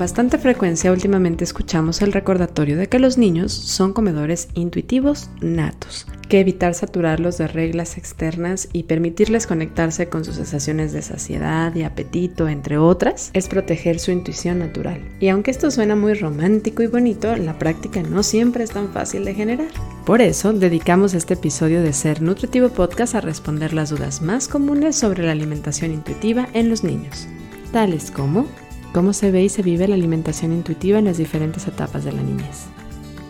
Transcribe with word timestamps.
bastante 0.00 0.38
frecuencia 0.38 0.92
últimamente 0.92 1.44
escuchamos 1.44 2.00
el 2.00 2.12
recordatorio 2.12 2.78
de 2.78 2.88
que 2.88 2.98
los 2.98 3.18
niños 3.18 3.52
son 3.52 3.92
comedores 3.92 4.48
intuitivos 4.54 5.28
natos, 5.42 6.06
que 6.30 6.40
evitar 6.40 6.72
saturarlos 6.72 7.36
de 7.36 7.46
reglas 7.46 7.98
externas 7.98 8.70
y 8.72 8.84
permitirles 8.84 9.46
conectarse 9.46 10.08
con 10.08 10.24
sus 10.24 10.36
sensaciones 10.36 10.94
de 10.94 11.02
saciedad 11.02 11.74
y 11.74 11.82
apetito, 11.82 12.48
entre 12.48 12.78
otras, 12.78 13.30
es 13.34 13.46
proteger 13.48 13.98
su 13.98 14.10
intuición 14.10 14.60
natural. 14.60 15.02
Y 15.20 15.28
aunque 15.28 15.50
esto 15.50 15.70
suena 15.70 15.96
muy 15.96 16.14
romántico 16.14 16.82
y 16.82 16.86
bonito, 16.86 17.36
la 17.36 17.58
práctica 17.58 18.02
no 18.02 18.22
siempre 18.22 18.64
es 18.64 18.70
tan 18.70 18.88
fácil 18.94 19.26
de 19.26 19.34
generar. 19.34 19.68
Por 20.06 20.22
eso, 20.22 20.54
dedicamos 20.54 21.12
este 21.12 21.34
episodio 21.34 21.82
de 21.82 21.92
Ser 21.92 22.22
Nutritivo 22.22 22.70
Podcast 22.70 23.16
a 23.16 23.20
responder 23.20 23.74
las 23.74 23.90
dudas 23.90 24.22
más 24.22 24.48
comunes 24.48 24.96
sobre 24.96 25.26
la 25.26 25.32
alimentación 25.32 25.92
intuitiva 25.92 26.48
en 26.54 26.70
los 26.70 26.84
niños, 26.84 27.28
tales 27.70 28.10
como 28.10 28.46
cómo 28.92 29.12
se 29.12 29.30
ve 29.30 29.44
y 29.44 29.48
se 29.48 29.62
vive 29.62 29.88
la 29.88 29.94
alimentación 29.94 30.52
intuitiva 30.52 30.98
en 30.98 31.06
las 31.06 31.18
diferentes 31.18 31.66
etapas 31.66 32.04
de 32.04 32.12
la 32.12 32.22
niñez. 32.22 32.66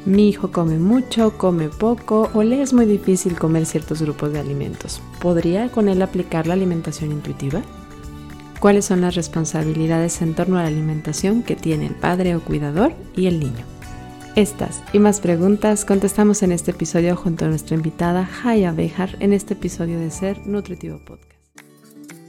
Mi 0.07 0.29
hijo 0.29 0.51
come 0.51 0.79
mucho, 0.79 1.37
come 1.37 1.69
poco 1.69 2.31
o 2.33 2.43
le 2.43 2.63
es 2.63 2.73
muy 2.73 2.87
difícil 2.87 3.39
comer 3.39 3.67
ciertos 3.67 4.01
grupos 4.01 4.33
de 4.33 4.41
alimentos. 4.41 5.03
¿Podría 5.21 5.69
con 5.71 5.89
él 5.89 6.01
aplicar 6.01 6.47
la 6.47 6.55
alimentación 6.55 7.13
intuitiva? 7.13 7.61
¿Cuáles 8.61 8.87
son 8.87 9.03
las 9.03 9.15
responsabilidades 9.15 10.23
en 10.23 10.35
torno 10.35 10.59
a 10.59 10.63
la 10.63 10.69
alimentación 10.69 11.43
que 11.43 11.57
tiene 11.57 11.87
el 11.87 11.95
padre 11.95 12.35
o 12.35 12.41
cuidador 12.41 12.93
y 13.15 13.27
el 13.27 13.41
niño? 13.41 13.65
Estas 14.37 14.83
y 14.93 14.99
más 15.01 15.21
preguntas 15.21 15.85
contestamos 15.85 16.43
en 16.43 16.53
este 16.53 16.71
episodio 16.71 17.17
junto 17.17 17.45
a 17.45 17.49
nuestra 17.49 17.77
invitada 17.77 18.29
Haya 18.45 18.73
Bejar 18.73 19.17
en 19.21 19.33
este 19.33 19.55
episodio 19.55 19.99
de 19.99 20.11
Ser 20.11 20.47
Nutritivo 20.47 20.99
Podcast. 20.99 21.30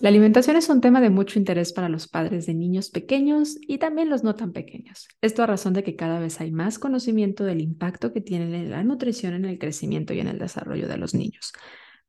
La 0.00 0.10
alimentación 0.10 0.56
es 0.56 0.68
un 0.68 0.82
tema 0.82 1.00
de 1.00 1.08
mucho 1.08 1.38
interés 1.38 1.72
para 1.72 1.88
los 1.88 2.06
padres 2.06 2.46
de 2.46 2.54
niños 2.54 2.90
pequeños 2.90 3.56
y 3.60 3.78
también 3.78 4.10
los 4.10 4.24
no 4.24 4.34
tan 4.34 4.52
pequeños. 4.52 5.08
Esto 5.22 5.42
a 5.42 5.46
razón 5.46 5.72
de 5.72 5.82
que 5.82 5.96
cada 5.96 6.20
vez 6.20 6.40
hay 6.40 6.52
más 6.52 6.78
conocimiento 6.78 7.44
del 7.44 7.62
impacto 7.62 8.12
que 8.12 8.20
tiene 8.20 8.68
la 8.68 8.84
nutrición 8.84 9.32
en 9.34 9.46
el 9.46 9.58
crecimiento 9.58 10.12
y 10.12 10.20
en 10.20 10.28
el 10.28 10.38
desarrollo 10.38 10.86
de 10.86 10.98
los 10.98 11.14
niños 11.14 11.52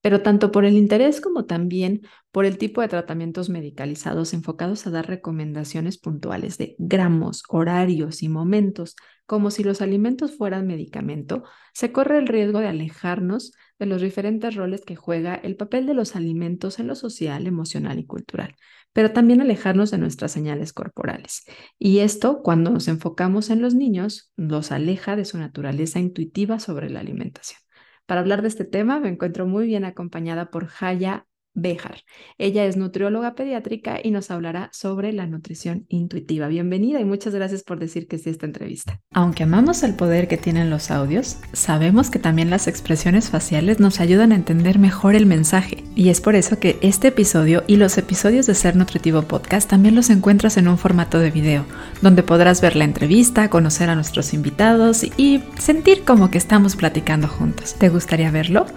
pero 0.01 0.21
tanto 0.21 0.51
por 0.51 0.65
el 0.65 0.77
interés 0.77 1.21
como 1.21 1.45
también 1.45 2.01
por 2.31 2.45
el 2.45 2.57
tipo 2.57 2.81
de 2.81 2.87
tratamientos 2.87 3.49
medicalizados 3.49 4.33
enfocados 4.33 4.85
a 4.85 4.91
dar 4.91 5.07
recomendaciones 5.07 5.97
puntuales 5.97 6.57
de 6.57 6.75
gramos, 6.77 7.43
horarios 7.49 8.23
y 8.23 8.29
momentos, 8.29 8.95
como 9.25 9.51
si 9.51 9.63
los 9.63 9.81
alimentos 9.81 10.37
fueran 10.37 10.67
medicamento, 10.67 11.43
se 11.77 11.91
corre 11.91 12.17
el 12.17 12.25
riesgo 12.25 12.59
de 12.59 12.69
alejarnos 12.69 13.53
de 13.77 13.85
los 13.85 14.01
diferentes 14.01 14.55
roles 14.55 14.81
que 14.83 14.95
juega 14.95 15.35
el 15.35 15.55
papel 15.55 15.85
de 15.85 15.93
los 15.93 16.15
alimentos 16.15 16.79
en 16.79 16.87
lo 16.87 16.95
social, 16.95 17.45
emocional 17.45 17.99
y 17.99 18.05
cultural, 18.07 18.55
pero 18.93 19.13
también 19.13 19.41
alejarnos 19.41 19.91
de 19.91 19.99
nuestras 19.99 20.31
señales 20.31 20.73
corporales. 20.73 21.43
Y 21.77 21.99
esto, 21.99 22.41
cuando 22.41 22.71
nos 22.71 22.87
enfocamos 22.87 23.51
en 23.51 23.61
los 23.61 23.75
niños, 23.75 24.31
los 24.35 24.71
aleja 24.71 25.15
de 25.15 25.23
su 25.25 25.37
naturaleza 25.37 25.99
intuitiva 25.99 26.59
sobre 26.59 26.89
la 26.89 26.99
alimentación. 26.99 27.61
Para 28.07 28.21
hablar 28.21 28.41
de 28.41 28.47
este 28.47 28.65
tema 28.65 28.99
me 28.99 29.09
encuentro 29.09 29.45
muy 29.45 29.67
bien 29.67 29.85
acompañada 29.85 30.49
por 30.49 30.65
Jaya 30.65 31.27
Bejar. 31.59 32.03
Ella 32.37 32.65
es 32.65 32.77
nutrióloga 32.77 33.33
pediátrica 33.33 33.99
y 34.01 34.11
nos 34.11 34.29
hablará 34.29 34.69
sobre 34.71 35.11
la 35.11 35.25
nutrición 35.25 35.87
intuitiva. 35.89 36.47
Bienvenida 36.47 36.99
y 36.99 37.05
muchas 37.05 37.33
gracias 37.33 37.63
por 37.63 37.79
decir 37.79 38.07
que 38.07 38.19
sí 38.19 38.29
a 38.29 38.31
esta 38.31 38.45
entrevista. 38.45 39.01
Aunque 39.11 39.41
amamos 39.41 39.81
el 39.81 39.95
poder 39.95 40.27
que 40.27 40.37
tienen 40.37 40.69
los 40.69 40.91
audios, 40.91 41.39
sabemos 41.53 42.11
que 42.11 42.19
también 42.19 42.51
las 42.51 42.67
expresiones 42.67 43.31
faciales 43.31 43.79
nos 43.79 43.99
ayudan 43.99 44.33
a 44.33 44.35
entender 44.35 44.77
mejor 44.77 45.15
el 45.15 45.25
mensaje. 45.25 45.83
Y 45.95 46.09
es 46.09 46.21
por 46.21 46.35
eso 46.35 46.59
que 46.59 46.77
este 46.81 47.07
episodio 47.07 47.63
y 47.65 47.77
los 47.77 47.97
episodios 47.97 48.45
de 48.45 48.53
Ser 48.53 48.75
Nutritivo 48.75 49.23
Podcast 49.23 49.67
también 49.67 49.95
los 49.95 50.11
encuentras 50.11 50.57
en 50.57 50.67
un 50.67 50.77
formato 50.77 51.17
de 51.17 51.31
video, 51.31 51.65
donde 52.03 52.21
podrás 52.21 52.61
ver 52.61 52.75
la 52.75 52.83
entrevista, 52.83 53.49
conocer 53.49 53.89
a 53.89 53.95
nuestros 53.95 54.35
invitados 54.35 55.03
y 55.17 55.41
sentir 55.57 56.03
como 56.03 56.29
que 56.29 56.37
estamos 56.37 56.75
platicando 56.75 57.27
juntos. 57.27 57.73
¿Te 57.73 57.89
gustaría 57.89 58.29
verlo? 58.29 58.67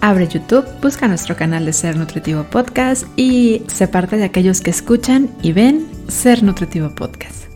Abre 0.00 0.28
YouTube, 0.28 0.64
busca 0.80 1.08
nuestro 1.08 1.34
canal 1.34 1.66
de 1.66 1.72
Ser 1.72 1.96
Nutritivo 1.96 2.44
Podcast 2.44 3.04
y 3.16 3.62
se 3.66 3.88
parte 3.88 4.16
de 4.16 4.24
aquellos 4.24 4.60
que 4.60 4.70
escuchan 4.70 5.28
y 5.42 5.52
ven 5.52 5.88
Ser 6.06 6.44
Nutritivo 6.44 6.94
Podcast. 6.94 7.50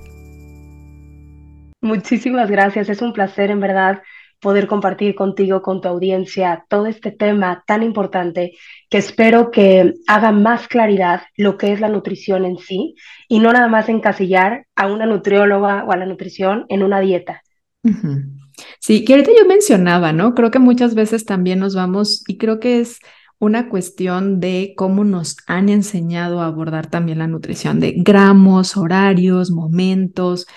Muchísimas 1.80 2.50
gracias, 2.50 2.88
es 2.88 3.00
un 3.00 3.12
placer 3.12 3.52
en 3.52 3.60
verdad 3.60 4.02
poder 4.40 4.66
compartir 4.66 5.14
contigo, 5.14 5.62
con 5.62 5.80
tu 5.80 5.86
audiencia, 5.86 6.64
todo 6.68 6.86
este 6.86 7.12
tema 7.12 7.62
tan 7.64 7.84
importante 7.84 8.54
que 8.90 8.98
espero 8.98 9.52
que 9.52 9.94
haga 10.08 10.32
más 10.32 10.66
claridad 10.66 11.22
lo 11.36 11.56
que 11.56 11.72
es 11.72 11.80
la 11.80 11.88
nutrición 11.88 12.44
en 12.44 12.58
sí 12.58 12.96
y 13.28 13.38
no 13.38 13.52
nada 13.52 13.68
más 13.68 13.88
encasillar 13.88 14.66
a 14.74 14.88
una 14.88 15.06
nutrióloga 15.06 15.84
o 15.84 15.92
a 15.92 15.96
la 15.96 16.06
nutrición 16.06 16.66
en 16.68 16.82
una 16.82 16.98
dieta. 16.98 17.42
Sí, 18.84 19.04
que 19.04 19.12
ahorita 19.12 19.30
yo 19.38 19.46
mencionaba, 19.46 20.12
¿no? 20.12 20.34
Creo 20.34 20.50
que 20.50 20.58
muchas 20.58 20.96
veces 20.96 21.24
también 21.24 21.60
nos 21.60 21.76
vamos, 21.76 22.24
y 22.26 22.36
creo 22.36 22.58
que 22.58 22.80
es 22.80 22.98
una 23.38 23.68
cuestión 23.68 24.40
de 24.40 24.74
cómo 24.76 25.04
nos 25.04 25.36
han 25.46 25.68
enseñado 25.68 26.40
a 26.40 26.46
abordar 26.46 26.88
también 26.90 27.20
la 27.20 27.28
nutrición, 27.28 27.78
de 27.78 27.92
gramos, 27.96 28.76
horarios, 28.76 29.52
momentos. 29.52 30.48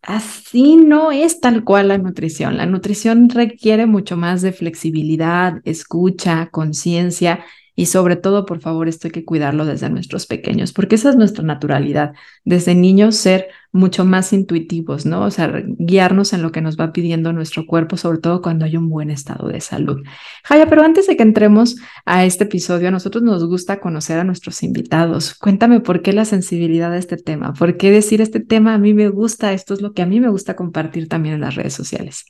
Así 0.00 0.76
no 0.76 1.12
es 1.12 1.40
tal 1.40 1.62
cual 1.62 1.88
la 1.88 1.98
nutrición. 1.98 2.56
La 2.56 2.64
nutrición 2.64 3.28
requiere 3.28 3.84
mucho 3.84 4.16
más 4.16 4.40
de 4.40 4.52
flexibilidad, 4.52 5.60
escucha, 5.64 6.48
conciencia 6.50 7.44
y 7.76 7.86
sobre 7.86 8.14
todo, 8.16 8.46
por 8.46 8.60
favor, 8.60 8.88
esto 8.88 9.08
hay 9.08 9.12
que 9.12 9.24
cuidarlo 9.24 9.64
desde 9.64 9.90
nuestros 9.90 10.26
pequeños, 10.26 10.72
porque 10.72 10.94
esa 10.94 11.10
es 11.10 11.16
nuestra 11.16 11.42
naturalidad. 11.42 12.14
Desde 12.44 12.74
niños 12.74 13.16
ser 13.16 13.48
mucho 13.72 14.04
más 14.04 14.32
intuitivos, 14.32 15.06
¿no? 15.06 15.22
O 15.22 15.30
sea, 15.32 15.52
guiarnos 15.66 16.32
en 16.32 16.42
lo 16.42 16.52
que 16.52 16.60
nos 16.60 16.78
va 16.78 16.92
pidiendo 16.92 17.32
nuestro 17.32 17.66
cuerpo, 17.66 17.96
sobre 17.96 18.18
todo 18.18 18.40
cuando 18.42 18.64
hay 18.64 18.76
un 18.76 18.88
buen 18.88 19.10
estado 19.10 19.48
de 19.48 19.60
salud. 19.60 20.00
Jaya, 20.44 20.68
pero 20.68 20.84
antes 20.84 21.08
de 21.08 21.16
que 21.16 21.24
entremos 21.24 21.76
a 22.04 22.24
este 22.24 22.44
episodio, 22.44 22.88
a 22.88 22.92
nosotros 22.92 23.24
nos 23.24 23.44
gusta 23.44 23.80
conocer 23.80 24.20
a 24.20 24.24
nuestros 24.24 24.62
invitados. 24.62 25.34
Cuéntame 25.34 25.80
por 25.80 26.02
qué 26.02 26.12
la 26.12 26.24
sensibilidad 26.24 26.92
de 26.92 26.98
este 26.98 27.16
tema, 27.16 27.54
por 27.54 27.76
qué 27.76 27.90
decir 27.90 28.20
este 28.20 28.38
tema 28.38 28.74
a 28.74 28.78
mí 28.78 28.94
me 28.94 29.08
gusta, 29.08 29.52
esto 29.52 29.74
es 29.74 29.80
lo 29.80 29.92
que 29.92 30.02
a 30.02 30.06
mí 30.06 30.20
me 30.20 30.28
gusta 30.28 30.54
compartir 30.54 31.08
también 31.08 31.34
en 31.34 31.40
las 31.40 31.56
redes 31.56 31.74
sociales. 31.74 32.24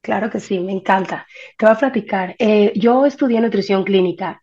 Claro 0.00 0.30
que 0.30 0.40
sí, 0.40 0.58
me 0.58 0.72
encanta. 0.72 1.26
Te 1.56 1.66
voy 1.66 1.74
a 1.74 1.78
platicar. 1.78 2.34
Eh, 2.38 2.72
yo 2.74 3.06
estudié 3.06 3.40
nutrición 3.40 3.84
clínica 3.84 4.42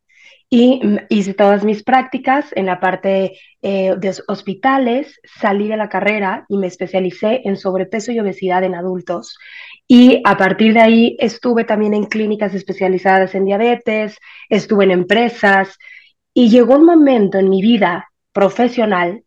y 0.49 0.79
hice 1.09 1.33
todas 1.33 1.63
mis 1.63 1.83
prácticas 1.83 2.51
en 2.55 2.67
la 2.67 2.79
parte 2.79 3.39
eh, 3.61 3.95
de 3.97 4.13
hospitales, 4.27 5.19
salí 5.23 5.67
de 5.67 5.77
la 5.77 5.89
carrera 5.89 6.45
y 6.47 6.57
me 6.57 6.67
especialicé 6.67 7.41
en 7.45 7.57
sobrepeso 7.57 8.11
y 8.11 8.19
obesidad 8.19 8.63
en 8.63 8.75
adultos. 8.75 9.37
Y 9.87 10.21
a 10.23 10.37
partir 10.37 10.73
de 10.73 10.81
ahí 10.81 11.17
estuve 11.19 11.63
también 11.63 11.93
en 11.93 12.05
clínicas 12.05 12.53
especializadas 12.53 13.35
en 13.35 13.45
diabetes, 13.45 14.17
estuve 14.49 14.85
en 14.85 14.91
empresas 14.91 15.77
y 16.33 16.49
llegó 16.49 16.75
un 16.75 16.85
momento 16.85 17.39
en 17.39 17.49
mi 17.49 17.61
vida 17.61 18.09
profesional 18.31 19.23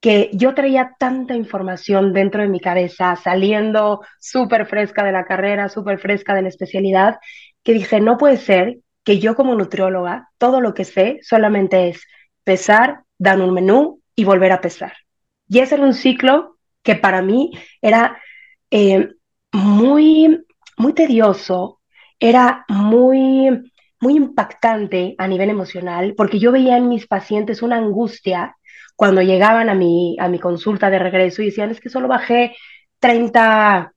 que 0.00 0.30
yo 0.32 0.54
traía 0.54 0.92
tanta 0.98 1.34
información 1.34 2.12
dentro 2.12 2.42
de 2.42 2.48
mi 2.48 2.60
cabeza, 2.60 3.16
saliendo 3.16 4.00
súper 4.20 4.66
fresca 4.66 5.04
de 5.04 5.12
la 5.12 5.24
carrera, 5.24 5.68
súper 5.68 5.98
fresca 5.98 6.34
de 6.34 6.42
la 6.42 6.48
especialidad, 6.48 7.16
que 7.64 7.72
dije, 7.72 8.00
no 8.00 8.16
puede 8.16 8.36
ser 8.36 8.78
que 9.08 9.18
yo 9.18 9.34
como 9.34 9.54
nutrióloga, 9.54 10.28
todo 10.36 10.60
lo 10.60 10.74
que 10.74 10.84
sé 10.84 11.18
solamente 11.22 11.88
es 11.88 12.02
pesar, 12.44 13.04
dar 13.16 13.40
un 13.40 13.54
menú 13.54 14.02
y 14.14 14.24
volver 14.24 14.52
a 14.52 14.60
pesar. 14.60 14.92
Y 15.48 15.60
ese 15.60 15.76
era 15.76 15.84
un 15.84 15.94
ciclo 15.94 16.58
que 16.82 16.94
para 16.94 17.22
mí 17.22 17.52
era 17.80 18.20
eh, 18.70 19.08
muy, 19.50 20.44
muy 20.76 20.92
tedioso, 20.92 21.80
era 22.20 22.66
muy, 22.68 23.72
muy 23.98 24.14
impactante 24.14 25.14
a 25.16 25.26
nivel 25.26 25.48
emocional, 25.48 26.12
porque 26.14 26.38
yo 26.38 26.52
veía 26.52 26.76
en 26.76 26.90
mis 26.90 27.06
pacientes 27.06 27.62
una 27.62 27.78
angustia 27.78 28.58
cuando 28.94 29.22
llegaban 29.22 29.70
a 29.70 29.74
mi, 29.74 30.18
a 30.20 30.28
mi 30.28 30.38
consulta 30.38 30.90
de 30.90 30.98
regreso 30.98 31.40
y 31.40 31.46
decían, 31.46 31.70
es 31.70 31.80
que 31.80 31.88
solo 31.88 32.08
bajé 32.08 32.54
30, 33.00 33.90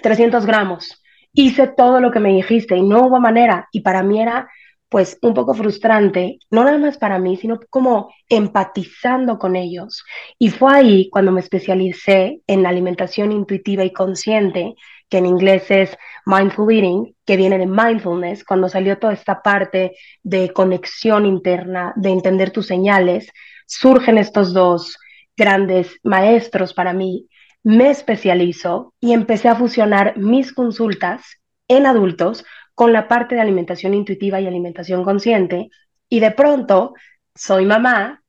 300 0.00 0.46
gramos 0.46 1.02
hice 1.34 1.66
todo 1.66 2.00
lo 2.00 2.10
que 2.10 2.20
me 2.20 2.32
dijiste 2.32 2.76
y 2.76 2.82
no 2.82 3.06
hubo 3.06 3.20
manera. 3.20 3.68
Y 3.72 3.80
para 3.80 4.02
mí 4.02 4.22
era 4.22 4.48
pues 4.88 5.18
un 5.22 5.34
poco 5.34 5.54
frustrante, 5.54 6.38
no 6.50 6.62
nada 6.62 6.78
más 6.78 6.98
para 6.98 7.18
mí, 7.18 7.36
sino 7.36 7.58
como 7.68 8.14
empatizando 8.28 9.40
con 9.40 9.56
ellos. 9.56 10.04
Y 10.38 10.50
fue 10.50 10.72
ahí 10.72 11.10
cuando 11.10 11.32
me 11.32 11.40
especialicé 11.40 12.42
en 12.46 12.64
alimentación 12.64 13.32
intuitiva 13.32 13.84
y 13.84 13.92
consciente, 13.92 14.76
que 15.08 15.18
en 15.18 15.26
inglés 15.26 15.68
es 15.70 15.96
mindful 16.26 16.72
eating, 16.72 17.12
que 17.26 17.36
viene 17.36 17.58
de 17.58 17.66
mindfulness, 17.66 18.44
cuando 18.44 18.68
salió 18.68 18.96
toda 18.98 19.14
esta 19.14 19.42
parte 19.42 19.96
de 20.22 20.52
conexión 20.52 21.26
interna, 21.26 21.92
de 21.96 22.10
entender 22.10 22.52
tus 22.52 22.68
señales, 22.68 23.32
surgen 23.66 24.16
estos 24.16 24.52
dos 24.54 24.96
grandes 25.36 25.98
maestros 26.04 26.72
para 26.72 26.92
mí. 26.92 27.26
Me 27.64 27.90
especializo 27.90 28.94
y 29.00 29.12
empecé 29.12 29.48
a 29.48 29.56
fusionar 29.56 30.16
mis 30.16 30.52
consultas 30.52 31.40
en 31.66 31.86
adultos 31.86 32.44
con 32.74 32.92
la 32.92 33.08
parte 33.08 33.34
de 33.34 33.40
alimentación 33.40 33.94
intuitiva 33.94 34.40
y 34.40 34.46
alimentación 34.46 35.02
consciente. 35.02 35.70
Y 36.08 36.20
de 36.20 36.30
pronto, 36.30 36.94
soy 37.34 37.64
mamá, 37.64 38.22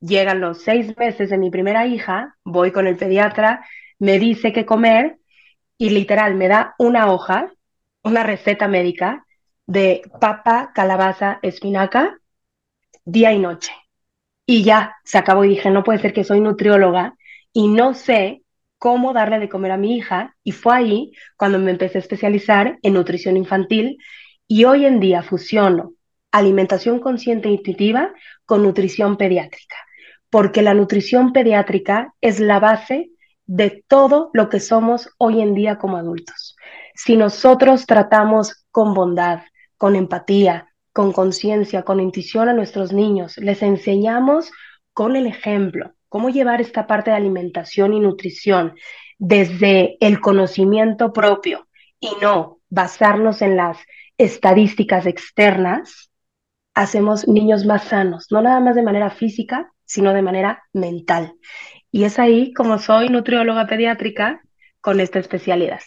llegan 0.00 0.40
los 0.40 0.62
seis 0.62 0.96
meses 0.96 1.30
de 1.30 1.38
mi 1.38 1.50
primera 1.50 1.86
hija, 1.86 2.36
voy 2.44 2.72
con 2.72 2.86
el 2.86 2.96
pediatra, 2.96 3.64
me 3.98 4.18
dice 4.18 4.52
qué 4.52 4.64
comer 4.64 5.18
y 5.76 5.90
literal 5.90 6.34
me 6.34 6.48
da 6.48 6.74
una 6.78 7.12
hoja, 7.12 7.52
una 8.02 8.22
receta 8.22 8.68
médica 8.68 9.26
de 9.66 10.02
papa, 10.18 10.72
calabaza, 10.74 11.40
espinaca, 11.42 12.18
día 13.04 13.32
y 13.32 13.38
noche. 13.38 13.72
Y 14.46 14.64
ya, 14.64 14.96
se 15.04 15.18
acabó 15.18 15.44
y 15.44 15.50
dije, 15.50 15.70
no 15.70 15.84
puede 15.84 15.98
ser 15.98 16.14
que 16.14 16.24
soy 16.24 16.40
nutrióloga 16.40 17.14
y 17.52 17.68
no 17.68 17.92
sé 17.92 18.42
cómo 18.78 19.12
darle 19.12 19.38
de 19.38 19.48
comer 19.48 19.72
a 19.72 19.76
mi 19.76 19.96
hija 19.96 20.36
y 20.42 20.52
fue 20.52 20.74
ahí 20.74 21.12
cuando 21.36 21.58
me 21.58 21.70
empecé 21.70 21.98
a 21.98 22.00
especializar 22.00 22.78
en 22.82 22.94
nutrición 22.94 23.36
infantil 23.36 23.98
y 24.46 24.64
hoy 24.64 24.86
en 24.86 25.00
día 25.00 25.22
fusiono 25.22 25.92
alimentación 26.30 27.00
consciente 27.00 27.48
e 27.48 27.52
intuitiva 27.52 28.12
con 28.44 28.62
nutrición 28.62 29.16
pediátrica, 29.16 29.76
porque 30.30 30.62
la 30.62 30.74
nutrición 30.74 31.32
pediátrica 31.32 32.14
es 32.20 32.40
la 32.40 32.60
base 32.60 33.10
de 33.46 33.82
todo 33.88 34.30
lo 34.34 34.48
que 34.48 34.60
somos 34.60 35.10
hoy 35.18 35.40
en 35.40 35.54
día 35.54 35.78
como 35.78 35.96
adultos. 35.96 36.56
Si 36.94 37.16
nosotros 37.16 37.86
tratamos 37.86 38.66
con 38.70 38.92
bondad, 38.92 39.42
con 39.76 39.96
empatía, 39.96 40.68
con 40.92 41.12
conciencia, 41.12 41.82
con 41.82 42.00
intuición 42.00 42.48
a 42.48 42.52
nuestros 42.52 42.92
niños, 42.92 43.38
les 43.38 43.62
enseñamos 43.62 44.50
con 44.92 45.16
el 45.16 45.26
ejemplo, 45.26 45.94
cómo 46.08 46.30
llevar 46.30 46.60
esta 46.60 46.86
parte 46.86 47.10
de 47.10 47.16
alimentación 47.16 47.94
y 47.94 48.00
nutrición 48.00 48.74
desde 49.18 49.96
el 50.00 50.20
conocimiento 50.20 51.12
propio 51.12 51.68
y 52.00 52.10
no 52.22 52.58
basarnos 52.70 53.42
en 53.42 53.56
las 53.56 53.78
estadísticas 54.16 55.06
externas, 55.06 56.10
hacemos 56.74 57.26
niños 57.26 57.64
más 57.66 57.84
sanos, 57.84 58.26
no 58.30 58.40
nada 58.42 58.60
más 58.60 58.74
de 58.74 58.82
manera 58.82 59.10
física, 59.10 59.72
sino 59.84 60.12
de 60.12 60.22
manera 60.22 60.62
mental. 60.72 61.34
Y 61.90 62.04
es 62.04 62.18
ahí 62.18 62.52
como 62.52 62.78
soy 62.78 63.08
nutrióloga 63.08 63.66
pediátrica 63.66 64.42
con 64.80 65.00
esta 65.00 65.18
especialidad. 65.18 65.80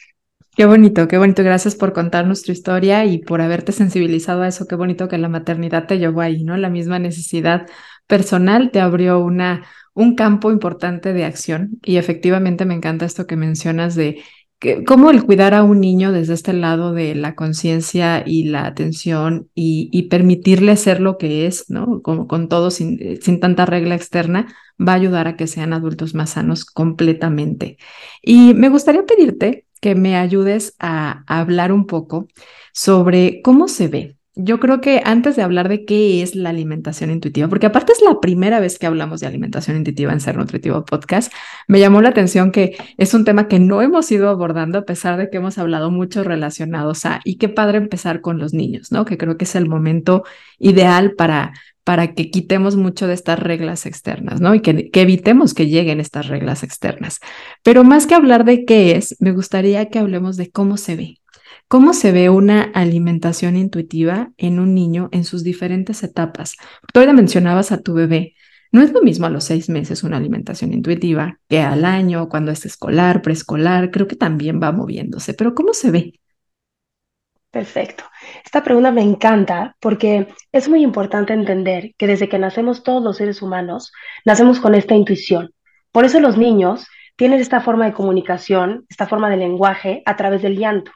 Qué 0.56 0.66
bonito, 0.66 1.08
qué 1.08 1.18
bonito. 1.18 1.44
Gracias 1.44 1.76
por 1.76 1.94
contarnos 1.94 2.44
tu 2.44 2.52
historia 2.52 3.06
y 3.06 3.20
por 3.20 3.42
haberte 3.42 3.72
sensibilizado 3.72 4.42
a 4.42 4.50
eso. 4.50 4.68
Qué 4.68 4.76
bonito 4.76 5.08
que 5.08 5.18
la 5.18 5.30
maternidad 5.30 5.88
te 5.88 5.98
llevó 5.98 6.22
ahí, 6.22 6.44
¿no? 6.44 6.58
La 6.58 6.70
misma 6.70 7.00
necesidad 7.00 7.68
personal 8.06 8.72
te 8.72 8.82
abrió 8.82 9.20
una, 9.20 9.66
un 9.94 10.16
campo 10.16 10.52
importante 10.52 11.14
de 11.14 11.26
acción 11.26 11.80
y 11.84 11.98
efectivamente 11.98 12.66
me 12.66 12.74
encanta 12.76 13.06
esto 13.06 13.28
que 13.28 13.36
mencionas 13.36 13.96
de 13.96 14.24
cómo 14.86 15.10
el 15.10 15.26
cuidar 15.26 15.54
a 15.54 15.64
un 15.64 15.80
niño 15.82 16.12
desde 16.12 16.36
este 16.36 16.54
lado 16.54 16.94
de 16.94 17.16
la 17.16 17.36
conciencia 17.36 18.24
y 18.26 18.44
la 18.44 18.66
atención 18.68 19.50
y, 19.56 20.04
permitirle 20.10 20.76
ser 20.78 21.02
lo 21.02 21.18
que 21.18 21.48
es, 21.48 21.70
¿no? 21.70 22.02
Con, 22.02 22.28
con 22.28 22.48
todo, 22.48 22.70
sin, 22.70 23.20
sin 23.22 23.40
tanta 23.40 23.66
regla 23.66 23.96
externa, 23.96 24.54
va 24.80 24.94
a 24.94 24.96
ayudar 24.96 25.28
a 25.28 25.36
que 25.36 25.48
sean 25.48 25.74
adultos 25.74 26.14
más 26.14 26.32
sanos 26.32 26.66
completamente. 26.66 27.78
Y 28.22 28.54
me 28.54 28.70
gustaría 28.70 29.06
pedirte 29.06 29.66
que 29.80 29.96
me 29.96 30.16
ayudes 30.16 30.76
a 30.80 31.24
hablar 31.28 31.72
un 31.72 31.88
poco 31.88 32.28
sobre 32.72 33.42
cómo 33.42 33.68
se 33.68 33.88
ve 33.88 34.18
yo 34.36 34.60
creo 34.60 34.80
que 34.80 35.02
antes 35.04 35.36
de 35.36 35.42
hablar 35.42 35.68
de 35.68 35.84
qué 35.84 36.22
es 36.22 36.36
la 36.36 36.52
alimentación 36.52 37.12
intuitiva, 37.12 37.50
porque 37.50 37.66
aparte 37.66 37.92
es 37.92 38.02
la 38.02 38.20
primera 38.22 38.60
vez 38.62 38.80
que 38.80 38.88
hablamos 38.88 39.20
de 39.20 39.28
alimentación 39.28 39.76
intuitiva 39.76 40.14
en 40.14 40.22
Ser 40.22 40.38
Nutritivo 40.38 40.86
Podcast, 40.86 41.34
me 41.68 41.80
llamó 41.80 42.02
la 42.02 42.10
atención 42.10 42.52
que 42.52 42.78
es 42.98 43.14
un 43.14 43.26
tema 43.26 43.48
que 43.50 43.60
no 43.60 43.82
hemos 43.82 44.10
ido 44.12 44.30
abordando 44.30 44.80
a 44.80 44.86
pesar 44.86 45.18
de 45.18 45.30
que 45.30 45.38
hemos 45.38 45.58
hablado 45.58 45.92
mucho 45.92 46.24
relacionados 46.24 47.06
a, 47.06 47.20
y 47.26 47.38
qué 47.38 47.50
padre 47.50 47.78
empezar 47.78 48.22
con 48.22 48.40
los 48.40 48.54
niños, 48.54 48.92
¿no? 48.92 49.04
Que 49.04 49.18
creo 49.18 49.38
que 49.38 49.44
es 49.46 49.56
el 49.56 49.68
momento 49.68 50.24
ideal 50.60 51.14
para, 51.16 51.52
para 51.84 52.14
que 52.14 52.32
quitemos 52.32 52.78
mucho 52.78 53.08
de 53.08 53.16
estas 53.16 53.38
reglas 53.38 53.86
externas, 53.86 54.40
¿no? 54.40 54.56
Y 54.56 54.62
que, 54.62 54.90
que 54.92 55.02
evitemos 55.02 55.54
que 55.54 55.68
lleguen 55.68 56.00
estas 56.00 56.28
reglas 56.28 56.64
externas. 56.64 57.20
Pero 57.64 57.84
más 57.84 58.08
que 58.08 58.16
hablar 58.16 58.46
de 58.46 58.64
qué 58.64 58.96
es, 58.96 59.18
me 59.20 59.34
gustaría 59.34 59.90
que 59.90 60.00
hablemos 60.00 60.38
de 60.38 60.52
cómo 60.52 60.78
se 60.78 60.96
ve. 60.96 61.21
¿Cómo 61.72 61.94
se 61.94 62.12
ve 62.12 62.30
una 62.30 62.64
alimentación 62.64 63.56
intuitiva 63.56 64.34
en 64.36 64.60
un 64.60 64.76
niño 64.76 65.08
en 65.14 65.24
sus 65.24 65.42
diferentes 65.42 66.04
etapas? 66.04 66.58
Tú 66.94 67.02
ya 67.02 67.14
mencionabas 67.14 67.72
a 67.72 67.82
tu 67.82 67.94
bebé. 67.94 68.36
No 68.74 68.82
es 68.82 68.92
lo 68.92 69.02
mismo 69.02 69.26
a 69.26 69.30
los 69.30 69.46
seis 69.46 69.70
meses 69.70 70.04
una 70.04 70.18
alimentación 70.18 70.74
intuitiva 70.74 71.40
que 71.48 71.62
al 71.62 71.86
año, 71.86 72.28
cuando 72.28 72.52
es 72.52 72.66
escolar, 72.66 73.22
preescolar, 73.22 73.90
creo 73.90 74.06
que 74.06 74.18
también 74.18 74.60
va 74.62 74.74
moviéndose, 74.74 75.34
pero 75.34 75.56
¿cómo 75.56 75.74
se 75.74 75.92
ve? 75.92 76.20
Perfecto. 77.52 78.04
Esta 78.44 78.66
pregunta 78.66 78.92
me 78.92 79.04
encanta 79.04 79.78
porque 79.80 80.28
es 80.52 80.68
muy 80.68 80.84
importante 80.84 81.32
entender 81.32 81.94
que 81.98 82.06
desde 82.06 82.28
que 82.28 82.38
nacemos 82.38 82.84
todos 82.84 83.02
los 83.02 83.16
seres 83.16 83.42
humanos, 83.42 83.94
nacemos 84.26 84.60
con 84.60 84.76
esta 84.76 84.94
intuición. 84.94 85.54
Por 85.94 86.04
eso 86.04 86.20
los 86.20 86.38
niños 86.38 86.86
tienen 87.16 87.40
esta 87.40 87.62
forma 87.62 87.86
de 87.86 87.94
comunicación, 87.94 88.86
esta 88.90 89.08
forma 89.08 89.30
de 89.30 89.38
lenguaje 89.38 90.04
a 90.06 90.18
través 90.18 90.42
del 90.42 90.58
llanto. 90.58 90.92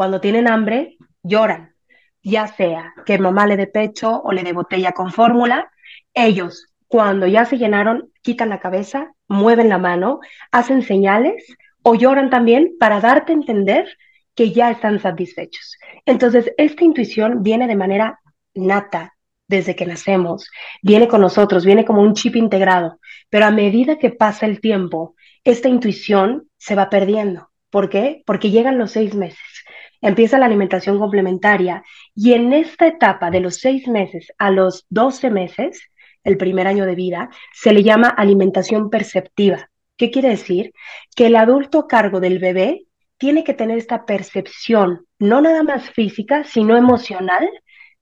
Cuando 0.00 0.18
tienen 0.18 0.48
hambre, 0.48 0.96
lloran, 1.22 1.74
ya 2.22 2.46
sea 2.46 2.94
que 3.04 3.18
mamá 3.18 3.46
le 3.46 3.58
dé 3.58 3.66
pecho 3.66 4.22
o 4.22 4.32
le 4.32 4.42
dé 4.42 4.54
botella 4.54 4.92
con 4.92 5.12
fórmula. 5.12 5.70
Ellos, 6.14 6.72
cuando 6.88 7.26
ya 7.26 7.44
se 7.44 7.58
llenaron, 7.58 8.10
quitan 8.22 8.48
la 8.48 8.60
cabeza, 8.60 9.12
mueven 9.28 9.68
la 9.68 9.76
mano, 9.76 10.20
hacen 10.52 10.80
señales 10.80 11.44
o 11.82 11.96
lloran 11.96 12.30
también 12.30 12.76
para 12.80 12.98
darte 12.98 13.32
a 13.32 13.34
entender 13.34 13.94
que 14.34 14.52
ya 14.52 14.70
están 14.70 15.00
satisfechos. 15.00 15.76
Entonces, 16.06 16.50
esta 16.56 16.82
intuición 16.82 17.42
viene 17.42 17.66
de 17.66 17.76
manera 17.76 18.20
nata 18.54 19.18
desde 19.48 19.76
que 19.76 19.84
nacemos, 19.84 20.48
viene 20.80 21.08
con 21.08 21.20
nosotros, 21.20 21.66
viene 21.66 21.84
como 21.84 22.00
un 22.00 22.14
chip 22.14 22.36
integrado, 22.36 22.98
pero 23.28 23.44
a 23.44 23.50
medida 23.50 23.98
que 23.98 24.08
pasa 24.08 24.46
el 24.46 24.62
tiempo, 24.62 25.14
esta 25.44 25.68
intuición 25.68 26.48
se 26.56 26.74
va 26.74 26.88
perdiendo. 26.88 27.50
¿Por 27.68 27.90
qué? 27.90 28.22
Porque 28.24 28.50
llegan 28.50 28.78
los 28.78 28.92
seis 28.92 29.14
meses 29.14 29.59
empieza 30.00 30.38
la 30.38 30.46
alimentación 30.46 30.98
complementaria 30.98 31.82
y 32.14 32.32
en 32.32 32.52
esta 32.52 32.86
etapa 32.86 33.30
de 33.30 33.40
los 33.40 33.56
seis 33.56 33.86
meses 33.88 34.32
a 34.38 34.50
los 34.50 34.86
doce 34.88 35.30
meses, 35.30 35.82
el 36.24 36.36
primer 36.36 36.66
año 36.66 36.86
de 36.86 36.94
vida, 36.94 37.30
se 37.52 37.72
le 37.72 37.82
llama 37.82 38.08
alimentación 38.08 38.90
perceptiva. 38.90 39.70
¿Qué 39.96 40.10
quiere 40.10 40.30
decir? 40.30 40.72
Que 41.14 41.26
el 41.26 41.36
adulto 41.36 41.80
a 41.80 41.88
cargo 41.88 42.20
del 42.20 42.38
bebé 42.38 42.86
tiene 43.18 43.44
que 43.44 43.54
tener 43.54 43.76
esta 43.76 44.06
percepción, 44.06 45.06
no 45.18 45.42
nada 45.42 45.62
más 45.62 45.90
física, 45.90 46.44
sino 46.44 46.76
emocional, 46.76 47.48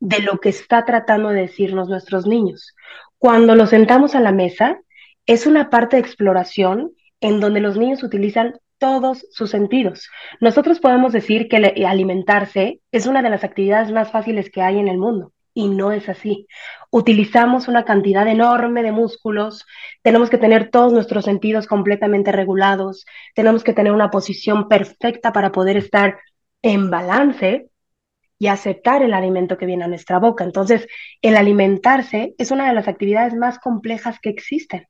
de 0.00 0.21
lo 0.21 0.38
que 0.38 0.50
está 0.50 0.85
tratando 0.85 1.31
de 1.31 1.40
decirnos 1.40 1.88
nuestros 1.88 2.26
niños. 2.26 2.75
Cuando 3.19 3.57
los 3.57 3.71
sentamos 3.71 4.14
a 4.14 4.21
la 4.21 4.31
mesa, 4.31 4.81
es 5.26 5.47
una 5.47 5.71
parte 5.71 5.97
de 5.97 6.02
exploración 6.02 6.93
en 7.21 7.41
donde 7.41 7.61
los 7.61 7.77
niños 7.77 8.03
utilizan 8.03 8.55
todos 8.79 9.27
sus 9.31 9.51
sentidos. 9.51 10.09
Nosotros 10.41 10.81
podemos 10.81 11.13
decir 11.13 11.49
que 11.49 11.57
alimentarse 11.87 12.81
es 12.93 13.07
una 13.07 13.23
de 13.23 13.31
las 13.31 13.45
actividades 13.45 13.91
más 13.93 14.11
fáciles 14.11 14.51
que 14.51 14.63
hay 14.63 14.79
en 14.79 14.89
el 14.89 14.99
mundo. 14.99 15.33
Y 15.55 15.69
no 15.69 15.91
es 15.91 16.09
así. 16.09 16.47
Utilizamos 16.91 17.67
una 17.67 17.85
cantidad 17.85 18.29
enorme 18.29 18.85
de 18.85 18.93
músculos, 18.93 19.67
tenemos 20.03 20.31
que 20.31 20.39
tener 20.39 20.71
todos 20.71 20.93
nuestros 20.93 21.25
sentidos 21.25 21.67
completamente 21.67 22.31
regulados, 22.31 23.05
tenemos 23.35 23.65
que 23.65 23.73
tener 23.73 23.93
una 23.93 24.11
posición 24.11 24.69
perfecta 24.69 25.33
para 25.33 25.51
poder 25.51 25.77
estar 25.77 26.19
en 26.63 26.91
balance 26.91 27.69
y 28.39 28.47
aceptar 28.47 29.03
el 29.03 29.15
alimento 29.15 29.59
que 29.59 29.67
viene 29.67 29.85
a 29.85 29.89
nuestra 29.89 30.21
boca. 30.21 30.45
Entonces, 30.45 30.87
el 31.23 31.37
alimentarse 31.37 32.35
es 32.39 32.53
una 32.53 32.69
de 32.69 32.75
las 32.75 32.87
actividades 32.87 33.35
más 33.35 33.59
complejas 33.59 34.21
que 34.21 34.31
existen. 34.31 34.87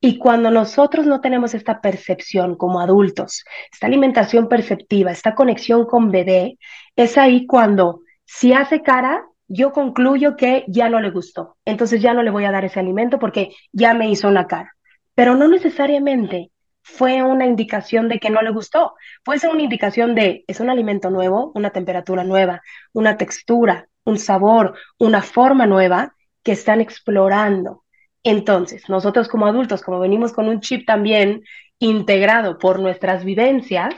Y 0.00 0.18
cuando 0.18 0.50
nosotros 0.50 1.06
no 1.06 1.20
tenemos 1.20 1.54
esta 1.54 1.80
percepción 1.80 2.56
como 2.56 2.80
adultos, 2.80 3.44
esta 3.72 3.86
alimentación 3.86 4.48
perceptiva, 4.48 5.10
esta 5.10 5.34
conexión 5.34 5.86
con 5.86 6.10
bebé, 6.10 6.58
es 6.96 7.18
ahí 7.18 7.46
cuando 7.46 8.00
si 8.24 8.52
hace 8.52 8.82
cara, 8.82 9.24
yo 9.48 9.72
concluyo 9.72 10.36
que 10.36 10.64
ya 10.68 10.88
no 10.88 11.00
le 11.00 11.10
gustó. 11.10 11.56
Entonces 11.64 12.00
ya 12.00 12.14
no 12.14 12.22
le 12.22 12.30
voy 12.30 12.44
a 12.44 12.50
dar 12.50 12.64
ese 12.64 12.80
alimento 12.80 13.18
porque 13.18 13.50
ya 13.72 13.94
me 13.94 14.08
hizo 14.08 14.28
una 14.28 14.46
cara. 14.46 14.74
Pero 15.14 15.34
no 15.34 15.48
necesariamente 15.48 16.50
fue 16.82 17.22
una 17.22 17.46
indicación 17.46 18.08
de 18.08 18.18
que 18.18 18.30
no 18.30 18.42
le 18.42 18.50
gustó. 18.50 18.94
Puede 19.24 19.46
una 19.48 19.62
indicación 19.62 20.14
de 20.14 20.44
es 20.46 20.60
un 20.60 20.70
alimento 20.70 21.10
nuevo, 21.10 21.52
una 21.54 21.70
temperatura 21.70 22.24
nueva, 22.24 22.62
una 22.92 23.16
textura, 23.16 23.88
un 24.04 24.18
sabor, 24.18 24.74
una 24.98 25.22
forma 25.22 25.66
nueva 25.66 26.14
que 26.42 26.52
están 26.52 26.80
explorando. 26.80 27.81
Entonces, 28.24 28.88
nosotros 28.88 29.28
como 29.28 29.46
adultos, 29.46 29.82
como 29.82 30.00
venimos 30.00 30.32
con 30.32 30.48
un 30.48 30.60
chip 30.60 30.86
también 30.86 31.42
integrado 31.78 32.58
por 32.58 32.78
nuestras 32.78 33.24
vivencias, 33.24 33.94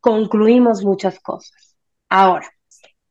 concluimos 0.00 0.82
muchas 0.84 1.20
cosas. 1.20 1.76
Ahora, 2.08 2.48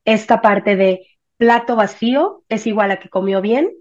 esta 0.06 0.42
parte 0.42 0.76
de 0.76 1.08
plato 1.38 1.76
vacío 1.76 2.44
es 2.50 2.66
igual 2.68 2.92
a 2.92 3.00
que 3.00 3.10
comió 3.10 3.42
bien, 3.42 3.72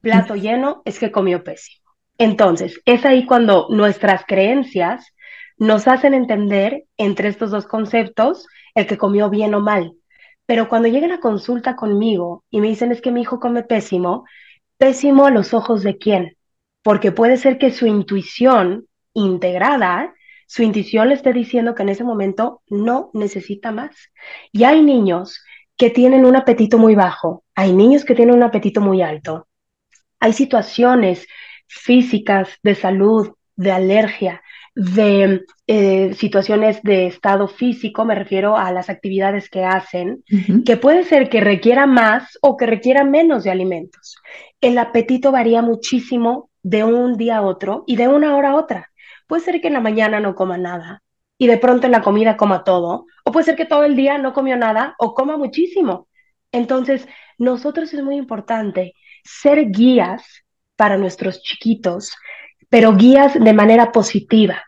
plato 0.00 0.36
lleno 0.36 0.82
es 0.84 0.98
que 0.98 1.10
comió 1.10 1.42
pésimo. 1.42 1.82
Entonces, 2.18 2.80
es 2.84 3.04
ahí 3.06 3.24
cuando 3.26 3.68
nuestras 3.70 4.24
creencias 4.26 5.14
nos 5.56 5.88
hacen 5.88 6.14
entender 6.14 6.84
entre 6.96 7.28
estos 7.28 7.50
dos 7.50 7.66
conceptos 7.66 8.46
el 8.74 8.86
que 8.86 8.98
comió 8.98 9.30
bien 9.30 9.54
o 9.54 9.60
mal. 9.60 9.94
Pero 10.46 10.68
cuando 10.68 10.88
llegan 10.88 11.12
a 11.12 11.20
consulta 11.20 11.76
conmigo 11.76 12.44
y 12.50 12.60
me 12.60 12.68
dicen 12.68 12.92
es 12.92 13.00
que 13.00 13.10
mi 13.10 13.22
hijo 13.22 13.40
come 13.40 13.62
pésimo, 13.62 14.24
pésimo 14.78 15.26
a 15.26 15.30
los 15.30 15.52
ojos 15.54 15.82
de 15.82 15.98
quién? 15.98 16.36
Porque 16.82 17.12
puede 17.12 17.36
ser 17.36 17.58
que 17.58 17.70
su 17.70 17.86
intuición 17.86 18.86
integrada, 19.12 20.14
su 20.46 20.62
intuición 20.62 21.08
le 21.08 21.14
esté 21.14 21.32
diciendo 21.32 21.74
que 21.74 21.82
en 21.82 21.90
ese 21.90 22.04
momento 22.04 22.62
no 22.68 23.10
necesita 23.12 23.72
más. 23.72 23.94
Y 24.52 24.64
hay 24.64 24.82
niños 24.82 25.42
que 25.76 25.90
tienen 25.90 26.24
un 26.24 26.36
apetito 26.36 26.78
muy 26.78 26.94
bajo, 26.94 27.44
hay 27.54 27.72
niños 27.72 28.04
que 28.04 28.14
tienen 28.14 28.36
un 28.36 28.42
apetito 28.42 28.80
muy 28.80 29.02
alto. 29.02 29.46
Hay 30.20 30.32
situaciones 30.32 31.26
físicas 31.66 32.48
de 32.62 32.74
salud, 32.74 33.34
de 33.54 33.72
alergia, 33.72 34.42
de 34.74 35.42
eh, 35.66 36.14
situaciones 36.14 36.82
de 36.82 37.06
estado 37.06 37.48
físico, 37.48 38.04
me 38.04 38.14
refiero 38.14 38.56
a 38.56 38.70
las 38.72 38.90
actividades 38.90 39.50
que 39.50 39.64
hacen, 39.64 40.22
que 40.64 40.76
puede 40.76 41.04
ser 41.04 41.28
que 41.28 41.40
requiera 41.40 41.86
más 41.86 42.38
o 42.42 42.56
que 42.56 42.66
requiera 42.66 43.04
menos 43.04 43.44
de 43.44 43.50
alimentos. 43.50 44.16
El 44.60 44.78
apetito 44.78 45.32
varía 45.32 45.62
muchísimo 45.62 46.50
de 46.62 46.84
un 46.84 47.16
día 47.16 47.38
a 47.38 47.42
otro 47.42 47.84
y 47.86 47.96
de 47.96 48.08
una 48.08 48.36
hora 48.36 48.50
a 48.50 48.56
otra. 48.56 48.90
Puede 49.26 49.42
ser 49.42 49.60
que 49.60 49.68
en 49.68 49.74
la 49.74 49.80
mañana 49.80 50.20
no 50.20 50.34
coma 50.34 50.58
nada 50.58 51.02
y 51.38 51.46
de 51.46 51.58
pronto 51.58 51.86
en 51.86 51.92
la 51.92 52.02
comida 52.02 52.36
coma 52.36 52.64
todo, 52.64 53.06
o 53.24 53.32
puede 53.32 53.46
ser 53.46 53.56
que 53.56 53.64
todo 53.64 53.84
el 53.84 53.94
día 53.94 54.18
no 54.18 54.32
comió 54.32 54.56
nada 54.56 54.94
o 54.98 55.14
coma 55.14 55.36
muchísimo. 55.36 56.08
Entonces, 56.50 57.06
nosotros 57.38 57.92
es 57.94 58.02
muy 58.02 58.16
importante 58.16 58.94
ser 59.22 59.70
guías 59.70 60.44
para 60.76 60.96
nuestros 60.96 61.42
chiquitos, 61.42 62.12
pero 62.68 62.94
guías 62.94 63.34
de 63.34 63.52
manera 63.52 63.92
positiva 63.92 64.62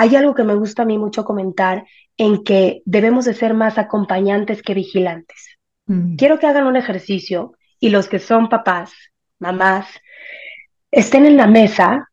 hay 0.00 0.16
algo 0.16 0.34
que 0.34 0.44
me 0.44 0.54
gusta 0.54 0.80
a 0.80 0.86
mí 0.86 0.96
mucho 0.96 1.26
comentar 1.26 1.84
en 2.16 2.42
que 2.42 2.80
debemos 2.86 3.26
de 3.26 3.34
ser 3.34 3.52
más 3.52 3.76
acompañantes 3.76 4.62
que 4.62 4.72
vigilantes. 4.72 5.58
Mm. 5.84 6.16
Quiero 6.16 6.38
que 6.38 6.46
hagan 6.46 6.66
un 6.66 6.76
ejercicio 6.76 7.52
y 7.78 7.90
los 7.90 8.08
que 8.08 8.18
son 8.18 8.48
papás, 8.48 8.92
mamás, 9.38 9.86
estén 10.90 11.26
en 11.26 11.36
la 11.36 11.46
mesa 11.46 12.08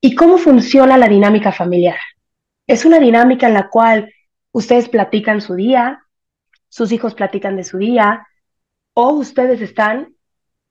y 0.00 0.14
cómo 0.14 0.38
funciona 0.38 0.96
la 0.96 1.06
dinámica 1.06 1.52
familiar. 1.52 1.98
Es 2.66 2.86
una 2.86 2.98
dinámica 2.98 3.46
en 3.46 3.52
la 3.52 3.68
cual 3.68 4.10
ustedes 4.52 4.88
platican 4.88 5.42
su 5.42 5.54
día, 5.54 6.02
sus 6.70 6.92
hijos 6.92 7.12
platican 7.14 7.56
de 7.56 7.64
su 7.64 7.76
día, 7.76 8.26
o 8.94 9.10
ustedes 9.10 9.60
están, 9.60 10.14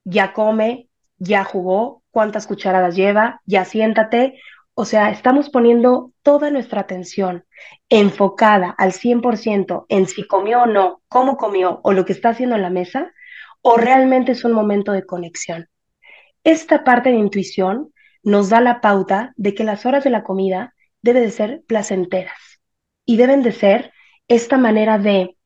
ya 0.03 0.33
come, 0.33 0.89
ya 1.19 1.43
jugó, 1.43 2.01
cuántas 2.17 2.47
cucharadas 2.47 2.95
lleva, 2.95 3.43
ya 3.45 3.63
siéntate, 3.63 4.41
o 4.73 4.85
sea, 4.85 5.11
estamos 5.11 5.51
poniendo 5.51 6.13
toda 6.23 6.49
nuestra 6.49 6.81
atención 6.81 7.45
enfocada 7.89 8.73
al 8.75 8.91
100% 8.91 9.85
en 9.87 10.07
si 10.07 10.25
comió 10.25 10.63
o 10.63 10.65
no, 10.65 11.03
cómo 11.09 11.37
comió 11.37 11.79
o 11.83 11.93
lo 11.93 12.05
que 12.05 12.13
está 12.13 12.29
haciendo 12.29 12.55
en 12.55 12.63
la 12.63 12.71
mesa, 12.71 13.13
o 13.61 13.77
realmente 13.77 14.31
es 14.31 14.43
un 14.43 14.53
momento 14.53 14.93
de 14.93 15.05
conexión. 15.05 15.69
Esta 16.43 16.83
parte 16.83 17.11
de 17.11 17.17
intuición 17.17 17.93
nos 18.23 18.49
da 18.49 18.61
la 18.61 18.81
pauta 18.81 19.31
de 19.35 19.53
que 19.53 19.63
las 19.63 19.85
horas 19.85 20.03
de 20.03 20.09
la 20.09 20.23
comida 20.23 20.73
deben 21.03 21.21
de 21.21 21.29
ser 21.29 21.61
placenteras 21.67 22.39
y 23.05 23.17
deben 23.17 23.43
de 23.43 23.51
ser 23.51 23.93
esta 24.27 24.57
manera 24.57 24.97
de 24.97 25.37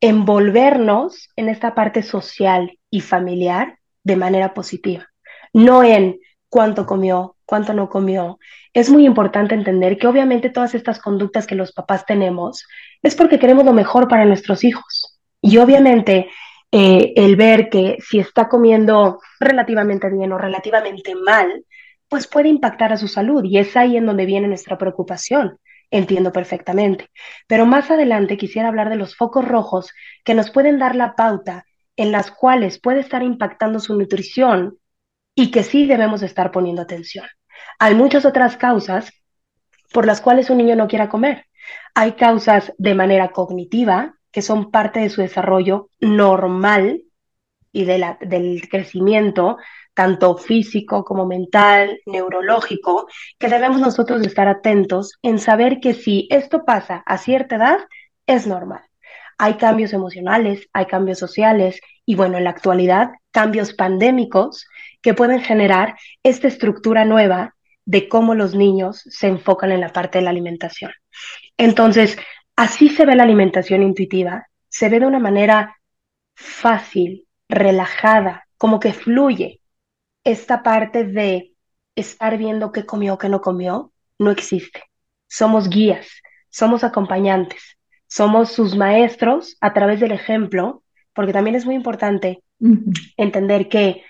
envolvernos 0.00 1.28
en 1.36 1.48
esta 1.48 1.76
parte 1.76 2.02
social 2.02 2.76
y 2.90 3.02
familiar 3.02 3.78
de 4.02 4.16
manera 4.16 4.52
positiva, 4.52 5.06
no 5.52 5.82
en 5.82 6.18
cuánto 6.48 6.86
comió, 6.86 7.36
cuánto 7.44 7.74
no 7.74 7.88
comió. 7.88 8.38
Es 8.72 8.90
muy 8.90 9.06
importante 9.06 9.54
entender 9.54 9.98
que 9.98 10.06
obviamente 10.06 10.50
todas 10.50 10.74
estas 10.74 11.00
conductas 11.00 11.46
que 11.46 11.54
los 11.54 11.72
papás 11.72 12.06
tenemos 12.06 12.66
es 13.02 13.14
porque 13.14 13.38
queremos 13.38 13.64
lo 13.64 13.72
mejor 13.72 14.08
para 14.08 14.24
nuestros 14.24 14.64
hijos. 14.64 15.18
Y 15.40 15.58
obviamente 15.58 16.28
eh, 16.70 17.12
el 17.16 17.36
ver 17.36 17.70
que 17.70 17.96
si 18.00 18.18
está 18.18 18.48
comiendo 18.48 19.20
relativamente 19.40 20.10
bien 20.10 20.32
o 20.32 20.38
relativamente 20.38 21.14
mal, 21.14 21.64
pues 22.08 22.26
puede 22.26 22.48
impactar 22.48 22.92
a 22.92 22.96
su 22.96 23.08
salud 23.08 23.44
y 23.44 23.58
es 23.58 23.76
ahí 23.76 23.96
en 23.96 24.06
donde 24.06 24.26
viene 24.26 24.48
nuestra 24.48 24.78
preocupación. 24.78 25.58
Entiendo 25.90 26.32
perfectamente. 26.32 27.08
Pero 27.46 27.64
más 27.64 27.90
adelante 27.90 28.36
quisiera 28.36 28.68
hablar 28.68 28.90
de 28.90 28.96
los 28.96 29.16
focos 29.16 29.46
rojos 29.46 29.92
que 30.22 30.34
nos 30.34 30.50
pueden 30.50 30.78
dar 30.78 30.94
la 30.94 31.14
pauta 31.14 31.64
en 31.96 32.12
las 32.12 32.30
cuales 32.30 32.78
puede 32.78 33.00
estar 33.00 33.22
impactando 33.22 33.80
su 33.80 33.96
nutrición 33.96 34.78
y 35.38 35.52
que 35.52 35.62
sí 35.62 35.86
debemos 35.86 36.22
estar 36.22 36.50
poniendo 36.50 36.82
atención. 36.82 37.24
Hay 37.78 37.94
muchas 37.94 38.24
otras 38.24 38.56
causas 38.56 39.12
por 39.92 40.04
las 40.04 40.20
cuales 40.20 40.50
un 40.50 40.58
niño 40.58 40.74
no 40.74 40.88
quiera 40.88 41.08
comer. 41.08 41.46
Hay 41.94 42.14
causas 42.14 42.72
de 42.76 42.96
manera 42.96 43.28
cognitiva, 43.28 44.14
que 44.32 44.42
son 44.42 44.72
parte 44.72 44.98
de 44.98 45.10
su 45.10 45.20
desarrollo 45.20 45.90
normal 46.00 47.04
y 47.70 47.84
de 47.84 47.98
la, 47.98 48.18
del 48.20 48.68
crecimiento, 48.68 49.58
tanto 49.94 50.36
físico 50.38 51.04
como 51.04 51.24
mental, 51.24 52.00
neurológico, 52.04 53.06
que 53.38 53.48
debemos 53.48 53.80
nosotros 53.80 54.22
estar 54.26 54.48
atentos 54.48 55.12
en 55.22 55.38
saber 55.38 55.78
que 55.78 55.94
si 55.94 56.26
esto 56.30 56.64
pasa 56.64 57.04
a 57.06 57.16
cierta 57.16 57.54
edad, 57.54 57.78
es 58.26 58.48
normal. 58.48 58.82
Hay 59.38 59.54
cambios 59.54 59.92
emocionales, 59.92 60.68
hay 60.72 60.86
cambios 60.86 61.20
sociales 61.20 61.80
y 62.04 62.16
bueno, 62.16 62.38
en 62.38 62.44
la 62.44 62.50
actualidad, 62.50 63.10
cambios 63.30 63.72
pandémicos 63.72 64.66
que 65.00 65.14
pueden 65.14 65.40
generar 65.40 65.96
esta 66.22 66.48
estructura 66.48 67.04
nueva 67.04 67.54
de 67.84 68.08
cómo 68.08 68.34
los 68.34 68.54
niños 68.54 69.02
se 69.08 69.28
enfocan 69.28 69.72
en 69.72 69.80
la 69.80 69.92
parte 69.92 70.18
de 70.18 70.24
la 70.24 70.30
alimentación. 70.30 70.92
Entonces, 71.56 72.18
así 72.56 72.90
se 72.90 73.06
ve 73.06 73.16
la 73.16 73.22
alimentación 73.22 73.82
intuitiva, 73.82 74.46
se 74.68 74.88
ve 74.88 75.00
de 75.00 75.06
una 75.06 75.18
manera 75.18 75.76
fácil, 76.34 77.26
relajada, 77.48 78.46
como 78.58 78.78
que 78.80 78.92
fluye. 78.92 79.60
Esta 80.24 80.62
parte 80.62 81.04
de 81.04 81.54
estar 81.96 82.36
viendo 82.36 82.72
qué 82.72 82.84
comió, 82.84 83.16
qué 83.16 83.28
no 83.28 83.40
comió, 83.40 83.92
no 84.18 84.30
existe. 84.30 84.82
Somos 85.26 85.68
guías, 85.68 86.06
somos 86.50 86.84
acompañantes, 86.84 87.78
somos 88.06 88.52
sus 88.52 88.76
maestros 88.76 89.56
a 89.60 89.72
través 89.72 90.00
del 90.00 90.12
ejemplo, 90.12 90.82
porque 91.12 91.32
también 91.32 91.56
es 91.56 91.64
muy 91.64 91.74
importante 91.74 92.42
entender 93.16 93.68
que 93.68 94.02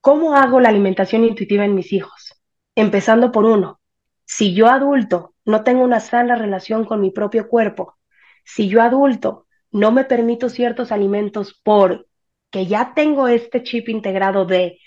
cómo 0.00 0.34
hago 0.34 0.60
la 0.60 0.68
alimentación 0.68 1.24
intuitiva 1.24 1.64
en 1.64 1.74
mis 1.74 1.92
hijos 1.92 2.40
empezando 2.74 3.32
por 3.32 3.44
uno. 3.44 3.80
Si 4.24 4.54
yo 4.54 4.68
adulto 4.68 5.34
no 5.44 5.64
tengo 5.64 5.82
una 5.82 6.00
sana 6.00 6.36
relación 6.36 6.84
con 6.84 7.00
mi 7.00 7.10
propio 7.10 7.48
cuerpo, 7.48 7.96
si 8.44 8.68
yo 8.68 8.82
adulto 8.82 9.46
no 9.72 9.92
me 9.92 10.04
permito 10.04 10.48
ciertos 10.48 10.92
alimentos 10.92 11.60
por 11.62 12.06
que 12.50 12.66
ya 12.66 12.92
tengo 12.94 13.28
este 13.28 13.62
chip 13.62 13.88
integrado 13.88 14.44
de 14.44 14.80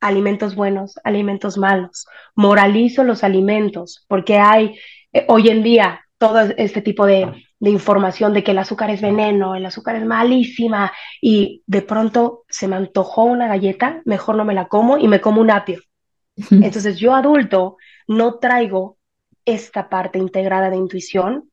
alimentos 0.00 0.54
buenos, 0.54 0.98
alimentos 1.02 1.58
malos, 1.58 2.06
moralizo 2.36 3.02
los 3.02 3.24
alimentos, 3.24 4.04
porque 4.08 4.38
hay 4.38 4.78
eh, 5.12 5.24
hoy 5.28 5.48
en 5.48 5.64
día 5.64 6.06
todo 6.18 6.40
este 6.56 6.82
tipo 6.82 7.06
de, 7.06 7.47
de, 7.60 7.70
información 7.70 8.32
de 8.32 8.42
que 8.42 8.52
el 8.52 8.58
azúcar 8.58 8.90
es 8.90 9.00
veneno, 9.00 9.54
el 9.54 9.66
azúcar 9.66 9.96
es 9.96 10.04
malísima, 10.04 10.92
y 11.20 11.62
de 11.66 11.82
pronto 11.82 12.44
se 12.48 12.68
me 12.68 12.76
antojó 12.76 13.24
una 13.24 13.48
galleta, 13.48 14.02
mejor 14.04 14.36
no 14.36 14.44
me 14.44 14.54
la 14.54 14.68
como 14.68 14.98
y 14.98 15.08
me 15.08 15.20
como 15.20 15.40
un 15.40 15.50
apio. 15.50 15.80
Entonces 16.50 16.98
yo 16.98 17.14
adulto 17.14 17.76
no 18.06 18.38
traigo 18.38 18.96
esta 19.44 19.88
parte 19.88 20.18
integrada 20.18 20.70
de 20.70 20.76
intuición, 20.76 21.50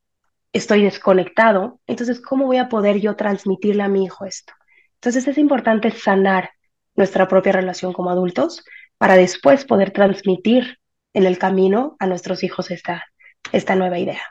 estoy 0.52 0.84
desconectado, 0.84 1.80
entonces 1.86 2.22
¿cómo 2.22 2.46
voy 2.46 2.58
a 2.58 2.70
poder 2.70 3.00
yo 3.00 3.16
transmitirle 3.16 3.84
a 3.84 3.90
mi 3.90 4.06
hijo 4.06 4.26
esto? 4.26 4.54
Entonces 4.96 5.28
es 5.28 5.38
importante 5.38 5.92
sanar 5.92 6.52
nuestra 6.96 7.28
propia 7.28 7.52
relación 7.52 7.94
como 7.94 8.10
adultos 8.10 8.64
para 8.98 9.16
después 9.16 9.66
poder 9.66 9.92
transmitir 9.92 10.80
en 11.14 11.26
el 11.26 11.38
camino 11.38 11.96
a 12.00 12.08
nuestros 12.08 12.44
hijos 12.44 12.72
esta, 12.72 13.06
esta 13.52 13.76
nueva 13.76 14.00
idea. 14.00 14.22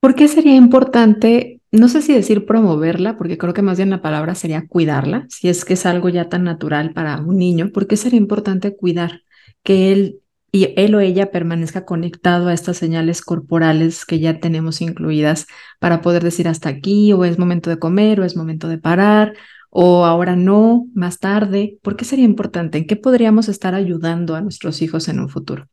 ¿Por 0.00 0.14
qué 0.14 0.28
sería 0.28 0.54
importante, 0.56 1.60
no 1.72 1.88
sé 1.88 2.00
si 2.00 2.14
decir 2.14 2.46
promoverla, 2.46 3.18
porque 3.18 3.36
creo 3.36 3.52
que 3.52 3.60
más 3.62 3.76
bien 3.76 3.90
la 3.90 4.00
palabra 4.00 4.34
sería 4.34 4.66
cuidarla, 4.66 5.26
si 5.28 5.48
es 5.50 5.64
que 5.64 5.74
es 5.74 5.84
algo 5.84 6.08
ya 6.08 6.28
tan 6.30 6.44
natural 6.44 6.92
para 6.94 7.20
un 7.20 7.36
niño, 7.36 7.68
¿por 7.70 7.86
qué 7.86 7.96
sería 7.98 8.18
importante 8.18 8.74
cuidar 8.74 9.22
que 9.62 9.92
él, 9.92 10.20
y 10.52 10.72
él 10.76 10.94
o 10.94 11.00
ella 11.00 11.30
permanezca 11.30 11.84
conectado 11.84 12.48
a 12.48 12.54
estas 12.54 12.78
señales 12.78 13.20
corporales 13.20 14.06
que 14.06 14.20
ya 14.20 14.40
tenemos 14.40 14.80
incluidas 14.80 15.46
para 15.78 16.00
poder 16.00 16.24
decir 16.24 16.48
hasta 16.48 16.70
aquí, 16.70 17.12
o 17.12 17.24
es 17.26 17.38
momento 17.38 17.68
de 17.68 17.78
comer, 17.78 18.20
o 18.20 18.24
es 18.24 18.36
momento 18.36 18.68
de 18.68 18.78
parar, 18.78 19.34
o 19.68 20.06
ahora 20.06 20.34
no, 20.34 20.86
más 20.94 21.18
tarde? 21.18 21.78
¿Por 21.82 21.96
qué 21.96 22.06
sería 22.06 22.24
importante? 22.24 22.78
¿En 22.78 22.86
qué 22.86 22.96
podríamos 22.96 23.48
estar 23.48 23.74
ayudando 23.74 24.34
a 24.34 24.40
nuestros 24.40 24.80
hijos 24.82 25.08
en 25.08 25.20
un 25.20 25.28
futuro? 25.28 25.68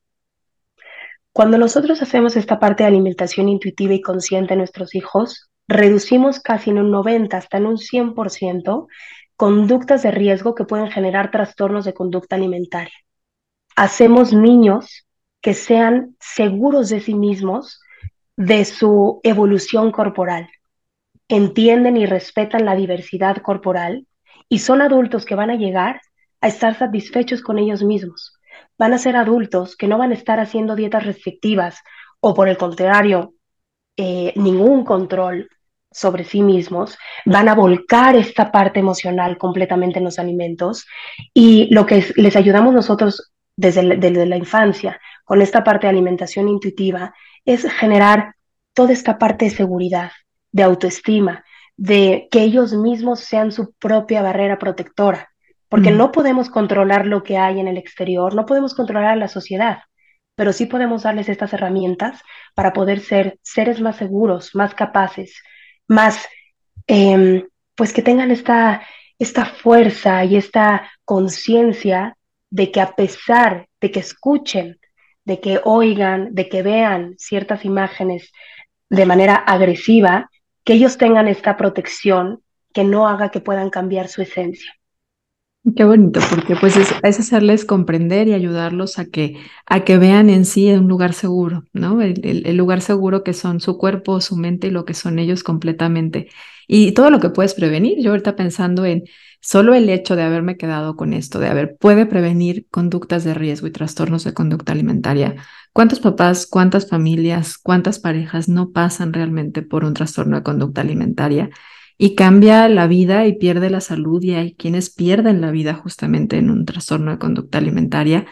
Cuando 1.38 1.60
nosotros 1.60 2.02
hacemos 2.02 2.36
esta 2.36 2.60
parte 2.60 2.82
de 2.82 2.88
alimentación 2.88 3.48
intuitiva 3.48 3.94
y 3.94 4.02
consciente 4.02 4.54
en 4.56 4.58
nuestros 4.58 4.96
hijos, 4.96 5.52
reducimos 5.68 6.40
casi 6.40 6.72
en 6.72 6.80
un 6.80 6.90
90 6.90 7.38
hasta 7.38 7.58
en 7.58 7.68
un 7.68 7.78
100% 7.78 8.88
conductas 9.36 10.02
de 10.02 10.10
riesgo 10.10 10.56
que 10.56 10.66
pueden 10.66 10.90
generar 10.90 11.30
trastornos 11.30 11.86
de 11.86 11.94
conducta 11.94 12.38
alimentaria. 12.38 12.96
Hacemos 13.76 14.34
niños 14.34 15.06
que 15.40 15.54
sean 15.54 16.16
seguros 16.20 16.90
de 16.90 17.02
sí 17.02 17.14
mismos, 17.14 17.82
de 18.36 18.66
su 18.66 19.20
evolución 19.22 19.92
corporal, 19.92 20.50
entienden 21.28 21.98
y 21.98 22.08
respetan 22.08 22.66
la 22.66 22.76
diversidad 22.76 23.44
corporal 23.44 24.08
y 24.50 24.58
son 24.58 24.82
adultos 24.82 25.24
que 25.24 25.36
van 25.36 25.52
a 25.52 25.56
llegar 25.56 26.02
a 26.42 26.48
estar 26.48 26.76
satisfechos 26.76 27.44
con 27.44 27.60
ellos 27.60 27.84
mismos 27.84 28.37
van 28.78 28.94
a 28.94 28.98
ser 28.98 29.16
adultos 29.16 29.76
que 29.76 29.88
no 29.88 29.98
van 29.98 30.12
a 30.12 30.16
estar 30.16 30.40
haciendo 30.40 30.76
dietas 30.76 31.06
restrictivas 31.06 31.80
o 32.20 32.34
por 32.34 32.50
el 32.50 32.58
contrario, 32.58 33.34
eh, 33.96 34.34
ningún 34.36 34.84
control 34.84 35.50
sobre 35.92 36.24
sí 36.24 36.42
mismos, 36.42 36.98
van 37.26 37.50
a 37.50 37.56
volcar 37.56 38.16
esta 38.16 38.52
parte 38.52 38.80
emocional 38.80 39.38
completamente 39.38 40.00
en 40.00 40.06
los 40.06 40.20
alimentos. 40.20 40.86
Y 41.34 41.74
lo 41.74 41.86
que 41.86 42.06
les 42.16 42.36
ayudamos 42.36 42.74
nosotros 42.74 43.32
desde, 43.56 43.98
desde 43.98 44.26
la 44.26 44.38
infancia 44.38 45.00
con 45.24 45.42
esta 45.42 45.64
parte 45.64 45.88
de 45.88 45.92
alimentación 45.92 46.48
intuitiva 46.48 47.14
es 47.46 47.72
generar 47.72 48.36
toda 48.74 48.94
esta 48.94 49.18
parte 49.18 49.46
de 49.46 49.52
seguridad, 49.52 50.12
de 50.52 50.64
autoestima, 50.64 51.44
de 51.76 52.28
que 52.32 52.42
ellos 52.42 52.74
mismos 52.74 53.22
sean 53.22 53.52
su 53.52 53.74
propia 53.74 54.22
barrera 54.22 54.60
protectora, 54.60 55.30
porque 55.70 55.92
no 55.92 56.12
podemos 56.12 56.50
controlar 56.50 57.06
lo 57.06 57.24
que 57.24 57.38
hay 57.38 57.60
en 57.60 57.68
el 57.68 57.78
exterior, 57.78 58.34
no 58.34 58.46
podemos 58.46 58.74
controlar 58.74 59.12
a 59.12 59.16
la 59.16 59.28
sociedad, 59.28 59.80
pero 60.36 60.54
sí 60.54 60.66
podemos 60.66 61.04
darles 61.04 61.30
estas 61.30 61.54
herramientas 61.54 62.22
para 62.56 62.74
poder 62.74 63.00
ser 63.00 63.40
seres 63.42 63.82
más 63.82 63.98
seguros, 63.98 64.56
más 64.56 64.74
capaces, 64.76 65.42
más, 65.88 66.26
em, 66.86 67.48
pues 67.76 67.92
que 67.92 68.02
tengan 68.02 68.32
esta, 68.32 68.82
esta 69.20 69.46
fuerza 69.46 70.24
y 70.26 70.38
esta 70.38 70.90
conciencia 71.04 72.18
de 72.50 72.72
que 72.72 72.80
a 72.80 72.96
pesar 72.96 73.68
de 73.82 73.92
que 73.92 74.00
escuchen, 74.00 74.80
de 75.26 75.42
que 75.42 75.60
oigan, 75.64 76.34
de 76.34 76.48
que 76.48 76.64
vean 76.64 77.16
ciertas 77.18 77.66
imágenes 77.66 78.32
de 78.90 79.06
manera 79.06 79.36
agresiva, 79.36 80.30
que 80.64 80.74
ellos 80.74 80.98
tengan 80.98 81.28
esta 81.28 81.58
protección 81.58 82.42
que 82.74 82.84
no 82.84 83.08
haga 83.08 83.30
que 83.30 83.42
puedan 83.42 83.70
cambiar 83.70 84.08
su 84.08 84.22
esencia. 84.22 84.77
Qué 85.76 85.84
bonito, 85.84 86.22
porque 86.30 86.56
pues 86.56 86.78
es, 86.78 86.94
hacerles 87.04 87.66
comprender 87.66 88.28
y 88.28 88.34
ayudarlos 88.34 89.00
a 89.00 89.06
que, 89.06 89.38
a 89.66 89.84
que 89.84 89.98
vean 89.98 90.30
en 90.30 90.46
sí 90.46 90.72
un 90.72 90.88
lugar 90.88 91.14
seguro, 91.14 91.66
¿no? 91.74 92.02
El, 92.02 92.56
lugar 92.56 92.80
seguro 92.82 93.24
que 93.24 93.34
son 93.34 93.60
su 93.60 93.78
cuerpo, 93.78 94.22
su 94.22 94.38
mente 94.38 94.68
y 94.68 94.72
lo 94.72 94.86
que 94.86 94.94
son 94.94 95.20
ellos 95.20 95.44
completamente. 95.44 96.30
Y 96.68 96.94
todo 96.94 97.10
lo 97.10 97.20
que 97.20 97.32
puedes 97.32 97.54
prevenir. 97.54 97.98
Yo 98.02 98.12
ahorita 98.12 98.36
pensando 98.36 98.86
en 98.86 99.04
solo 99.42 99.74
el 99.74 99.90
hecho 99.90 100.16
de 100.16 100.24
haberme 100.24 100.58
quedado 100.58 100.96
con 100.96 101.12
esto, 101.14 101.40
de 101.40 101.48
haber, 101.50 101.76
puede 101.78 102.06
prevenir 102.06 102.68
conductas 102.70 103.24
de 103.26 103.34
riesgo 103.34 103.68
y 103.68 103.72
trastornos 103.72 104.24
de 104.24 104.34
conducta 104.34 104.72
alimentaria. 104.72 105.36
¿Cuántos 105.74 106.00
papás, 106.00 106.48
cuántas 106.48 106.88
familias, 106.90 107.58
cuántas 107.58 108.00
parejas 108.00 108.48
no 108.48 108.72
pasan 108.72 109.12
realmente 109.12 109.64
por 109.64 109.84
un 109.84 109.94
trastorno 109.94 110.38
de 110.38 110.44
conducta 110.44 110.82
alimentaria? 110.82 111.50
Y 111.98 112.16
cambia 112.16 112.70
la 112.70 112.88
vida 112.88 113.26
y 113.28 113.38
pierde 113.38 113.70
la 113.70 113.82
salud 113.82 114.22
y 114.24 114.34
hay 114.34 114.56
quienes 114.56 114.90
pierden 114.90 115.42
la 115.42 115.52
vida 115.52 115.74
justamente 115.74 116.38
en 116.38 116.52
un 116.52 116.66
trastorno 116.66 117.12
de 117.12 117.18
conducta 117.18 117.58
alimentaria. 117.58 118.26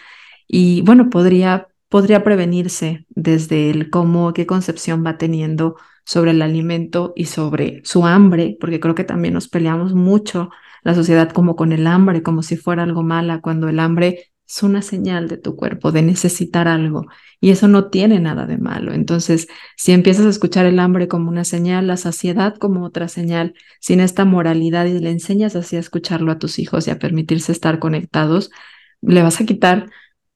Y 0.47 0.81
bueno, 0.81 1.09
podría, 1.09 1.67
podría 1.89 2.23
prevenirse 2.23 3.05
desde 3.09 3.71
el 3.71 3.89
cómo, 3.89 4.33
qué 4.33 4.45
concepción 4.45 5.03
va 5.05 5.17
teniendo 5.17 5.75
sobre 6.05 6.31
el 6.31 6.41
alimento 6.43 7.13
y 7.15 7.25
sobre 7.25 7.81
su 7.83 8.05
hambre, 8.05 8.57
porque 8.59 8.79
creo 8.79 8.95
que 8.95 9.03
también 9.03 9.33
nos 9.33 9.47
peleamos 9.47 9.93
mucho 9.95 10.51
la 10.83 10.93
sociedad 10.93 11.31
como 11.31 11.55
con 11.55 11.71
el 11.71 11.87
hambre, 11.87 12.21
como 12.21 12.43
si 12.43 12.57
fuera 12.57 12.83
algo 12.83 13.01
mala, 13.01 13.41
cuando 13.41 13.67
el 13.69 13.79
hambre 13.79 14.31
es 14.47 14.63
una 14.63 14.81
señal 14.81 15.27
de 15.27 15.37
tu 15.37 15.55
cuerpo 15.55 15.91
de 15.91 16.01
necesitar 16.01 16.67
algo 16.67 17.05
y 17.41 17.51
eso 17.51 17.67
no 17.67 17.89
tiene 17.89 18.19
nada 18.19 18.45
de 18.45 18.57
malo. 18.57 18.93
Entonces, 18.93 19.47
si 19.75 19.91
empiezas 19.91 20.25
a 20.25 20.29
escuchar 20.29 20.65
el 20.65 20.79
hambre 20.79 21.07
como 21.07 21.29
una 21.29 21.43
señal, 21.43 21.87
la 21.87 21.97
saciedad 21.97 22.55
como 22.55 22.83
otra 22.85 23.07
señal, 23.07 23.53
sin 23.79 23.99
esta 23.99 24.25
moralidad 24.25 24.85
y 24.85 24.99
le 24.99 25.09
enseñas 25.09 25.55
así 25.55 25.75
a 25.75 25.79
escucharlo 25.79 26.31
a 26.31 26.39
tus 26.39 26.59
hijos 26.59 26.87
y 26.87 26.91
a 26.91 26.99
permitirse 26.99 27.51
estar 27.51 27.79
conectados, 27.79 28.51
le 29.01 29.21
vas 29.21 29.41
a 29.41 29.45
quitar 29.45 29.87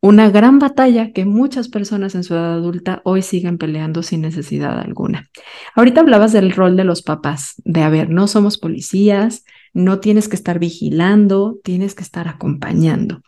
una 0.02 0.30
gran 0.30 0.60
batalla 0.60 1.12
que 1.12 1.26
muchas 1.26 1.68
personas 1.68 2.16
en 2.16 2.24
su 2.24 2.34
edad 2.34 2.54
adulta 2.54 3.02
hoy 3.04 3.22
siguen 3.22 3.58
peleando 3.58 4.02
sin 4.02 4.22
necesidad 4.22 4.80
alguna. 4.80 5.30
Ahorita 5.76 6.02
hablabas 6.02 6.32
del 6.32 6.52
rol 6.52 6.78
de 6.78 6.86
los 6.86 7.02
papás, 7.02 7.56
de 7.66 7.84
a 7.84 7.90
ver, 7.90 8.10
no 8.10 8.28
somos 8.28 8.58
policías, 8.58 9.44
no 9.74 10.00
tienes 10.00 10.30
que 10.30 10.38
estar 10.38 10.58
vigilando, 10.58 11.60
tienes 11.64 11.96
que 11.96 12.04
estar 12.04 12.30
acompañando. 12.30 13.22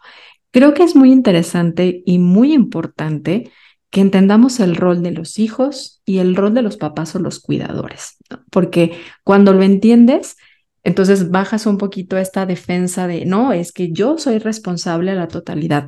Creo 0.51 0.73
que 0.73 0.83
es 0.83 0.95
muy 0.95 1.11
interesante 1.11 2.03
y 2.05 2.19
muy 2.19 2.53
importante 2.53 3.51
que 3.89 4.01
entendamos 4.01 4.59
el 4.59 4.75
rol 4.75 5.03
de 5.03 5.11
los 5.11 5.37
hijos 5.37 6.01
y 6.05 6.19
el 6.19 6.35
rol 6.35 6.53
de 6.53 6.61
los 6.61 6.77
papás 6.77 7.15
o 7.15 7.19
los 7.19 7.39
cuidadores, 7.39 8.17
porque 8.49 8.93
cuando 9.23 9.53
lo 9.53 9.63
entiendes, 9.63 10.37
entonces 10.83 11.29
bajas 11.29 11.65
un 11.65 11.77
poquito 11.77 12.17
esta 12.17 12.45
defensa 12.45 13.05
de, 13.05 13.25
no, 13.25 13.53
es 13.53 13.71
que 13.71 13.91
yo 13.91 14.17
soy 14.17 14.39
responsable 14.39 15.11
a 15.11 15.15
la 15.15 15.27
totalidad. 15.27 15.87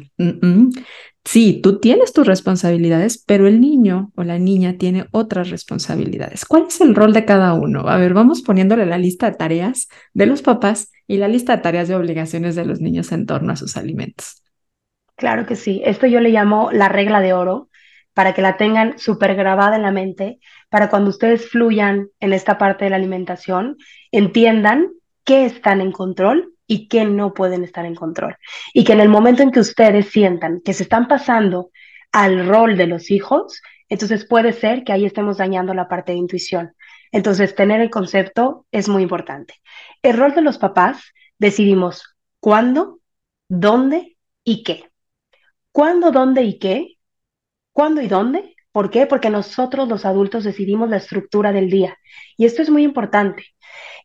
Sí, 1.26 1.62
tú 1.64 1.80
tienes 1.80 2.12
tus 2.12 2.28
responsabilidades, 2.28 3.18
pero 3.26 3.48
el 3.48 3.62
niño 3.62 4.12
o 4.16 4.24
la 4.24 4.38
niña 4.38 4.78
tiene 4.78 5.08
otras 5.12 5.50
responsabilidades. 5.50 6.44
¿Cuál 6.44 6.66
es 6.68 6.82
el 6.82 6.94
rol 6.94 7.14
de 7.14 7.24
cada 7.24 7.54
uno? 7.54 7.88
A 7.88 7.98
ver, 7.98 8.14
vamos 8.14 8.42
poniéndole 8.42 8.86
la 8.86 8.98
lista 8.98 9.32
de 9.32 9.38
tareas 9.38 9.88
de 10.14 10.26
los 10.26 10.42
papás 10.42 10.92
y 11.08 11.18
la 11.18 11.30
lista 11.30 11.56
de 11.56 11.64
tareas 11.64 11.88
de 11.88 11.96
obligaciones 11.96 12.56
de 12.56 12.66
los 12.66 12.82
niños 12.82 13.12
en 13.14 13.26
torno 13.26 13.54
a 13.54 13.56
sus 13.56 13.78
alimentos. 13.78 14.43
Claro 15.16 15.46
que 15.46 15.56
sí. 15.56 15.82
Esto 15.86 16.08
yo 16.08 16.20
le 16.20 16.30
llamo 16.30 16.72
la 16.72 16.90
regla 16.90 17.20
de 17.22 17.34
oro 17.34 17.70
para 18.14 18.34
que 18.34 18.42
la 18.42 18.58
tengan 18.58 19.00
súper 19.00 19.36
grabada 19.36 19.76
en 19.76 19.82
la 19.82 19.92
mente, 19.92 20.40
para 20.70 20.90
cuando 20.90 21.10
ustedes 21.10 21.50
fluyan 21.50 22.10
en 22.20 22.34
esta 22.34 22.58
parte 22.58 22.86
de 22.86 22.92
la 22.92 22.98
alimentación, 22.98 23.78
entiendan 24.12 24.92
qué 25.24 25.46
están 25.46 25.82
en 25.82 25.92
control 25.92 26.54
y 26.68 26.88
qué 26.88 27.06
no 27.06 27.34
pueden 27.34 27.64
estar 27.64 27.86
en 27.86 27.96
control. 27.96 28.36
Y 28.74 28.84
que 28.84 28.94
en 28.94 29.00
el 29.00 29.10
momento 29.10 29.42
en 29.42 29.52
que 29.52 29.60
ustedes 29.60 30.10
sientan 30.10 30.62
que 30.62 30.74
se 30.74 30.84
están 30.84 31.08
pasando 31.08 31.72
al 32.12 32.48
rol 32.48 32.78
de 32.78 32.88
los 32.88 33.10
hijos, 33.10 33.62
entonces 33.90 34.26
puede 34.26 34.54
ser 34.54 34.84
que 34.84 34.94
ahí 34.94 35.06
estemos 35.06 35.38
dañando 35.38 35.74
la 35.74 35.88
parte 35.88 36.12
de 36.12 36.20
intuición. 36.20 36.74
Entonces, 37.12 37.56
tener 37.56 37.80
el 37.80 37.92
concepto 37.92 38.66
es 38.72 38.90
muy 38.90 39.04
importante. 39.04 39.56
El 40.02 40.18
rol 40.18 40.34
de 40.34 40.42
los 40.42 40.58
papás, 40.58 41.14
decidimos 41.38 42.16
cuándo, 42.40 43.00
dónde 43.48 44.18
y 44.44 44.64
qué. 44.64 44.93
¿Cuándo, 45.74 46.12
dónde 46.12 46.44
y 46.44 46.60
qué? 46.60 46.98
¿Cuándo 47.72 48.00
y 48.00 48.08
dónde? 48.08 48.56
¿Por 48.72 48.92
qué? 48.92 49.08
Porque 49.08 49.32
nosotros 49.32 49.90
los 49.90 50.06
adultos 50.06 50.44
decidimos 50.44 50.88
la 50.88 50.98
estructura 50.98 51.52
del 51.52 51.72
día. 51.72 51.98
Y 52.38 52.46
esto 52.46 52.62
es 52.62 52.70
muy 52.70 52.84
importante. 52.84 53.44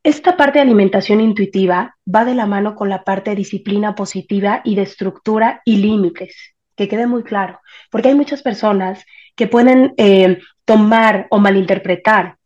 Esta 0.03 0.35
parte 0.39 0.59
de 0.59 0.63
alimentación 0.63 1.21
intuitiva 1.21 1.95
va 2.13 2.25
de 2.25 2.35
la 2.35 2.47
mano 2.47 2.75
con 2.75 2.89
la 2.89 3.05
parte 3.05 3.31
de 3.31 3.37
disciplina 3.37 3.95
positiva 3.95 4.63
y 4.65 4.77
de 4.77 4.83
estructura 4.83 5.61
y 5.67 5.77
límites. 5.77 6.55
Que 6.75 6.89
quede 6.89 7.07
muy 7.07 7.23
claro, 7.23 7.61
porque 7.91 8.09
hay 8.09 8.15
muchas 8.15 8.41
personas 8.41 9.05
que 9.37 9.47
pueden 9.47 9.93
eh, 9.99 10.39
tomar 10.65 11.27
o 11.29 11.39
malinterpretar 11.39 12.39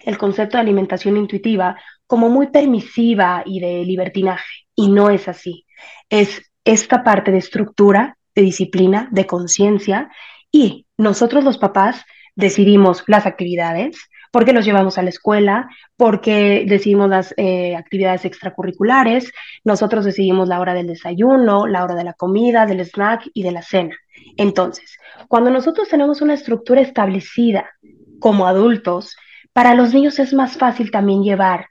el 0.00 0.18
concepto 0.18 0.56
de 0.56 0.62
alimentación 0.62 1.16
intuitiva 1.16 1.80
como 2.08 2.28
muy 2.28 2.48
permisiva 2.48 3.44
y 3.46 3.60
de 3.60 3.84
libertinaje. 3.84 4.66
Y 4.74 4.88
no 4.88 5.10
es 5.10 5.28
así. 5.28 5.64
Es 6.08 6.42
esta 6.64 7.04
parte 7.04 7.30
de 7.30 7.38
estructura 7.38 8.18
de 8.34 8.42
disciplina, 8.42 9.08
de 9.12 9.26
conciencia, 9.26 10.10
y 10.50 10.86
nosotros 10.96 11.44
los 11.44 11.58
papás 11.58 12.04
decidimos 12.36 13.04
las 13.06 13.26
actividades, 13.26 13.96
porque 14.32 14.52
los 14.52 14.64
llevamos 14.64 14.98
a 14.98 15.02
la 15.02 15.10
escuela, 15.10 15.68
porque 15.96 16.64
decidimos 16.66 17.08
las 17.08 17.34
eh, 17.36 17.76
actividades 17.76 18.24
extracurriculares, 18.24 19.32
nosotros 19.62 20.04
decidimos 20.04 20.48
la 20.48 20.60
hora 20.60 20.74
del 20.74 20.88
desayuno, 20.88 21.66
la 21.66 21.84
hora 21.84 21.94
de 21.94 22.04
la 22.04 22.14
comida, 22.14 22.66
del 22.66 22.80
snack 22.80 23.30
y 23.32 23.44
de 23.44 23.52
la 23.52 23.62
cena. 23.62 23.96
Entonces, 24.36 24.98
cuando 25.28 25.50
nosotros 25.50 25.88
tenemos 25.88 26.20
una 26.20 26.34
estructura 26.34 26.80
establecida 26.80 27.70
como 28.18 28.46
adultos, 28.46 29.16
para 29.52 29.74
los 29.74 29.94
niños 29.94 30.18
es 30.18 30.34
más 30.34 30.56
fácil 30.56 30.90
también 30.90 31.22
llevar 31.22 31.68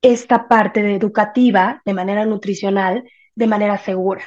esta 0.00 0.46
parte 0.46 0.94
educativa 0.94 1.82
de 1.84 1.94
manera 1.94 2.24
nutricional 2.26 3.04
de 3.34 3.46
manera 3.46 3.78
segura. 3.78 4.22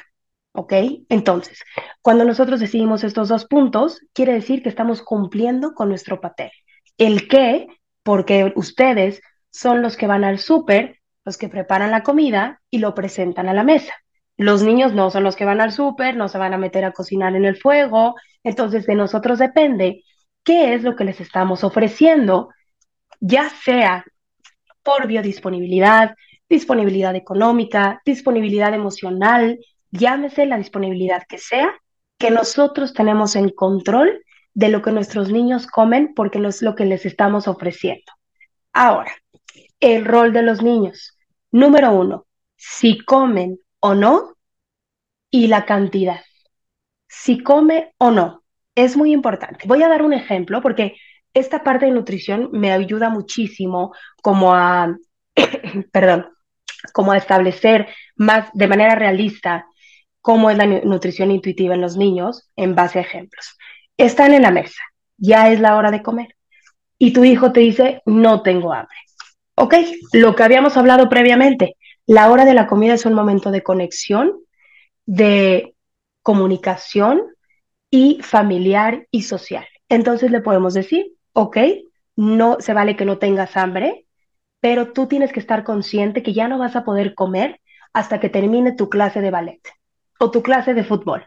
¿Ok? 0.52 0.72
Entonces, 1.08 1.62
cuando 2.02 2.24
nosotros 2.24 2.60
decidimos 2.60 3.04
estos 3.04 3.28
dos 3.28 3.44
puntos, 3.46 4.00
quiere 4.12 4.32
decir 4.32 4.62
que 4.62 4.68
estamos 4.68 5.02
cumpliendo 5.02 5.74
con 5.74 5.88
nuestro 5.88 6.20
papel. 6.20 6.50
El 6.96 7.28
qué, 7.28 7.68
porque 8.02 8.52
ustedes 8.56 9.20
son 9.50 9.82
los 9.82 9.96
que 9.96 10.06
van 10.06 10.24
al 10.24 10.38
súper, 10.38 11.00
los 11.24 11.36
que 11.36 11.48
preparan 11.48 11.90
la 11.90 12.02
comida 12.02 12.60
y 12.70 12.78
lo 12.78 12.94
presentan 12.94 13.48
a 13.48 13.54
la 13.54 13.62
mesa. 13.62 13.92
Los 14.36 14.62
niños 14.62 14.94
no 14.94 15.10
son 15.10 15.24
los 15.24 15.36
que 15.36 15.44
van 15.44 15.60
al 15.60 15.72
súper, 15.72 16.16
no 16.16 16.28
se 16.28 16.38
van 16.38 16.54
a 16.54 16.58
meter 16.58 16.84
a 16.84 16.92
cocinar 16.92 17.34
en 17.36 17.44
el 17.44 17.56
fuego, 17.56 18.14
entonces 18.44 18.86
de 18.86 18.94
nosotros 18.94 19.38
depende 19.38 20.04
qué 20.44 20.74
es 20.74 20.84
lo 20.84 20.96
que 20.96 21.04
les 21.04 21.20
estamos 21.20 21.64
ofreciendo, 21.64 22.48
ya 23.20 23.50
sea 23.50 24.04
por 24.82 25.06
biodisponibilidad, 25.06 26.14
disponibilidad 26.48 27.14
económica, 27.14 28.00
disponibilidad 28.06 28.72
emocional, 28.72 29.58
llámese 29.90 30.46
la 30.46 30.58
disponibilidad 30.58 31.22
que 31.28 31.38
sea, 31.38 31.72
que 32.18 32.30
nosotros 32.30 32.92
tenemos 32.94 33.36
en 33.36 33.50
control 33.50 34.24
de 34.54 34.68
lo 34.68 34.82
que 34.82 34.90
nuestros 34.90 35.30
niños 35.30 35.66
comen 35.66 36.14
porque 36.14 36.38
es 36.38 36.62
lo 36.62 36.74
que 36.74 36.84
les 36.84 37.06
estamos 37.06 37.46
ofreciendo. 37.46 38.12
Ahora, 38.72 39.12
el 39.80 40.04
rol 40.04 40.32
de 40.32 40.42
los 40.42 40.62
niños. 40.62 41.16
Número 41.50 41.92
uno, 41.92 42.26
si 42.56 42.98
comen 42.98 43.58
o 43.80 43.94
no 43.94 44.34
y 45.30 45.46
la 45.46 45.64
cantidad. 45.64 46.20
Si 47.06 47.42
come 47.42 47.94
o 47.98 48.10
no. 48.10 48.42
Es 48.74 48.96
muy 48.96 49.12
importante. 49.12 49.66
Voy 49.66 49.82
a 49.82 49.88
dar 49.88 50.02
un 50.02 50.12
ejemplo 50.12 50.60
porque 50.60 50.96
esta 51.34 51.62
parte 51.62 51.86
de 51.86 51.92
nutrición 51.92 52.50
me 52.52 52.72
ayuda 52.72 53.10
muchísimo 53.10 53.94
como 54.22 54.54
a, 54.54 54.96
perdón, 55.92 56.28
como 56.92 57.12
a 57.12 57.16
establecer 57.16 57.88
más 58.16 58.50
de 58.54 58.66
manera 58.66 58.94
realista 58.94 59.66
cómo 60.28 60.50
es 60.50 60.58
la 60.58 60.66
nutrición 60.66 61.30
intuitiva 61.30 61.74
en 61.74 61.80
los 61.80 61.96
niños 61.96 62.50
en 62.54 62.74
base 62.74 62.98
a 62.98 63.00
ejemplos. 63.00 63.56
Están 63.96 64.34
en 64.34 64.42
la 64.42 64.50
mesa, 64.50 64.82
ya 65.16 65.50
es 65.50 65.58
la 65.58 65.74
hora 65.74 65.90
de 65.90 66.02
comer 66.02 66.36
y 66.98 67.14
tu 67.14 67.24
hijo 67.24 67.50
te 67.50 67.60
dice, 67.60 68.02
no 68.04 68.42
tengo 68.42 68.74
hambre. 68.74 68.98
Ok, 69.54 69.76
lo 70.12 70.36
que 70.36 70.42
habíamos 70.42 70.76
hablado 70.76 71.08
previamente, 71.08 71.76
la 72.04 72.30
hora 72.30 72.44
de 72.44 72.52
la 72.52 72.66
comida 72.66 72.92
es 72.92 73.06
un 73.06 73.14
momento 73.14 73.50
de 73.50 73.62
conexión, 73.62 74.34
de 75.06 75.74
comunicación 76.22 77.22
y 77.90 78.18
familiar 78.20 79.06
y 79.10 79.22
social. 79.22 79.64
Entonces 79.88 80.30
le 80.30 80.42
podemos 80.42 80.74
decir, 80.74 81.06
ok, 81.32 81.56
no 82.16 82.58
se 82.60 82.74
vale 82.74 82.96
que 82.96 83.06
no 83.06 83.16
tengas 83.16 83.56
hambre, 83.56 84.04
pero 84.60 84.92
tú 84.92 85.06
tienes 85.06 85.32
que 85.32 85.40
estar 85.40 85.64
consciente 85.64 86.22
que 86.22 86.34
ya 86.34 86.48
no 86.48 86.58
vas 86.58 86.76
a 86.76 86.84
poder 86.84 87.14
comer 87.14 87.62
hasta 87.94 88.20
que 88.20 88.28
termine 88.28 88.72
tu 88.72 88.90
clase 88.90 89.22
de 89.22 89.30
ballet 89.30 89.77
o 90.18 90.30
tu 90.30 90.42
clase 90.42 90.74
de 90.74 90.84
fútbol. 90.84 91.26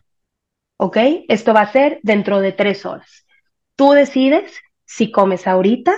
¿Ok? 0.78 0.98
Esto 1.28 1.54
va 1.54 1.62
a 1.62 1.72
ser 1.72 2.00
dentro 2.04 2.42
de 2.42 2.52
tres 2.52 2.86
horas. 2.86 3.26
Tú 3.76 3.92
decides 3.92 4.60
si 4.86 5.12
comes 5.12 5.48
ahorita 5.48 5.94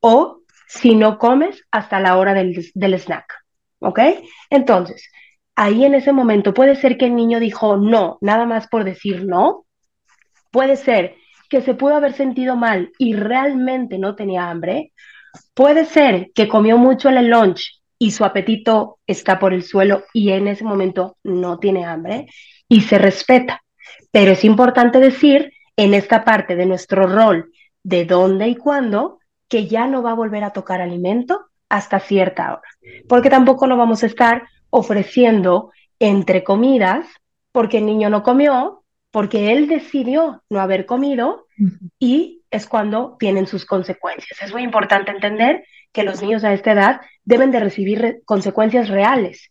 o 0.00 0.40
si 0.68 0.94
no 0.94 1.18
comes 1.18 1.62
hasta 1.70 2.00
la 2.00 2.16
hora 2.16 2.34
del, 2.34 2.70
del 2.74 2.94
snack. 2.94 3.26
¿Ok? 3.80 4.00
Entonces, 4.50 5.10
ahí 5.54 5.84
en 5.84 5.94
ese 5.94 6.12
momento 6.12 6.54
puede 6.54 6.76
ser 6.76 6.96
que 6.96 7.06
el 7.06 7.16
niño 7.16 7.40
dijo 7.40 7.76
no, 7.76 8.18
nada 8.20 8.46
más 8.46 8.68
por 8.68 8.84
decir 8.84 9.24
no. 9.26 9.66
Puede 10.50 10.76
ser 10.76 11.16
que 11.48 11.60
se 11.60 11.74
pudo 11.74 11.96
haber 11.96 12.14
sentido 12.14 12.56
mal 12.56 12.90
y 12.98 13.14
realmente 13.14 13.98
no 13.98 14.14
tenía 14.14 14.48
hambre. 14.48 14.92
Puede 15.54 15.84
ser 15.84 16.30
que 16.34 16.48
comió 16.48 16.78
mucho 16.78 17.10
en 17.10 17.18
el 17.18 17.28
lunch 17.28 17.81
y 18.02 18.10
su 18.10 18.24
apetito 18.24 18.98
está 19.06 19.38
por 19.38 19.54
el 19.54 19.62
suelo 19.62 20.02
y 20.12 20.30
en 20.30 20.48
ese 20.48 20.64
momento 20.64 21.18
no 21.22 21.60
tiene 21.60 21.84
hambre 21.84 22.26
y 22.68 22.80
se 22.80 22.98
respeta. 22.98 23.62
Pero 24.10 24.32
es 24.32 24.44
importante 24.44 24.98
decir 24.98 25.52
en 25.76 25.94
esta 25.94 26.24
parte 26.24 26.56
de 26.56 26.66
nuestro 26.66 27.06
rol 27.06 27.52
de 27.84 28.04
dónde 28.04 28.48
y 28.48 28.56
cuándo 28.56 29.20
que 29.48 29.68
ya 29.68 29.86
no 29.86 30.02
va 30.02 30.10
a 30.10 30.14
volver 30.14 30.42
a 30.42 30.50
tocar 30.50 30.80
alimento 30.80 31.46
hasta 31.68 32.00
cierta 32.00 32.54
hora, 32.54 32.68
porque 33.08 33.30
tampoco 33.30 33.68
lo 33.68 33.76
vamos 33.76 34.02
a 34.02 34.06
estar 34.06 34.48
ofreciendo 34.70 35.70
entre 36.00 36.42
comidas 36.42 37.06
porque 37.52 37.78
el 37.78 37.86
niño 37.86 38.10
no 38.10 38.24
comió, 38.24 38.82
porque 39.12 39.52
él 39.52 39.68
decidió 39.68 40.42
no 40.50 40.60
haber 40.60 40.86
comido 40.86 41.46
y 42.00 42.42
es 42.50 42.66
cuando 42.66 43.16
vienen 43.20 43.46
sus 43.46 43.64
consecuencias. 43.64 44.42
Es 44.42 44.52
muy 44.52 44.64
importante 44.64 45.12
entender 45.12 45.62
que 45.92 46.02
los 46.02 46.22
niños 46.22 46.44
a 46.44 46.52
esta 46.52 46.72
edad 46.72 47.00
deben 47.24 47.50
de 47.50 47.60
recibir 47.60 48.22
consecuencias 48.24 48.88
reales. 48.88 49.50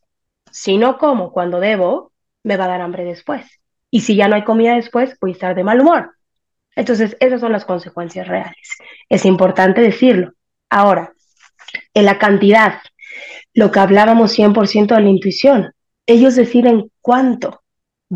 Si 0.52 0.78
no 0.78 0.98
como 0.98 1.32
cuando 1.32 1.60
debo, 1.60 2.12
me 2.44 2.58
va 2.58 2.66
a 2.66 2.70
dar 2.70 2.82
hambre 2.82 3.06
después. 3.06 3.46
Y 3.90 4.02
si 4.02 4.16
ya 4.16 4.28
no 4.28 4.36
hay 4.36 4.44
comida 4.44 4.76
después, 4.76 5.18
voy 5.20 5.32
a 5.32 5.34
estar 5.34 5.56
de 5.56 5.64
mal 5.64 5.80
humor. 5.80 6.16
Entonces, 6.76 7.16
esas 7.20 7.42
son 7.42 7.52
las 7.52 7.66
consecuencias 7.66 8.28
reales. 8.28 8.78
Es 9.10 9.26
importante 9.26 9.82
decirlo. 9.82 10.34
Ahora, 10.70 11.14
en 11.94 12.06
la 12.06 12.18
cantidad, 12.18 12.80
lo 13.54 13.72
que 13.72 13.80
hablábamos 13.80 14.38
100% 14.38 14.96
de 14.96 15.02
la 15.02 15.10
intuición, 15.10 15.74
ellos 16.06 16.36
deciden 16.36 16.92
cuánto. 17.02 17.62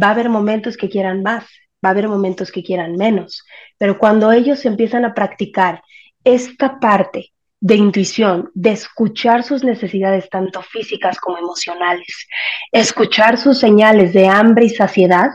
Va 0.01 0.07
a 0.07 0.11
haber 0.11 0.29
momentos 0.29 0.77
que 0.77 0.89
quieran 0.89 1.21
más, 1.21 1.45
va 1.83 1.89
a 1.89 1.91
haber 1.91 2.07
momentos 2.07 2.51
que 2.51 2.63
quieran 2.63 2.95
menos, 2.97 3.43
pero 3.77 3.97
cuando 3.97 4.31
ellos 4.31 4.65
empiezan 4.65 5.05
a 5.05 5.13
practicar 5.13 5.83
esta 6.23 6.79
parte 6.79 7.33
de 7.65 7.77
intuición, 7.77 8.51
de 8.53 8.73
escuchar 8.73 9.41
sus 9.41 9.63
necesidades 9.63 10.29
tanto 10.29 10.61
físicas 10.61 11.19
como 11.19 11.39
emocionales, 11.39 12.27
escuchar 12.71 13.39
sus 13.39 13.57
señales 13.57 14.13
de 14.13 14.27
hambre 14.27 14.65
y 14.65 14.69
saciedad, 14.69 15.29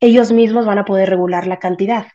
ellos 0.00 0.32
mismos 0.32 0.64
van 0.64 0.78
a 0.78 0.86
poder 0.86 1.10
regular 1.10 1.46
la 1.46 1.58
cantidad. 1.58 2.06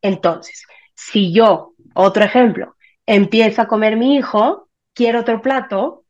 Entonces, 0.00 0.64
si 0.94 1.34
yo, 1.34 1.74
otro 1.92 2.24
ejemplo, 2.24 2.76
empiezo 3.04 3.60
a 3.60 3.68
comer 3.68 3.98
mi 3.98 4.16
hijo, 4.16 4.70
quiero 4.94 5.20
otro 5.20 5.42
plato, 5.42 6.04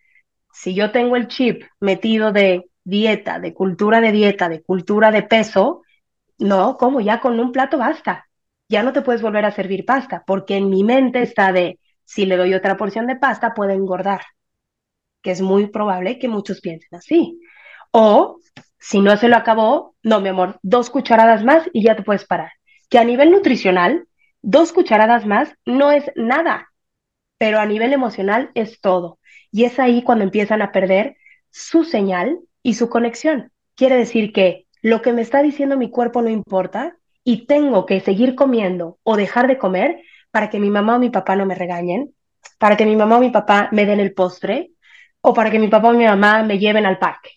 si 0.53 0.77
yo 0.77 0.93
tengo 0.93 1.17
el 1.17 1.27
chip 1.27 1.65
metido 1.81 2.31
de 2.31 2.71
dieta, 2.85 3.41
de 3.41 3.53
cultura 3.55 4.01
de 4.01 4.13
dieta, 4.13 4.49
de 4.49 4.63
cultura 4.63 5.11
de 5.11 5.25
peso, 5.25 5.83
no, 6.39 6.77
como 6.77 7.01
ya 7.01 7.19
con 7.19 7.41
un 7.41 7.51
plato 7.51 7.77
basta. 7.77 8.29
Ya 8.69 8.85
no 8.85 8.93
te 8.93 9.03
puedes 9.03 9.21
volver 9.21 9.47
a 9.47 9.51
servir 9.51 9.85
pasta, 9.85 10.23
porque 10.25 10.57
en 10.57 10.71
mi 10.71 10.85
mente 10.85 11.23
está 11.23 11.51
de 11.51 11.81
si 12.11 12.27
le 12.27 12.37
doy 12.37 12.55
otra 12.55 12.77
porción 12.77 13.07
de 13.07 13.15
pasta, 13.15 13.55
puede 13.55 13.75
engordar, 13.75 14.23
que 15.23 15.31
es 15.31 15.41
muy 15.41 15.69
probable 15.69 16.19
que 16.19 16.27
muchos 16.27 16.61
piensen 16.61 16.99
así. 16.99 17.41
O 17.93 18.41
si 18.81 19.01
no 19.01 19.17
se 19.17 19.29
lo 19.29 19.37
acabó, 19.37 19.95
no, 20.03 20.21
mi 20.21 20.29
amor, 20.29 20.59
dos 20.63 20.91
cucharadas 20.91 21.45
más 21.45 21.71
y 21.73 21.85
ya 21.85 21.95
te 21.95 22.03
puedes 22.03 22.25
parar. 22.25 22.51
Que 22.89 22.99
a 22.99 23.05
nivel 23.05 23.31
nutricional, 23.31 24.09
dos 24.43 24.73
cucharadas 24.73 25.25
más 25.25 25.55
no 25.65 25.93
es 25.93 26.11
nada, 26.17 26.73
pero 27.39 27.61
a 27.61 27.67
nivel 27.67 27.93
emocional 27.93 28.51
es 28.55 28.81
todo. 28.81 29.21
Y 29.53 29.63
es 29.63 29.79
ahí 29.79 30.03
cuando 30.03 30.25
empiezan 30.25 30.63
a 30.63 30.73
perder 30.73 31.17
su 31.51 31.85
señal 31.85 32.41
y 32.65 32.75
su 32.75 32.89
conexión. 32.89 33.53
Quiere 33.77 33.95
decir 33.95 34.33
que 34.33 34.67
lo 34.83 35.01
que 35.01 35.13
me 35.13 35.23
está 35.23 35.43
diciendo 35.43 35.77
mi 35.77 35.91
cuerpo 35.91 36.23
no 36.23 36.29
importa 36.29 36.97
y 37.23 37.47
tengo 37.47 37.87
que 37.87 38.01
seguir 38.01 38.35
comiendo 38.35 38.99
o 39.05 39.17
dejar 39.17 39.47
de 39.47 39.59
comer 39.59 40.03
para 40.31 40.51
que 40.51 40.61
mi 40.61 40.71
mamá 40.71 40.97
o 40.97 40.99
mi 40.99 41.11
papá 41.11 41.37
no 41.37 41.47
me 41.47 41.55
regañen, 41.55 42.15
para 42.59 42.77
que 42.77 42.87
mi 42.87 42.97
mamá 42.97 43.17
o 43.19 43.21
mi 43.21 43.31
papá 43.31 43.69
me 43.73 43.87
den 43.87 44.01
el 44.01 44.15
postre, 44.15 44.73
o 45.21 45.35
para 45.35 45.51
que 45.51 45.59
mi 45.59 45.69
papá 45.69 45.91
o 45.91 45.93
mi 45.93 46.05
mamá 46.05 46.43
me 46.43 46.59
lleven 46.59 46.87
al 46.87 46.99
parque, 46.99 47.31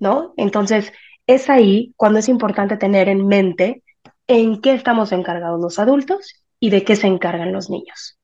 ¿no? 0.00 0.34
Entonces, 0.36 0.92
es 1.26 1.50
ahí 1.50 1.92
cuando 1.96 2.18
es 2.18 2.28
importante 2.28 2.76
tener 2.76 3.08
en 3.08 3.26
mente 3.26 3.82
en 4.26 4.60
qué 4.60 4.74
estamos 4.74 5.12
encargados 5.12 5.60
los 5.60 5.78
adultos 5.78 6.44
y 6.60 6.70
de 6.70 6.84
qué 6.84 6.96
se 6.96 7.06
encargan 7.06 7.52
los 7.52 7.70
niños. 7.70 8.17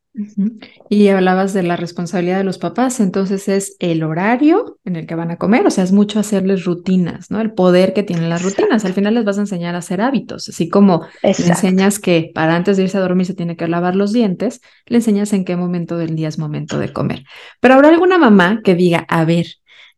Y 0.89 1.09
hablabas 1.09 1.53
de 1.55 1.65
la 1.65 1.77
responsabilidad 1.77 2.39
de 2.39 2.45
los 2.45 2.59
papás, 2.59 3.01
entonces 3.01 3.49
es 3.49 3.77
el 3.81 4.05
horario 4.05 4.79
en 4.85 4.95
el 4.95 5.07
que 5.07 5.17
van 5.17 5.33
a 5.33 5.39
comer, 5.39 5.67
o 5.67 5.71
sea, 5.71 5.83
es 5.83 5.91
mucho 5.91 6.21
hacerles 6.21 6.65
rutinas, 6.65 7.33
¿no? 7.33 7.41
El 7.41 7.53
poder 7.53 7.93
que 7.95 8.05
tienen 8.05 8.29
las 8.31 8.43
rutinas. 8.43 8.85
Al 8.85 8.93
final 8.93 9.15
les 9.15 9.25
vas 9.25 9.39
a 9.39 9.43
enseñar 9.43 9.75
a 9.75 9.79
hacer 9.79 10.01
hábitos, 10.01 10.49
así 10.49 10.69
como 10.69 11.05
le 11.23 11.31
enseñas 11.31 11.99
que 11.99 12.31
para 12.33 12.55
antes 12.55 12.77
de 12.77 12.85
irse 12.85 12.97
a 12.97 13.01
dormir 13.01 13.27
se 13.27 13.35
tiene 13.35 13.57
que 13.57 13.67
lavar 13.67 13.97
los 13.97 14.13
dientes, 14.13 14.61
le 14.87 14.99
enseñas 14.99 15.33
en 15.33 15.45
qué 15.45 15.57
momento 15.57 15.97
del 15.97 16.15
día 16.15 16.29
es 16.29 16.39
momento 16.39 16.79
de 16.79 16.93
comer. 16.93 17.25
Pero 17.61 17.75
habrá 17.75 17.89
alguna 17.89 18.17
mamá 18.17 18.61
que 18.63 18.77
diga, 18.77 19.05
a 19.09 19.25
ver, 19.25 19.47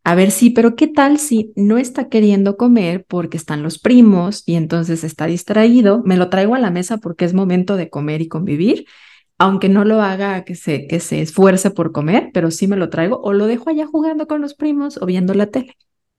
a 0.03 0.15
ver, 0.15 0.31
sí, 0.31 0.51
pero 0.51 0.77
¿qué 0.77 0.87
tal 0.87 1.19
si 1.19 1.53
no 1.57 1.77
está 1.77 2.09
queriendo 2.09 2.57
comer 2.57 3.05
porque 3.07 3.37
están 3.37 3.63
los 3.63 3.79
primos 3.79 4.45
y 4.47 4.55
entonces 4.55 5.05
está 5.05 5.27
distraído? 5.27 6.03
Me 6.05 6.17
lo 6.17 6.31
traigo 6.31 6.55
a 6.55 6.59
la 6.59 6.71
mesa 6.71 6.99
porque 6.99 7.25
es 7.27 7.35
momento 7.35 7.77
de 7.77 7.91
comer 7.91 8.23
y 8.23 8.29
convivir 8.29 8.87
aunque 9.39 9.69
no 9.69 9.85
lo 9.85 10.03
haga 10.03 10.45
que 10.45 10.55
se, 10.55 10.87
que 10.87 11.01
se 11.01 11.23
esfuerce 11.23 11.71
por 11.71 11.93
comer, 11.93 12.31
pero 12.33 12.51
sí 12.51 12.67
me 12.67 12.77
lo 12.77 12.91
traigo 12.91 13.21
o 13.23 13.33
lo 13.33 13.47
dejo 13.47 13.71
allá 13.71 13.87
jugando 13.87 14.27
con 14.27 14.41
los 14.41 14.55
primos 14.55 14.99
o 15.01 15.07
viendo 15.07 15.35
la 15.35 15.47
tele. 15.47 15.77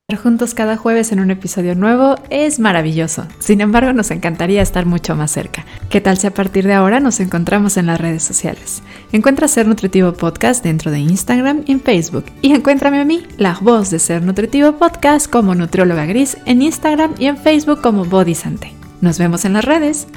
Estar 0.10 0.24
juntos 0.24 0.54
cada 0.54 0.78
jueves 0.78 1.12
en 1.12 1.20
un 1.20 1.32
episodio 1.32 1.76
nuevo 1.76 2.16
es 2.30 2.62
maravilloso. 2.62 3.28
Sin 3.40 3.60
embargo, 3.60 3.92
nos 3.92 4.10
encantaría 4.10 4.62
estar 4.62 4.86
mucho 4.86 5.18
más 5.18 5.32
cerca. 5.32 5.66
¿Qué 5.90 6.00
tal 6.00 6.18
si 6.18 6.28
a 6.28 6.34
partir 6.34 6.66
de 6.66 6.76
ahora 6.76 7.02
nos 7.02 7.20
encontramos 7.20 7.76
en 7.76 7.88
las 7.88 8.00
redes 8.00 8.24
sociales? 8.24 8.82
Encuentra 9.12 9.50
Ser 9.50 9.68
Nutritivo 9.68 10.14
Podcast 10.14 10.64
dentro 10.64 10.92
de 10.92 11.00
Instagram 11.00 11.64
y 11.66 11.74
en 11.74 11.82
Facebook. 11.82 12.24
Y 12.42 12.54
encuéntrame 12.54 13.02
a 13.02 13.06
mí, 13.06 13.24
la 13.38 13.58
voz 13.60 13.90
de 13.90 14.00
Ser 14.00 14.22
Nutritivo 14.22 14.78
Podcast, 14.78 15.30
como 15.30 15.56
Nutrióloga 15.56 16.06
Gris 16.06 16.38
en 16.46 16.62
Instagram 16.62 17.14
y 17.20 17.26
en 17.26 17.36
Facebook 17.36 17.82
como 17.82 18.06
Body 18.06 18.34
Sante. 18.34 18.72
Nos 19.02 19.20
vemos 19.20 19.44
en 19.44 19.52
las 19.52 19.66
redes. 19.66 20.08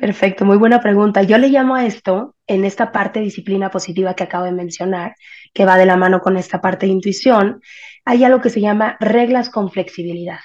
Perfecto, 0.00 0.44
muy 0.44 0.56
buena 0.56 0.80
pregunta. 0.80 1.22
Yo 1.24 1.38
le 1.38 1.48
llamo 1.48 1.74
a 1.74 1.84
esto 1.84 2.36
en 2.46 2.64
esta 2.64 2.92
parte 2.92 3.18
de 3.18 3.24
disciplina 3.24 3.68
positiva 3.68 4.14
que 4.14 4.22
acabo 4.22 4.44
de 4.44 4.52
mencionar, 4.52 5.16
que 5.52 5.64
va 5.64 5.76
de 5.76 5.86
la 5.86 5.96
mano 5.96 6.20
con 6.20 6.36
esta 6.36 6.60
parte 6.60 6.86
de 6.86 6.92
intuición, 6.92 7.60
hay 8.04 8.22
algo 8.22 8.40
que 8.40 8.50
se 8.50 8.60
llama 8.60 8.96
reglas 9.00 9.50
con 9.50 9.72
flexibilidad. 9.72 10.38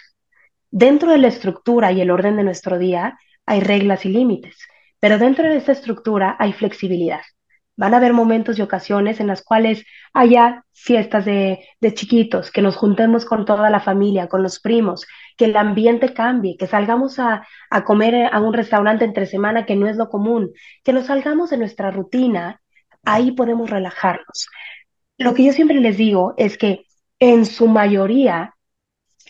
Dentro 0.72 1.12
de 1.12 1.20
la 1.20 1.28
estructura 1.28 1.92
y 1.92 2.02
el 2.02 2.10
orden 2.10 2.36
de 2.38 2.44
nuestro 2.44 2.80
día 2.80 3.20
hay 3.46 3.60
reglas 3.60 4.06
y 4.06 4.10
límites, 4.10 4.58
pero 5.00 5.20
dentro 5.20 5.48
de 5.48 5.58
esta 5.58 5.74
estructura 5.74 6.36
hay 6.40 6.54
flexibilidad. 6.54 7.22
Van 7.76 7.94
a 7.94 7.98
haber 7.98 8.14
momentos 8.14 8.58
y 8.58 8.64
ocasiones 8.64 9.20
en 9.20 9.28
las 9.28 9.44
cuales 9.44 9.84
haya 10.14 10.64
fiestas 10.74 11.26
de, 11.26 11.60
chiquitos, 11.94 12.52
que 12.52 12.62
nos 12.62 12.76
juntemos 12.76 13.26
con 13.26 13.46
toda 13.46 13.70
la 13.70 13.80
familia, 13.80 14.28
con 14.28 14.42
los 14.42 14.60
primos, 14.60 15.06
que 15.38 15.46
el 15.46 15.56
ambiente 15.58 16.14
cambie, 16.14 16.58
que 16.58 16.68
salgamos 16.68 17.20
a, 17.20 17.48
a 17.70 17.84
comer 17.84 18.30
a 18.32 18.40
un 18.40 18.54
restaurante 18.54 19.06
entre 19.06 19.26
semana 19.26 19.66
que 19.66 19.76
no 19.76 19.88
es 19.88 19.98
lo 19.98 20.10
común, 20.10 20.52
que 20.84 20.94
nos 20.94 21.08
salgamos 21.08 21.50
de 21.50 21.58
nuestra 21.58 21.92
rutina, 21.92 22.62
ahí 23.04 23.32
podemos 23.32 23.70
relajarnos. 23.70 24.48
Lo 25.18 25.34
que 25.34 25.44
yo 25.46 25.54
siempre 25.54 25.80
les 25.80 25.98
digo 25.98 26.34
es 26.38 26.58
que 26.58 26.86
en 27.20 27.46
su 27.46 27.68
mayoría 27.68 28.56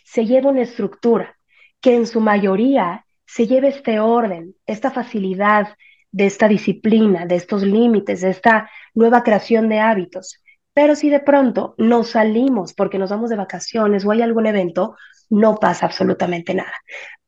se 0.04 0.26
lleva 0.26 0.52
una 0.52 0.62
estructura, 0.62 1.38
que 1.82 1.96
en 1.96 2.08
su 2.08 2.22
mayoría 2.22 3.06
se 3.26 3.48
lleve 3.48 3.70
este 3.70 4.00
orden, 4.00 4.56
esta 4.66 4.92
facilidad, 4.92 5.76
de 6.14 6.28
esta 6.28 6.48
disciplina, 6.48 7.26
de 7.26 7.36
estos 7.36 7.64
límites, 7.64 8.22
de 8.22 8.30
esta 8.30 8.70
nueva 8.94 9.24
creación 9.24 9.68
de 9.68 9.80
hábitos. 9.80 10.43
Pero 10.74 10.96
si 10.96 11.10
de 11.10 11.20
pronto 11.20 11.76
nos 11.78 12.12
salimos 12.12 12.74
porque 12.74 12.98
nos 12.98 13.12
vamos 13.12 13.30
de 13.30 13.36
vacaciones 13.36 14.06
o 14.06 14.12
hay 14.12 14.22
algún 14.22 14.48
evento, 14.48 14.96
no 15.30 15.56
pasa 15.56 15.86
absolutamente 15.86 16.54
nada. 16.54 16.74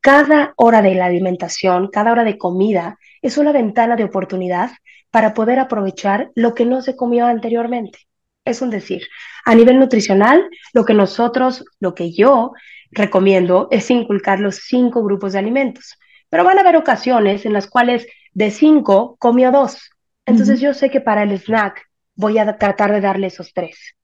Cada 0.01 0.53
hora 0.57 0.81
de 0.81 0.95
la 0.95 1.05
alimentación, 1.05 1.89
cada 1.89 2.11
hora 2.11 2.23
de 2.23 2.37
comida 2.37 2.97
es 3.21 3.37
una 3.37 3.51
ventana 3.51 3.95
de 3.95 4.03
oportunidad 4.03 4.71
para 5.11 5.33
poder 5.33 5.59
aprovechar 5.59 6.31
lo 6.35 6.53
que 6.53 6.65
no 6.65 6.81
se 6.81 6.95
comió 6.95 7.25
anteriormente. 7.25 7.99
Es 8.43 8.61
un 8.61 8.69
decir, 8.69 9.03
a 9.45 9.55
nivel 9.55 9.79
nutricional, 9.79 10.47
lo 10.73 10.85
que 10.85 10.93
nosotros, 10.93 11.65
lo 11.79 11.95
que 11.95 12.11
yo 12.11 12.51
recomiendo 12.91 13.67
es 13.71 13.89
inculcar 13.89 14.39
los 14.39 14.57
cinco 14.57 15.03
grupos 15.03 15.33
de 15.33 15.39
alimentos. 15.39 15.97
Pero 16.29 16.43
van 16.43 16.57
a 16.57 16.61
haber 16.61 16.75
ocasiones 16.75 17.45
en 17.45 17.53
las 17.53 17.67
cuales 17.67 18.07
de 18.33 18.51
cinco 18.51 19.15
comió 19.19 19.51
dos. 19.51 19.89
Entonces 20.25 20.59
yo 20.59 20.73
sé 20.73 20.89
que 20.89 21.01
para 21.01 21.23
el 21.23 21.31
snack 21.39 21.81
voy 22.15 22.37
a 22.37 22.57
tratar 22.57 22.91
de 22.91 23.01
darle 23.01 23.27
esos 23.27 23.53
tres. 23.53 23.95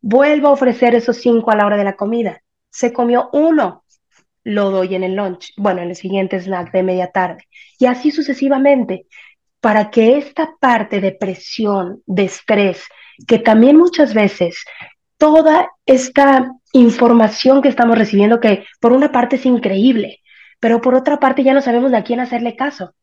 Vuelvo 0.00 0.48
a 0.48 0.52
ofrecer 0.52 0.94
esos 0.94 1.18
cinco 1.18 1.50
a 1.50 1.56
la 1.56 1.66
hora 1.66 1.76
de 1.76 1.84
la 1.84 1.96
comida. 1.96 2.42
Se 2.70 2.92
comió 2.92 3.28
uno, 3.32 3.84
lo 4.44 4.70
doy 4.70 4.94
en 4.94 5.04
el 5.04 5.14
lunch, 5.14 5.52
bueno, 5.56 5.82
en 5.82 5.90
el 5.90 5.96
siguiente 5.96 6.40
snack 6.40 6.72
de 6.72 6.82
media 6.82 7.10
tarde. 7.10 7.44
Y 7.78 7.86
así 7.86 8.10
sucesivamente, 8.10 9.06
para 9.60 9.90
que 9.90 10.16
esta 10.16 10.54
parte 10.58 11.00
de 11.00 11.12
presión, 11.12 12.02
de 12.06 12.24
estrés, 12.24 12.84
que 13.26 13.38
también 13.38 13.76
muchas 13.76 14.14
veces 14.14 14.64
toda 15.18 15.68
esta 15.84 16.50
información 16.72 17.60
que 17.60 17.68
estamos 17.68 17.98
recibiendo, 17.98 18.40
que 18.40 18.64
por 18.80 18.92
una 18.92 19.12
parte 19.12 19.36
es 19.36 19.44
increíble, 19.44 20.20
pero 20.60 20.82
por 20.82 20.94
otra 20.94 21.18
parte 21.18 21.42
ya 21.42 21.54
no 21.54 21.62
sabemos 21.62 21.90
de 21.90 21.96
a 21.96 22.04
quién 22.04 22.20
hacerle 22.20 22.54
caso. 22.54 22.94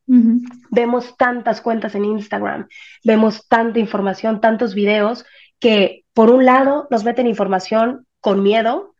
Vemos 0.69 1.17
tantas 1.17 1.59
cuentas 1.59 1.95
en 1.95 2.05
Instagram, 2.05 2.67
vemos 3.03 3.47
tanta 3.47 3.79
información, 3.79 4.39
tantos 4.39 4.75
videos, 4.75 5.25
que 5.59 6.05
por 6.13 6.29
un 6.29 6.45
lado 6.45 6.87
nos 6.91 7.03
meten 7.03 7.27
información 7.27 8.05
con 8.21 8.43
miedo, 8.43 8.95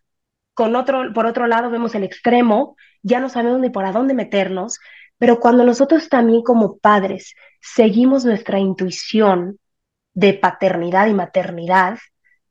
con 0.55 0.75
otro, 0.75 1.13
por 1.13 1.27
otro 1.27 1.45
lado 1.45 1.69
vemos 1.69 1.93
el 1.93 2.03
extremo, 2.03 2.75
ya 3.03 3.19
no 3.19 3.29
sabemos 3.29 3.59
ni 3.59 3.69
por 3.69 3.85
a 3.85 3.91
dónde 3.91 4.15
meternos, 4.15 4.79
pero 5.19 5.39
cuando 5.39 5.63
nosotros 5.63 6.09
también 6.09 6.41
como 6.41 6.77
padres 6.77 7.35
seguimos 7.61 8.25
nuestra 8.25 8.59
intuición 8.59 9.59
de 10.13 10.33
paternidad 10.33 11.07
y 11.07 11.13
maternidad, 11.13 11.99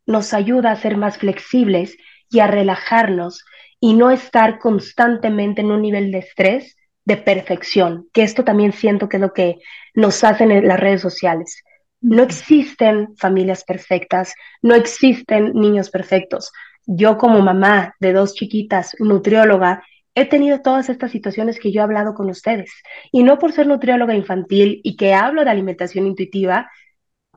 nos 0.07 0.35
ayuda 0.35 0.71
a 0.71 0.77
ser 0.77 0.97
más 0.97 1.19
flexibles 1.19 1.97
y 2.31 2.39
a 2.39 2.47
relajarnos 2.47 3.45
y 3.81 3.95
no 3.95 4.11
estar 4.11 4.59
constantemente 4.59 5.61
en 5.61 5.71
un 5.71 5.83
nivel 5.83 6.11
de 6.11 6.19
estrés 6.19 6.77
de 7.05 7.17
perfección, 7.17 8.09
que 8.13 8.23
esto 8.23 8.45
también 8.45 8.73
siento 8.73 9.09
que 9.09 9.17
es 9.19 9.21
lo 9.21 9.33
que 9.33 9.59
nos 9.95 10.25
hacen 10.25 10.51
en 10.51 10.67
las 10.67 10.81
redes 10.81 11.01
sociales. 11.01 11.63
No 12.01 12.23
existen 12.23 13.17
familias 13.17 13.65
perfectas, 13.65 14.35
no 14.61 14.75
existen 14.75 15.53
niños 15.55 15.91
perfectos. 15.91 16.53
Yo 16.85 17.17
como 17.17 17.41
mamá 17.41 17.95
de 18.01 18.13
dos 18.13 18.35
chiquitas, 18.35 18.97
nutrióloga, 18.99 19.83
he 20.15 20.25
tenido 20.25 20.63
todas 20.63 20.89
estas 20.89 21.11
situaciones 21.11 21.61
que 21.61 21.71
yo 21.71 21.81
he 21.81 21.85
hablado 21.85 22.15
con 22.15 22.29
ustedes. 22.31 22.73
Y 23.13 23.23
no 23.23 23.39
por 23.39 23.53
ser 23.53 23.67
nutrióloga 23.67 24.15
infantil 24.15 24.81
y 24.83 24.97
que 24.97 25.15
hablo 25.15 25.45
de 25.45 25.51
alimentación 25.51 26.07
intuitiva, 26.07 26.71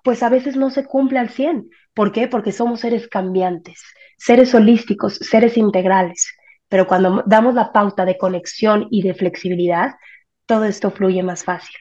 pues 0.04 0.24
a 0.24 0.30
veces 0.30 0.56
no 0.56 0.70
se 0.70 0.86
cumple 0.86 1.20
al 1.20 1.30
100. 1.30 1.70
¿Por 2.00 2.14
qué? 2.14 2.30
Porque 2.30 2.54
somos 2.54 2.80
seres 2.80 3.10
cambiantes 3.10 3.84
seres 4.20 4.54
holísticos, 4.54 5.16
seres 5.16 5.58
integrales. 5.58 6.34
Pero 6.68 6.86
cuando 6.88 7.24
damos 7.26 7.56
la 7.56 7.72
pauta 7.72 8.06
de 8.06 8.18
conexión 8.18 8.88
y 8.92 9.02
de 9.02 9.16
flexibilidad, 9.16 9.96
todo 10.46 10.66
esto 10.66 10.92
fluye 10.92 11.24
más 11.24 11.44
fácil. 11.44 11.76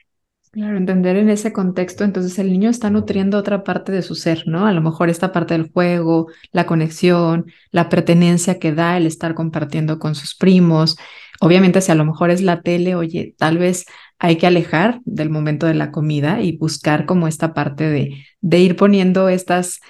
Claro, 0.50 0.78
entender 0.78 1.16
en 1.16 1.28
ese 1.28 1.52
contexto, 1.52 2.04
entonces 2.04 2.38
el 2.38 2.50
niño 2.50 2.70
está 2.70 2.88
nutriendo 2.88 3.36
otra 3.36 3.64
parte 3.64 3.92
de 3.92 4.00
su 4.00 4.14
ser, 4.14 4.44
¿no? 4.46 4.66
A 4.66 4.72
lo 4.72 4.80
mejor 4.80 5.10
esta 5.10 5.30
parte 5.30 5.52
del 5.52 5.70
juego, 5.70 6.28
la 6.52 6.64
conexión, 6.64 7.44
la 7.70 7.90
pertenencia 7.90 8.58
que 8.58 8.72
da 8.72 8.96
el 8.96 9.06
estar 9.06 9.34
compartiendo 9.34 9.98
con 9.98 10.14
sus 10.14 10.34
primos. 10.34 10.96
Obviamente, 11.40 11.82
si 11.82 11.92
a 11.92 11.94
lo 11.94 12.06
mejor 12.06 12.30
es 12.30 12.40
la 12.40 12.62
tele, 12.62 12.94
oye, 12.94 13.34
tal 13.36 13.58
vez 13.58 13.84
hay 14.18 14.36
que 14.36 14.46
alejar 14.46 15.00
del 15.04 15.28
momento 15.28 15.66
de 15.66 15.74
la 15.74 15.90
comida 15.90 16.40
y 16.40 16.56
buscar 16.56 17.04
como 17.04 17.28
esta 17.28 17.52
parte 17.52 17.84
de, 17.84 18.24
de 18.40 18.58
ir 18.58 18.74
poniendo 18.74 19.28
estas 19.28 19.80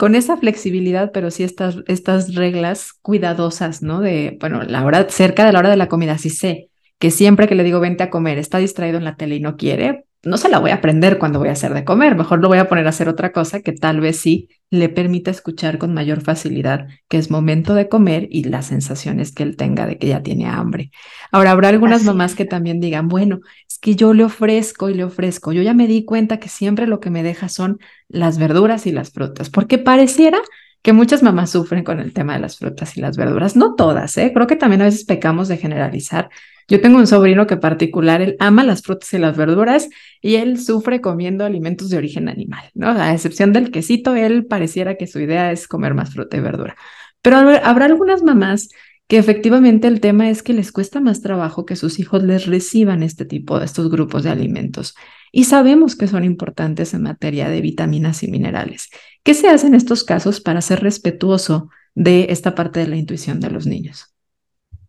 con 0.00 0.14
esa 0.14 0.38
flexibilidad, 0.38 1.12
pero 1.12 1.30
sí 1.30 1.42
estas, 1.42 1.76
estas 1.86 2.34
reglas 2.34 2.94
cuidadosas, 3.02 3.82
¿no? 3.82 4.00
De, 4.00 4.38
bueno, 4.40 4.62
la 4.62 4.82
hora, 4.82 5.06
cerca 5.10 5.44
de 5.44 5.52
la 5.52 5.58
hora 5.58 5.68
de 5.68 5.76
la 5.76 5.90
comida, 5.90 6.16
sí 6.16 6.30
sé 6.30 6.70
que 6.98 7.10
siempre 7.10 7.46
que 7.46 7.54
le 7.54 7.64
digo 7.64 7.80
vente 7.80 8.02
a 8.02 8.08
comer, 8.08 8.38
está 8.38 8.56
distraído 8.56 8.96
en 8.96 9.04
la 9.04 9.16
tele 9.16 9.36
y 9.36 9.40
no 9.40 9.58
quiere, 9.58 10.06
no 10.22 10.36
se 10.36 10.48
la 10.48 10.58
voy 10.58 10.70
a 10.70 10.74
aprender 10.74 11.18
cuando 11.18 11.38
voy 11.38 11.48
a 11.48 11.52
hacer 11.52 11.72
de 11.72 11.84
comer, 11.84 12.14
mejor 12.14 12.40
lo 12.40 12.48
voy 12.48 12.58
a 12.58 12.68
poner 12.68 12.86
a 12.86 12.90
hacer 12.90 13.08
otra 13.08 13.32
cosa 13.32 13.62
que 13.62 13.72
tal 13.72 14.00
vez 14.00 14.18
sí 14.18 14.48
le 14.68 14.88
permita 14.88 15.30
escuchar 15.30 15.78
con 15.78 15.94
mayor 15.94 16.20
facilidad 16.20 16.86
que 17.08 17.16
es 17.16 17.30
momento 17.30 17.74
de 17.74 17.88
comer 17.88 18.28
y 18.30 18.44
las 18.44 18.66
sensaciones 18.66 19.32
que 19.32 19.42
él 19.42 19.56
tenga 19.56 19.86
de 19.86 19.98
que 19.98 20.08
ya 20.08 20.22
tiene 20.22 20.46
hambre. 20.46 20.90
Ahora, 21.32 21.52
habrá 21.52 21.68
algunas 21.68 22.04
mamás 22.04 22.34
que 22.34 22.44
también 22.44 22.80
digan, 22.80 23.08
bueno, 23.08 23.40
es 23.68 23.78
que 23.78 23.96
yo 23.96 24.12
le 24.12 24.24
ofrezco 24.24 24.90
y 24.90 24.94
le 24.94 25.04
ofrezco, 25.04 25.52
yo 25.52 25.62
ya 25.62 25.74
me 25.74 25.86
di 25.86 26.04
cuenta 26.04 26.38
que 26.38 26.48
siempre 26.48 26.86
lo 26.86 27.00
que 27.00 27.10
me 27.10 27.22
deja 27.22 27.48
son 27.48 27.78
las 28.08 28.38
verduras 28.38 28.86
y 28.86 28.92
las 28.92 29.10
frutas, 29.10 29.48
porque 29.48 29.78
pareciera 29.78 30.38
que 30.82 30.92
muchas 30.92 31.22
mamás 31.22 31.50
sufren 31.50 31.84
con 31.84 32.00
el 32.00 32.12
tema 32.12 32.34
de 32.34 32.40
las 32.40 32.58
frutas 32.58 32.96
y 32.96 33.00
las 33.00 33.16
verduras, 33.16 33.56
no 33.56 33.74
todas, 33.74 34.16
¿eh? 34.16 34.32
creo 34.32 34.46
que 34.46 34.56
también 34.56 34.82
a 34.82 34.86
veces 34.86 35.04
pecamos 35.04 35.48
de 35.48 35.58
generalizar 35.58 36.30
yo 36.70 36.80
tengo 36.80 36.98
un 36.98 37.08
sobrino 37.08 37.48
que 37.48 37.56
particular, 37.56 38.22
él 38.22 38.36
ama 38.38 38.62
las 38.62 38.82
frutas 38.82 39.12
y 39.12 39.18
las 39.18 39.36
verduras 39.36 39.90
y 40.22 40.36
él 40.36 40.58
sufre 40.60 41.00
comiendo 41.00 41.44
alimentos 41.44 41.90
de 41.90 41.96
origen 41.96 42.28
animal, 42.28 42.70
¿no? 42.74 42.90
A 42.90 43.12
excepción 43.12 43.52
del 43.52 43.72
quesito, 43.72 44.14
él 44.14 44.46
pareciera 44.46 44.94
que 44.94 45.08
su 45.08 45.18
idea 45.18 45.50
es 45.50 45.66
comer 45.66 45.94
más 45.94 46.14
fruta 46.14 46.36
y 46.36 46.40
verdura. 46.40 46.76
Pero 47.22 47.38
habrá 47.38 47.86
algunas 47.86 48.22
mamás 48.22 48.68
que 49.08 49.18
efectivamente 49.18 49.88
el 49.88 50.00
tema 50.00 50.30
es 50.30 50.44
que 50.44 50.52
les 50.52 50.70
cuesta 50.70 51.00
más 51.00 51.20
trabajo 51.22 51.66
que 51.66 51.74
sus 51.74 51.98
hijos 51.98 52.22
les 52.22 52.46
reciban 52.46 53.02
este 53.02 53.24
tipo 53.24 53.58
de 53.58 53.64
estos 53.64 53.90
grupos 53.90 54.22
de 54.22 54.30
alimentos. 54.30 54.94
Y 55.32 55.44
sabemos 55.44 55.96
que 55.96 56.06
son 56.06 56.22
importantes 56.22 56.94
en 56.94 57.02
materia 57.02 57.48
de 57.48 57.60
vitaminas 57.60 58.22
y 58.22 58.28
minerales. 58.28 58.90
¿Qué 59.24 59.34
se 59.34 59.48
hace 59.48 59.66
en 59.66 59.74
estos 59.74 60.04
casos 60.04 60.40
para 60.40 60.60
ser 60.60 60.80
respetuoso 60.84 61.68
de 61.96 62.26
esta 62.30 62.54
parte 62.54 62.78
de 62.78 62.86
la 62.86 62.96
intuición 62.96 63.40
de 63.40 63.50
los 63.50 63.66
niños? 63.66 64.14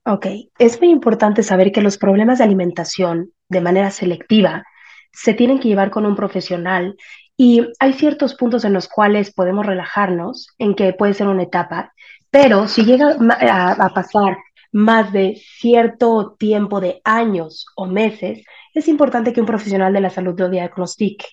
Ok, 0.03 0.25
es 0.57 0.79
muy 0.79 0.89
importante 0.89 1.43
saber 1.43 1.71
que 1.71 1.81
los 1.81 1.97
problemas 1.97 2.39
de 2.39 2.45
alimentación 2.45 3.31
de 3.49 3.61
manera 3.61 3.91
selectiva 3.91 4.65
se 5.11 5.33
tienen 5.33 5.59
que 5.59 5.67
llevar 5.67 5.91
con 5.91 6.05
un 6.05 6.15
profesional 6.15 6.95
y 7.37 7.67
hay 7.79 7.93
ciertos 7.93 8.35
puntos 8.35 8.65
en 8.65 8.73
los 8.73 8.87
cuales 8.87 9.33
podemos 9.33 9.65
relajarnos, 9.65 10.47
en 10.57 10.73
que 10.75 10.93
puede 10.93 11.13
ser 11.13 11.27
una 11.27 11.43
etapa, 11.43 11.93
pero 12.31 12.67
si 12.67 12.83
llega 12.83 13.15
a, 13.19 13.89
pasar 13.93 14.37
más 14.71 15.11
de 15.11 15.39
cierto 15.59 16.35
tiempo 16.39 16.79
de 16.79 17.01
años 17.03 17.67
o 17.75 17.85
meses, 17.85 18.43
es 18.73 18.87
importante 18.87 19.33
que 19.33 19.41
un 19.41 19.47
profesional 19.47 19.93
de 19.93 20.01
la 20.01 20.09
salud 20.09 20.39
lo 20.39 20.49
diagnostique. 20.49 21.25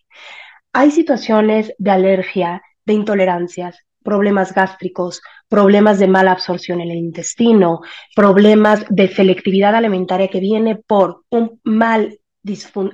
Hay 0.72 0.90
situaciones 0.90 1.72
de 1.78 1.90
alergia, 1.90 2.62
de 2.84 2.94
intolerancias, 2.94 3.78
problemas 4.08 4.54
gástricos, 4.54 5.20
problemas 5.50 5.98
de 5.98 6.08
mala 6.08 6.32
absorción 6.32 6.80
en 6.80 6.90
el 6.90 6.96
intestino, 6.96 7.80
problemas 8.16 8.86
de 8.88 9.06
selectividad 9.08 9.74
alimentaria 9.74 10.28
que 10.28 10.40
viene 10.40 10.76
por 10.76 11.24
un 11.28 11.60
mal 11.62 12.18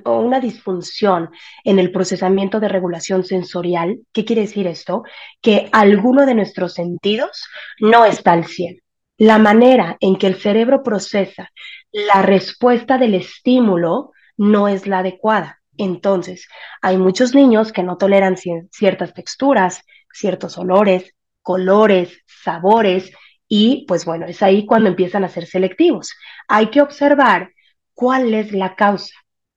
o 0.03 0.19
una 0.19 0.41
disfunción 0.41 1.29
en 1.63 1.79
el 1.79 1.89
procesamiento 1.89 2.59
de 2.59 2.67
regulación 2.67 3.23
sensorial. 3.23 3.99
¿Qué 4.11 4.25
quiere 4.25 4.41
decir 4.41 4.67
esto? 4.67 5.03
Que 5.41 5.69
alguno 5.71 6.25
de 6.25 6.35
nuestros 6.35 6.73
sentidos 6.73 7.47
no 7.79 8.03
está 8.03 8.33
al 8.33 8.43
100. 8.43 8.81
La 9.17 9.37
manera 9.37 9.95
en 10.01 10.17
que 10.17 10.27
el 10.27 10.35
cerebro 10.35 10.83
procesa 10.83 11.49
la 11.93 12.23
respuesta 12.23 12.97
del 12.97 13.13
estímulo 13.13 14.11
no 14.35 14.67
es 14.67 14.85
la 14.85 14.99
adecuada. 14.99 15.61
Entonces, 15.77 16.49
hay 16.81 16.97
muchos 16.97 17.33
niños 17.33 17.71
que 17.71 17.83
no 17.83 17.95
toleran 17.95 18.35
ciertas 18.69 19.13
texturas, 19.13 19.81
ciertos 20.15 20.57
olores, 20.57 21.13
colores, 21.41 22.23
sabores, 22.25 23.11
y 23.47 23.85
pues 23.87 24.05
bueno, 24.05 24.25
es 24.25 24.41
ahí 24.41 24.65
cuando 24.65 24.89
empiezan 24.89 25.23
a 25.23 25.29
ser 25.29 25.45
selectivos. 25.45 26.13
Hay 26.47 26.67
que 26.67 26.81
observar 26.81 27.51
cuál 27.93 28.33
es 28.33 28.51
la 28.51 28.75
causa. 28.75 29.13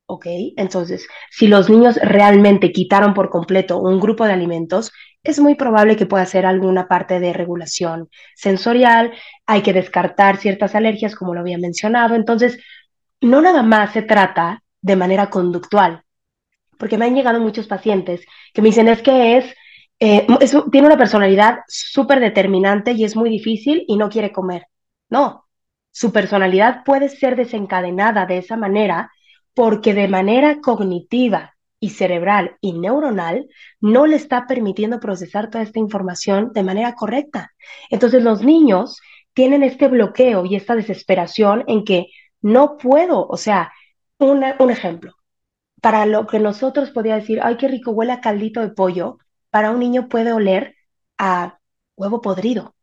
¿ok? 0.07 0.27
Entonces, 0.57 1.07
si 1.31 1.49
los 1.49 1.69
niños 1.69 1.97
realmente 2.03 2.73
quitaron 2.73 3.13
por 3.15 3.29
completo 3.29 3.79
un 3.79 4.01
grupo 4.01 4.25
de 4.25 4.33
alimentos, 4.33 4.91
es 5.23 5.39
muy 5.39 5.55
probable 5.55 5.97
que 5.97 6.07
pueda 6.07 6.25
ser 6.25 6.47
alguna 6.47 6.89
parte 6.89 7.21
de 7.21 7.35
regulación 7.35 8.09
sensorial, 8.35 9.13
hay 9.47 9.63
que 9.63 9.75
descartar 9.75 10.39
ciertas 10.39 10.75
alergias, 10.75 11.15
como 11.15 11.35
lo 11.35 11.41
había 11.41 11.59
mencionado. 11.59 12.15
Entonces, 12.15 12.59
no 13.21 13.43
nada 13.43 13.63
más 13.63 13.93
se 13.93 14.03
trata 14.03 14.63
de 14.81 14.97
manera 14.97 15.29
conductual, 15.29 16.03
porque 16.79 16.97
me 16.97 17.05
han 17.05 17.15
llegado 17.15 17.41
muchos 17.41 17.67
pacientes 17.67 18.25
que 18.55 18.63
me 18.63 18.69
dicen 18.69 18.89
es 18.89 19.03
que 19.03 19.37
es, 19.37 19.55
eh, 20.01 20.27
tiene 20.71 20.87
una 20.87 20.97
personalidad 20.97 21.61
súper 21.67 22.21
determinante 22.21 22.93
y 22.93 23.05
es 23.05 23.17
muy 23.17 23.31
difícil 23.31 23.85
y 23.89 23.97
no 23.97 24.09
quiere 24.09 24.33
comer. 24.33 24.67
No, 25.09 25.49
su 25.91 26.13
personalidad 26.13 26.85
puede 26.85 27.09
ser 27.09 27.37
desencadenada 27.37 28.27
de 28.27 28.39
esa 28.39 28.57
manera 28.57 29.11
porque 29.55 29.95
de 29.95 30.09
manera 30.09 30.61
cognitiva 30.61 31.57
y 31.81 31.91
cerebral 31.91 32.57
y 32.61 32.73
neuronal 32.73 33.49
no 33.81 34.07
le 34.07 34.17
está 34.17 34.47
permitiendo 34.47 35.01
procesar 35.01 35.51
toda 35.51 35.65
esta 35.65 35.79
información 35.79 36.53
de 36.53 36.63
manera 36.63 36.95
correcta. 36.95 37.53
Entonces 37.91 38.23
los 38.23 38.43
niños 38.43 39.01
tienen 39.33 39.63
este 39.63 39.89
bloqueo 39.89 40.45
y 40.45 40.57
esta 40.57 40.75
desesperación 40.75 41.65
en 41.67 41.85
que 41.85 42.07
no 42.41 42.77
puedo, 42.77 43.27
o 43.27 43.37
sea, 43.37 43.73
un 44.19 44.43
ejemplo, 44.71 45.15
para 45.81 46.07
lo 46.07 46.27
que 46.27 46.41
nosotros 46.41 46.91
podía 46.91 47.17
decir, 47.17 47.41
ay, 47.43 47.57
qué 47.57 47.69
rico 47.69 47.93
huele 47.93 48.13
a 48.13 48.21
caldito 48.21 48.61
de 48.61 48.71
pollo, 48.71 49.19
para 49.51 49.71
un 49.71 49.81
niño 49.81 50.09
puede 50.09 50.33
oler 50.33 50.77
a 51.17 51.59
huevo 51.97 52.21
podrido. 52.21 52.75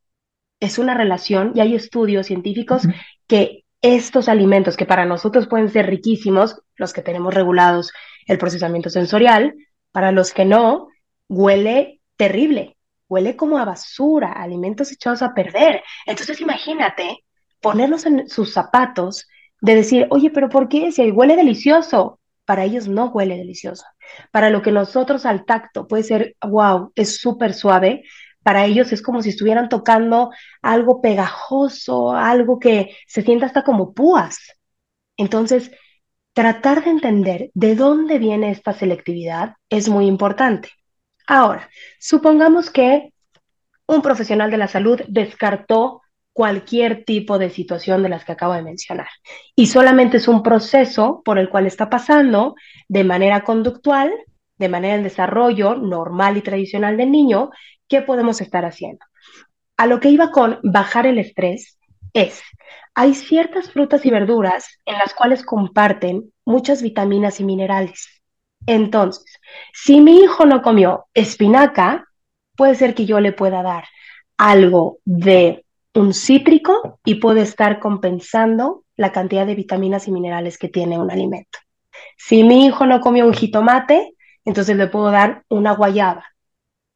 Es 0.59 0.77
una 0.79 0.93
relación 0.93 1.51
y 1.55 1.61
hay 1.61 1.75
estudios 1.75 2.27
científicos 2.27 2.83
que 3.27 3.65
estos 3.81 4.29
alimentos 4.29 4.77
que 4.77 4.85
para 4.85 5.05
nosotros 5.05 5.47
pueden 5.47 5.69
ser 5.69 5.87
riquísimos, 5.87 6.61
los 6.75 6.93
que 6.93 7.01
tenemos 7.01 7.33
regulados 7.33 7.93
el 8.25 8.37
procesamiento 8.37 8.89
sensorial, 8.89 9.53
para 9.91 10.11
los 10.11 10.33
que 10.33 10.45
no, 10.45 10.87
huele 11.29 12.01
terrible, 12.15 12.77
huele 13.07 13.35
como 13.35 13.57
a 13.57 13.65
basura, 13.65 14.31
alimentos 14.31 14.91
echados 14.91 15.21
a 15.21 15.33
perder. 15.33 15.83
Entonces 16.05 16.41
imagínate 16.41 17.23
ponerlos 17.61 18.05
en 18.05 18.27
sus 18.27 18.53
zapatos 18.53 19.27
de 19.61 19.75
decir, 19.75 20.07
oye, 20.09 20.31
pero 20.31 20.49
¿por 20.49 20.67
qué? 20.67 20.91
Si 20.91 21.11
huele 21.11 21.35
delicioso, 21.35 22.19
para 22.45 22.63
ellos 22.63 22.87
no 22.87 23.07
huele 23.07 23.37
delicioso. 23.37 23.85
Para 24.31 24.49
lo 24.49 24.61
que 24.61 24.71
nosotros 24.71 25.25
al 25.25 25.45
tacto 25.45 25.87
puede 25.87 26.03
ser, 26.03 26.35
wow, 26.41 26.91
es 26.95 27.17
súper 27.19 27.53
suave, 27.53 28.03
para 28.43 28.65
ellos 28.65 28.93
es 28.93 29.01
como 29.01 29.23
si 29.23 29.29
estuvieran 29.29 29.69
tocando 29.69 30.29
algo 30.61 31.01
pegajoso, 31.01 32.11
algo 32.11 32.59
que 32.59 32.95
se 33.07 33.23
sienta 33.23 33.47
hasta 33.47 33.63
como 33.63 33.93
púas. 33.93 34.37
Entonces, 35.17 35.71
tratar 36.33 36.83
de 36.83 36.91
entender 36.91 37.49
de 37.55 37.75
dónde 37.75 38.19
viene 38.19 38.51
esta 38.51 38.73
selectividad 38.73 39.55
es 39.69 39.89
muy 39.89 40.05
importante. 40.05 40.69
Ahora, 41.25 41.69
supongamos 41.99 42.69
que 42.69 43.13
un 43.87 44.01
profesional 44.01 44.51
de 44.51 44.57
la 44.57 44.67
salud 44.67 45.01
descartó 45.07 46.01
cualquier 46.35 47.05
tipo 47.05 47.39
de 47.39 47.49
situación 47.49 48.03
de 48.03 48.09
las 48.09 48.25
que 48.25 48.33
acabo 48.33 48.53
de 48.55 48.61
mencionar 48.61 49.07
y 49.55 49.67
solamente 49.67 50.17
es 50.17 50.27
un 50.27 50.43
proceso 50.43 51.21
por 51.23 51.39
el 51.39 51.47
cual 51.47 51.65
está 51.65 51.89
pasando 51.89 52.55
de 52.89 53.05
manera 53.05 53.45
conductual, 53.45 54.11
de 54.57 54.67
manera 54.67 54.95
en 54.95 55.03
desarrollo 55.03 55.75
normal 55.75 56.35
y 56.35 56.41
tradicional 56.41 56.97
del 56.97 57.09
niño 57.09 57.51
¿qué 57.87 58.01
podemos 58.01 58.41
estar 58.41 58.65
haciendo? 58.65 59.05
A 59.77 59.87
lo 59.87 60.01
que 60.01 60.09
iba 60.09 60.31
con 60.31 60.59
bajar 60.61 61.07
el 61.07 61.19
estrés 61.19 61.77
es, 62.11 62.41
hay 62.93 63.13
ciertas 63.13 63.71
frutas 63.71 64.05
y 64.05 64.09
verduras 64.09 64.79
en 64.85 64.97
las 64.97 65.13
cuales 65.13 65.41
comparten 65.41 66.33
muchas 66.43 66.81
vitaminas 66.81 67.39
y 67.39 67.45
minerales. 67.45 68.21
Entonces, 68.65 69.39
si 69.73 70.01
mi 70.01 70.19
hijo 70.19 70.45
no 70.45 70.61
comió 70.61 71.05
espinaca, 71.13 72.09
puede 72.57 72.75
ser 72.75 72.93
que 72.93 73.05
yo 73.05 73.21
le 73.21 73.31
pueda 73.31 73.63
dar 73.63 73.85
algo 74.37 74.99
de 75.05 75.64
un 75.95 76.13
cítrico 76.13 76.99
y 77.03 77.15
puede 77.15 77.41
estar 77.41 77.79
compensando 77.79 78.83
la 78.95 79.11
cantidad 79.11 79.45
de 79.45 79.55
vitaminas 79.55 80.07
y 80.07 80.11
minerales 80.11 80.57
que 80.57 80.69
tiene 80.69 80.99
un 80.99 81.09
alimento. 81.09 81.59
Si 82.17 82.43
mi 82.43 82.65
hijo 82.65 82.85
no 82.85 83.01
comió 83.01 83.25
un 83.25 83.33
jitomate, 83.33 84.13
entonces 84.43 84.77
le 84.77 84.87
puedo 84.87 85.11
dar 85.11 85.43
una 85.49 85.73
guayaba. 85.73 86.25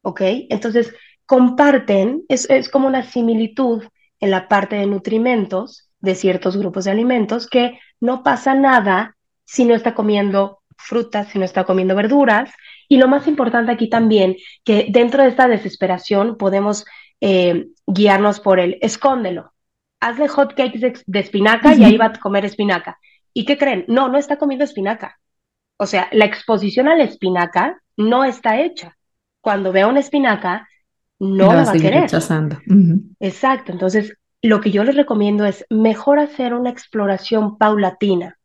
¿ok? 0.02 0.20
Entonces, 0.48 0.94
comparten, 1.26 2.24
es, 2.28 2.68
como 2.68 2.88
una 2.88 3.02
similitud 3.02 3.84
en 4.18 4.30
la 4.30 4.48
parte 4.48 4.76
de 4.76 4.86
nutrimentos 4.86 5.90
de 6.00 6.14
ciertos 6.14 6.56
grupos 6.56 6.84
de 6.84 6.90
alimentos 6.90 7.46
que 7.46 7.78
no 8.00 8.22
pasa 8.22 8.54
nada 8.54 9.16
si 9.44 9.64
no 9.64 9.74
está 9.74 9.94
comiendo 9.94 10.60
frutas, 10.76 11.28
si 11.28 11.38
no 11.38 11.44
está 11.44 11.64
comiendo 11.64 11.94
verduras. 11.94 12.50
Y 12.88 12.96
lo 12.96 13.06
más 13.06 13.26
importante 13.28 13.70
aquí 13.70 13.88
también, 13.88 14.36
que 14.64 14.86
dentro 14.90 15.22
de 15.22 15.28
esta 15.28 15.46
desesperación 15.46 16.36
podemos 16.36 16.84
eh, 17.20 17.68
guiarnos 17.86 18.40
por 18.40 18.60
el 18.60 18.78
escóndelo. 18.80 19.52
Hazle 20.00 20.28
hot 20.28 20.54
cakes 20.54 20.78
de, 21.06 21.20
espinaca 21.20 21.74
y 21.74 21.84
ahí 21.84 21.96
va 21.96 22.06
a 22.06 22.12
comer 22.12 22.44
espinaca. 22.44 22.98
¿Y 23.34 23.44
qué 23.44 23.58
creen? 23.58 23.84
No, 23.88 24.08
no 24.08 24.18
está 24.18 24.38
comiendo 24.38 24.64
espinaca. 24.64 25.20
O 25.76 25.86
sea, 25.86 26.08
la 26.12 26.24
exposición 26.24 26.88
a 26.88 26.96
la 26.96 27.04
espinaca 27.04 27.82
no 27.96 28.24
está 28.24 28.60
hecha 28.60 28.96
cuando 29.40 29.72
vea 29.72 29.86
una 29.86 30.00
espinaca, 30.00 30.68
no 31.18 31.52
la 31.52 31.64
va 31.64 31.70
a 31.70 31.74
querer. 31.74 32.02
Rechazando. 32.02 32.58
Exacto. 33.20 33.72
Entonces, 33.72 34.16
lo 34.42 34.60
que 34.60 34.70
yo 34.70 34.84
les 34.84 34.96
recomiendo 34.96 35.44
es 35.44 35.66
mejor 35.70 36.18
hacer 36.18 36.54
una 36.54 36.70
exploración 36.70 37.58
paulatina 37.58 38.38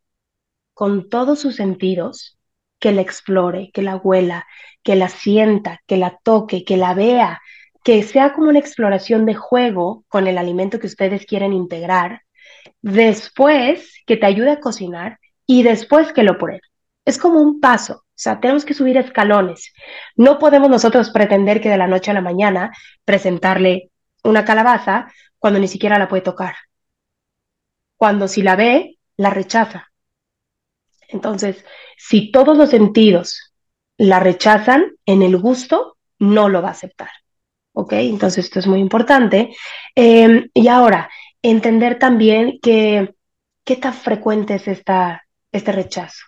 con 0.73 1.09
todos 1.09 1.39
sus 1.39 1.55
sentidos, 1.55 2.37
que 2.79 2.91
la 2.91 3.01
explore, 3.01 3.71
que 3.73 3.81
la 3.81 3.95
huela, 3.95 4.45
que 4.83 4.95
la 4.95 5.07
sienta, 5.07 5.81
que 5.87 5.97
la 5.97 6.19
toque, 6.21 6.65
que 6.65 6.75
la 6.75 6.93
vea, 6.93 7.41
que 7.85 8.01
sea 8.01 8.33
como 8.33 8.49
una 8.49 8.57
exploración 8.57 9.27
de 9.27 9.35
juego 9.35 10.05
con 10.07 10.25
el 10.25 10.39
alimento 10.39 10.79
que 10.79 10.87
ustedes 10.87 11.27
quieren 11.27 11.53
integrar, 11.53 12.23
después 12.81 14.01
que 14.07 14.17
te 14.17 14.25
ayude 14.25 14.49
a 14.49 14.59
cocinar 14.59 15.19
y 15.45 15.61
después 15.61 16.11
que 16.11 16.23
lo 16.23 16.39
pruebe. 16.39 16.61
Es 17.05 17.19
como 17.19 17.39
un 17.39 17.59
paso. 17.59 17.93
O 17.93 18.17
sea, 18.17 18.39
tenemos 18.39 18.65
que 18.65 18.73
subir 18.73 18.97
escalones. 18.97 19.71
No 20.15 20.39
podemos 20.39 20.67
nosotros 20.67 21.11
pretender 21.11 21.61
que 21.61 21.69
de 21.69 21.77
la 21.77 21.85
noche 21.85 22.09
a 22.09 22.15
la 22.15 22.21
mañana 22.21 22.71
presentarle 23.05 23.91
una 24.23 24.45
calabaza 24.45 25.05
cuando 25.37 25.59
ni 25.59 25.67
siquiera 25.67 25.99
la 25.99 26.07
puede 26.07 26.23
tocar. 26.23 26.55
Cuando 27.97 28.27
si 28.27 28.41
la 28.41 28.55
ve, 28.55 28.97
la 29.15 29.29
rechaza. 29.29 29.91
Entonces, 31.07 31.63
si 31.97 32.31
todos 32.31 32.57
los 32.57 32.71
sentidos 32.71 33.53
la 33.97 34.19
rechazan, 34.19 34.95
en 35.05 35.21
el 35.21 35.37
gusto 35.37 35.97
no 36.17 36.49
lo 36.49 36.63
va 36.63 36.69
a 36.69 36.71
aceptar. 36.71 37.09
¿Ok? 37.75 37.93
Entonces, 37.93 38.45
esto 38.45 38.59
es 38.59 38.67
muy 38.67 38.79
importante. 38.79 39.53
Em, 39.93 40.49
y 40.53 40.67
ahora, 40.69 41.09
entender 41.41 41.99
también 41.99 42.57
que 42.61 43.13
qué 43.65 43.75
tan 43.75 43.93
frecuente 43.93 44.55
es 44.55 44.67
esta, 44.67 45.23
este 45.51 45.71
rechazo. 45.71 46.23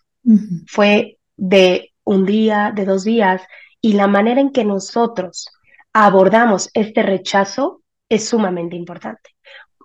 Fue 0.68 1.18
de 1.38 1.94
un 2.04 2.26
día, 2.26 2.74
de 2.76 2.84
dos 2.84 3.06
días, 3.06 3.42
y 3.80 3.94
la 3.94 4.08
manera 4.08 4.42
en 4.42 4.52
que 4.52 4.66
nosotros 4.66 5.48
abordamos 5.94 6.70
este 6.74 7.02
rechazo 7.02 7.82
es 8.10 8.28
sumamente 8.28 8.76
importante. 8.76 9.36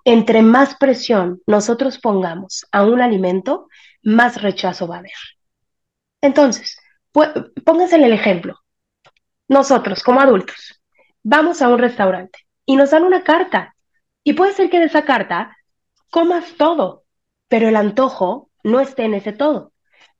Entre 0.03 0.41
más 0.41 0.75
presión 0.75 1.41
nosotros 1.47 1.97
pongamos 1.97 2.65
a 2.73 2.83
un 2.83 3.01
alimento, 3.01 3.69
más 4.03 4.41
rechazo 4.41 4.85
va 4.85 4.97
a 4.97 4.99
haber. 4.99 5.13
Entonces, 6.19 6.77
pónganse 7.11 7.95
en 7.95 8.03
el 8.03 8.11
ejemplo. 8.11 8.59
Nosotros, 9.47 10.03
como 10.03 10.19
adultos, 10.19 10.82
vamos 11.23 11.61
a 11.61 11.69
un 11.69 11.79
restaurante 11.79 12.39
y 12.65 12.75
nos 12.75 12.91
dan 12.91 13.03
una 13.03 13.23
carta. 13.23 13.75
Y 14.23 14.33
puede 14.33 14.53
ser 14.53 14.69
que 14.69 14.79
de 14.79 14.85
esa 14.85 15.03
carta 15.03 15.57
comas 16.09 16.55
todo, 16.57 17.03
pero 17.47 17.67
el 17.67 17.75
antojo 17.75 18.49
no 18.63 18.79
esté 18.79 19.03
en 19.03 19.15
ese 19.15 19.33
todo 19.33 19.73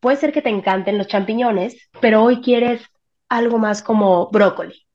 puede 0.03 0.17
ser 0.17 0.33
que 0.33 0.41
te 0.41 0.49
encanten 0.49 0.97
los 0.97 1.07
champiñones, 1.07 1.89
pero 2.01 2.21
hoy 2.21 2.41
quieres 2.41 2.81
algo 3.29 3.57
más 3.57 3.81
como 3.81 4.29
brócoli. 4.29 4.85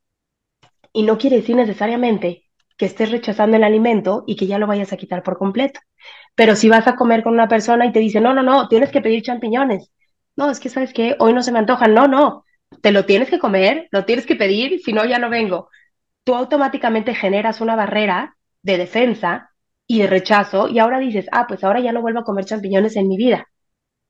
Y 0.92 1.02
no 1.04 1.16
quiere 1.16 1.36
decir 1.36 1.56
necesariamente 1.56 2.44
que 2.76 2.84
estés 2.84 3.10
rechazando 3.10 3.56
el 3.56 3.64
alimento 3.64 4.24
y 4.26 4.36
que 4.36 4.46
ya 4.46 4.58
lo 4.58 4.66
vayas 4.66 4.92
a 4.92 4.98
quitar 4.98 5.22
por 5.22 5.38
completo. 5.38 5.80
Pero 6.34 6.54
si 6.56 6.68
vas 6.68 6.86
a 6.86 6.94
comer 6.94 7.22
con 7.22 7.32
una 7.32 7.48
persona 7.48 7.86
y 7.86 7.92
te 7.92 8.00
dice, 8.00 8.20
no, 8.20 8.34
no, 8.34 8.42
no, 8.42 8.68
tienes 8.68 8.90
que 8.90 9.00
pedir 9.00 9.22
champiñones. 9.22 9.90
No, 10.36 10.50
es 10.50 10.60
que 10.60 10.68
sabes 10.68 10.92
que 10.92 11.16
hoy 11.20 11.32
no 11.32 11.42
se 11.42 11.52
me 11.52 11.58
antojan. 11.58 11.94
No, 11.94 12.06
no, 12.06 12.44
te 12.82 12.92
lo 12.92 13.06
tienes 13.06 13.30
que 13.30 13.38
comer, 13.38 13.88
lo 13.90 14.04
tienes 14.04 14.26
que 14.26 14.36
pedir, 14.36 14.78
si 14.80 14.92
no, 14.92 15.06
ya 15.06 15.18
no 15.18 15.30
vengo. 15.30 15.70
Tú 16.28 16.34
automáticamente 16.34 17.14
generas 17.14 17.62
una 17.62 17.74
barrera 17.74 18.36
de 18.62 18.76
defensa 18.76 19.50
y 19.86 20.00
de 20.00 20.06
rechazo 20.06 20.68
y 20.68 20.78
ahora 20.78 20.98
dices, 20.98 21.26
ah, 21.32 21.46
pues 21.48 21.64
ahora 21.64 21.80
ya 21.80 21.92
no 21.92 22.02
vuelvo 22.02 22.20
a 22.20 22.24
comer 22.24 22.44
champiñones 22.44 22.96
en 22.96 23.08
mi 23.08 23.16
vida 23.16 23.48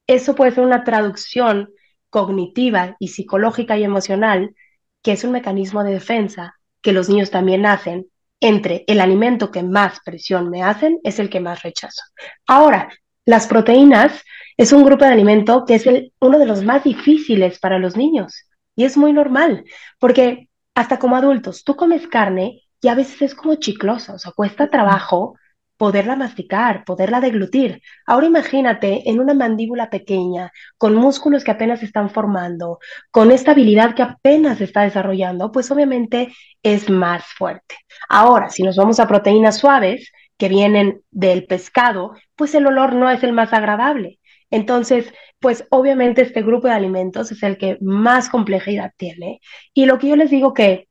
eso 0.08 0.34
puede 0.34 0.50
ser 0.50 0.64
una 0.64 0.82
traducción 0.82 1.70
cognitiva 2.10 2.96
y 2.98 3.08
psicológica 3.08 3.76
y 3.76 3.84
emocional, 3.84 4.56
que 5.02 5.12
es 5.12 5.22
un 5.22 5.32
mecanismo 5.32 5.84
de 5.84 5.92
defensa 5.92 6.54
que 6.82 6.92
los 6.92 7.08
niños 7.08 7.30
también 7.30 7.66
hacen 7.66 8.06
entre 8.40 8.84
el 8.86 9.00
alimento 9.00 9.50
que 9.50 9.62
más 9.62 10.00
presión 10.04 10.48
me 10.48 10.62
hacen 10.62 10.98
es 11.04 11.18
el 11.18 11.28
que 11.28 11.40
más 11.40 11.62
rechazo. 11.62 12.02
Ahora, 12.46 12.88
las 13.26 13.46
proteínas 13.46 14.22
es 14.56 14.72
un 14.72 14.84
grupo 14.84 15.04
de 15.04 15.12
alimento 15.12 15.64
que 15.66 15.74
es 15.74 15.86
el, 15.86 16.12
uno 16.20 16.38
de 16.38 16.46
los 16.46 16.64
más 16.64 16.84
difíciles 16.84 17.58
para 17.58 17.78
los 17.78 17.96
niños 17.96 18.46
y 18.74 18.84
es 18.84 18.96
muy 18.96 19.12
normal 19.12 19.64
porque 19.98 20.48
hasta 20.78 21.00
como 21.00 21.16
adultos 21.16 21.64
tú 21.64 21.74
comes 21.74 22.06
carne 22.06 22.62
y 22.80 22.86
a 22.86 22.94
veces 22.94 23.20
es 23.22 23.34
como 23.34 23.56
chiclosa, 23.56 24.14
o 24.14 24.18
sea, 24.18 24.30
cuesta 24.30 24.70
trabajo 24.70 25.34
poderla 25.76 26.14
masticar, 26.14 26.84
poderla 26.84 27.20
deglutir. 27.20 27.82
Ahora 28.06 28.26
imagínate 28.26 29.10
en 29.10 29.18
una 29.18 29.34
mandíbula 29.34 29.90
pequeña, 29.90 30.52
con 30.76 30.94
músculos 30.94 31.42
que 31.42 31.50
apenas 31.50 31.80
se 31.80 31.86
están 31.86 32.10
formando, 32.10 32.78
con 33.10 33.32
esta 33.32 33.50
habilidad 33.52 33.96
que 33.96 34.02
apenas 34.02 34.58
se 34.58 34.64
está 34.64 34.82
desarrollando, 34.82 35.50
pues 35.50 35.68
obviamente 35.72 36.32
es 36.62 36.88
más 36.88 37.24
fuerte. 37.24 37.74
Ahora, 38.08 38.48
si 38.48 38.62
nos 38.62 38.76
vamos 38.76 39.00
a 39.00 39.08
proteínas 39.08 39.58
suaves 39.58 40.12
que 40.36 40.48
vienen 40.48 41.02
del 41.10 41.44
pescado, 41.46 42.14
pues 42.36 42.54
el 42.54 42.66
olor 42.68 42.94
no 42.94 43.10
es 43.10 43.24
el 43.24 43.32
más 43.32 43.52
agradable. 43.52 44.17
Entonces, 44.50 45.12
pues 45.40 45.66
obviamente 45.70 46.22
este 46.22 46.42
grupo 46.42 46.68
de 46.68 46.74
alimentos 46.74 47.30
es 47.32 47.42
el 47.42 47.58
que 47.58 47.78
más 47.80 48.28
complejidad 48.28 48.92
tiene. 48.96 49.40
Y 49.74 49.86
lo 49.86 49.98
que 49.98 50.08
yo 50.08 50.16
les 50.16 50.30
digo 50.30 50.54
que 50.54 50.88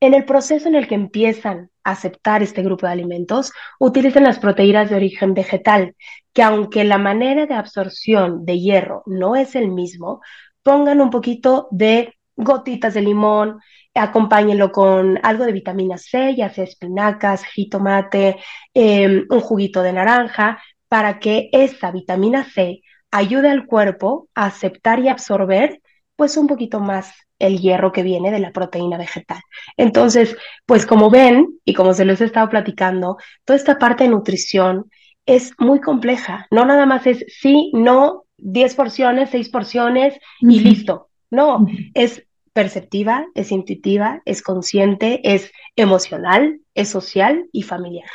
en 0.00 0.14
el 0.14 0.24
proceso 0.24 0.68
en 0.68 0.74
el 0.74 0.88
que 0.88 0.94
empiezan 0.94 1.70
a 1.84 1.92
aceptar 1.92 2.42
este 2.42 2.62
grupo 2.62 2.86
de 2.86 2.92
alimentos, 2.92 3.52
utilizan 3.78 4.24
las 4.24 4.38
proteínas 4.38 4.90
de 4.90 4.96
origen 4.96 5.34
vegetal, 5.34 5.94
que 6.32 6.42
aunque 6.42 6.84
la 6.84 6.98
manera 6.98 7.46
de 7.46 7.54
absorción 7.54 8.44
de 8.44 8.58
hierro 8.58 9.02
no 9.06 9.36
es 9.36 9.54
el 9.54 9.68
mismo, 9.70 10.20
pongan 10.62 11.00
un 11.00 11.10
poquito 11.10 11.68
de 11.70 12.14
gotitas 12.36 12.94
de 12.94 13.02
limón, 13.02 13.60
acompáñenlo 13.94 14.72
con 14.72 15.18
algo 15.22 15.44
de 15.44 15.52
vitamina 15.52 15.98
C, 15.98 16.34
ya 16.36 16.48
sea 16.50 16.64
espinacas, 16.64 17.44
jitomate, 17.44 18.36
em, 18.74 19.26
un 19.30 19.40
juguito 19.40 19.82
de 19.82 19.92
naranja, 19.92 20.62
para 20.90 21.20
que 21.20 21.48
esa 21.52 21.92
vitamina 21.92 22.42
C 22.44 22.82
ayude 23.12 23.48
al 23.48 23.66
cuerpo 23.66 24.28
a 24.34 24.46
aceptar 24.46 24.98
y 24.98 25.08
absorber 25.08 25.80
pues 26.16 26.36
un 26.36 26.48
poquito 26.48 26.80
más 26.80 27.14
el 27.38 27.60
hierro 27.60 27.92
que 27.92 28.02
viene 28.02 28.30
de 28.30 28.40
la 28.40 28.52
proteína 28.52 28.98
vegetal. 28.98 29.40
Entonces, 29.76 30.36
pues 30.66 30.84
como 30.84 31.08
ven 31.08 31.46
y 31.64 31.74
como 31.74 31.94
se 31.94 32.04
les 32.04 32.20
he 32.20 32.24
estado 32.24 32.48
platicando, 32.50 33.16
toda 33.44 33.56
esta 33.56 33.78
parte 33.78 34.04
de 34.04 34.10
nutrición 34.10 34.90
es 35.26 35.52
muy 35.58 35.80
compleja. 35.80 36.46
No 36.50 36.66
nada 36.66 36.86
más 36.86 37.06
es 37.06 37.24
sí, 37.28 37.70
no, 37.72 38.24
10 38.38 38.74
porciones, 38.74 39.30
6 39.30 39.48
porciones 39.48 40.18
y 40.40 40.58
listo. 40.58 41.08
No, 41.30 41.64
es 41.94 42.26
perceptiva, 42.52 43.26
es 43.36 43.52
intuitiva, 43.52 44.22
es 44.24 44.42
consciente, 44.42 45.20
es 45.22 45.52
emocional, 45.76 46.60
es 46.74 46.88
social 46.88 47.46
y 47.52 47.62
familiar. 47.62 48.10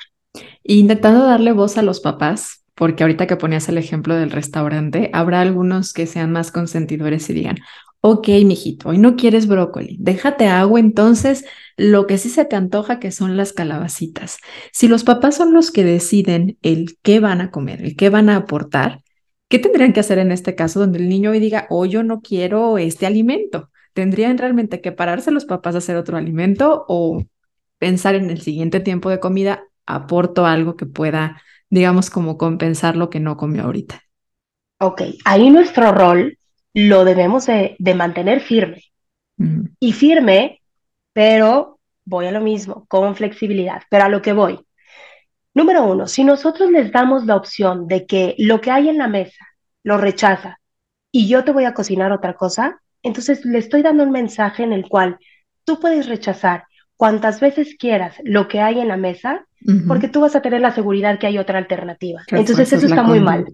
intentando 0.64 1.26
darle 1.26 1.54
voz 1.54 1.78
a 1.78 1.82
los 1.82 2.02
papás, 2.02 2.65
porque 2.76 3.04
ahorita 3.04 3.28
que 3.28 3.38
ponías 3.38 3.68
el 3.70 3.78
ejemplo 3.78 4.16
del 4.16 4.32
restaurante, 4.32 5.10
habrá 5.14 5.42
algunos 5.42 5.94
que 5.94 6.06
sean 6.06 6.32
más 6.32 6.52
consentidores 6.52 7.30
y 7.30 7.34
digan, 7.34 7.58
ok, 8.02 8.28
mijito, 8.46 8.90
hoy 8.90 9.00
no 9.00 9.16
quieres 9.16 9.48
brócoli, 9.48 9.98
déjate 10.00 10.46
agua 10.48 10.80
entonces 10.80 11.46
lo 11.78 12.06
que 12.06 12.20
sí 12.20 12.30
se 12.30 12.46
te 12.46 12.56
antoja 12.56 13.00
que 13.00 13.12
son 13.12 13.36
las 13.36 13.52
calabacitas. 13.52 14.38
Si 14.72 14.88
los 14.88 15.04
papás 15.04 15.36
son 15.36 15.54
los 15.54 15.72
que 15.72 15.84
deciden 15.84 16.58
el 16.62 16.98
qué 17.02 17.20
van 17.20 17.42
a 17.42 17.50
comer, 17.50 17.82
el 17.82 17.96
qué 17.96 18.10
van 18.10 18.30
a 18.30 18.36
aportar, 18.36 19.02
¿qué 19.50 19.58
tendrían 19.58 19.92
que 19.94 20.02
hacer 20.02 20.20
en 20.20 20.32
este 20.32 20.54
caso 20.54 20.80
donde 20.80 21.00
el 21.00 21.10
niño 21.10 21.32
hoy 21.32 21.40
diga, 21.40 21.66
hoy 21.72 21.90
yo 21.90 22.04
no 22.04 22.22
quiero 22.22 22.78
este 22.78 23.08
alimento? 23.08 23.72
¿Tendrían 23.94 24.38
realmente 24.38 24.82
que 24.82 24.92
pararse 24.92 25.32
los 25.32 25.46
papás 25.46 25.74
a 25.76 25.80
hacer 25.80 25.96
otro 25.96 26.18
alimento 26.18 26.86
o 26.88 27.24
pensar 27.80 28.16
en 28.16 28.30
el 28.30 28.42
siguiente 28.42 28.80
tiempo 28.82 29.10
de 29.10 29.20
comida, 29.20 29.64
aporto 29.86 30.46
algo 30.46 30.76
que 30.76 30.86
pueda, 30.86 31.42
digamos, 31.70 32.10
como 32.10 32.38
compensar 32.38 32.96
lo 32.96 33.10
que 33.10 33.20
no 33.20 33.38
comió 33.38 33.64
ahorita? 33.64 34.02
Ok, 34.80 35.02
ahí 35.24 35.50
nuestro 35.50 35.92
rol 35.92 36.38
lo 36.74 37.06
debemos 37.06 37.46
de, 37.46 37.78
mantener 37.96 38.42
firme. 38.42 38.84
Y 39.80 39.92
firme, 39.94 40.62
pero 41.14 41.80
voy 42.06 42.28
a 42.28 42.32
lo 42.32 42.42
mismo, 42.42 42.86
con 42.88 43.16
flexibilidad, 43.16 43.84
pero 43.90 44.06
a 44.06 44.10
lo 44.10 44.22
que 44.22 44.34
voy. 44.34 44.60
Número 45.54 45.86
uno, 45.86 46.08
si 46.08 46.24
nosotros 46.24 46.70
les 46.70 46.92
damos 46.92 47.26
la 47.26 47.36
opción 47.36 47.88
de 47.88 48.06
que 48.06 48.36
lo 48.38 48.60
que 48.60 48.72
hay 48.72 48.90
en 48.90 48.98
la 48.98 49.08
mesa 49.08 49.46
lo 49.84 49.98
rechaza 49.98 50.60
y 51.12 51.28
yo 51.28 51.44
te 51.46 51.52
voy 51.52 51.64
a 51.64 51.74
cocinar 51.74 52.12
otra 52.12 52.34
cosa, 52.34 52.82
entonces 53.04 53.46
le 53.46 53.60
estoy 53.60 53.82
dando 53.82 54.04
un 54.04 54.12
mensaje 54.12 54.64
en 54.64 54.74
el 54.74 54.88
cual 54.88 55.18
tú 55.64 55.80
puedes 55.80 56.08
rechazar 56.08 56.66
cuantas 56.98 57.40
veces 57.40 57.76
quieras 57.78 58.16
lo 58.24 58.48
que 58.48 58.62
hay 58.62 58.80
en 58.80 58.88
la 58.88 58.98
mesa, 58.98 59.46
porque 59.88 60.08
tú 60.08 60.22
vas 60.22 60.36
a 60.36 60.42
tener 60.42 60.62
la 60.62 60.72
seguridad 60.72 61.18
que 61.18 61.28
hay 61.28 61.40
otra 61.40 61.58
alternativa. 61.58 62.22
Entonces 62.28 62.72
eso 62.72 62.86
está 62.86 63.04
muy 63.04 63.20
mal. 63.20 63.46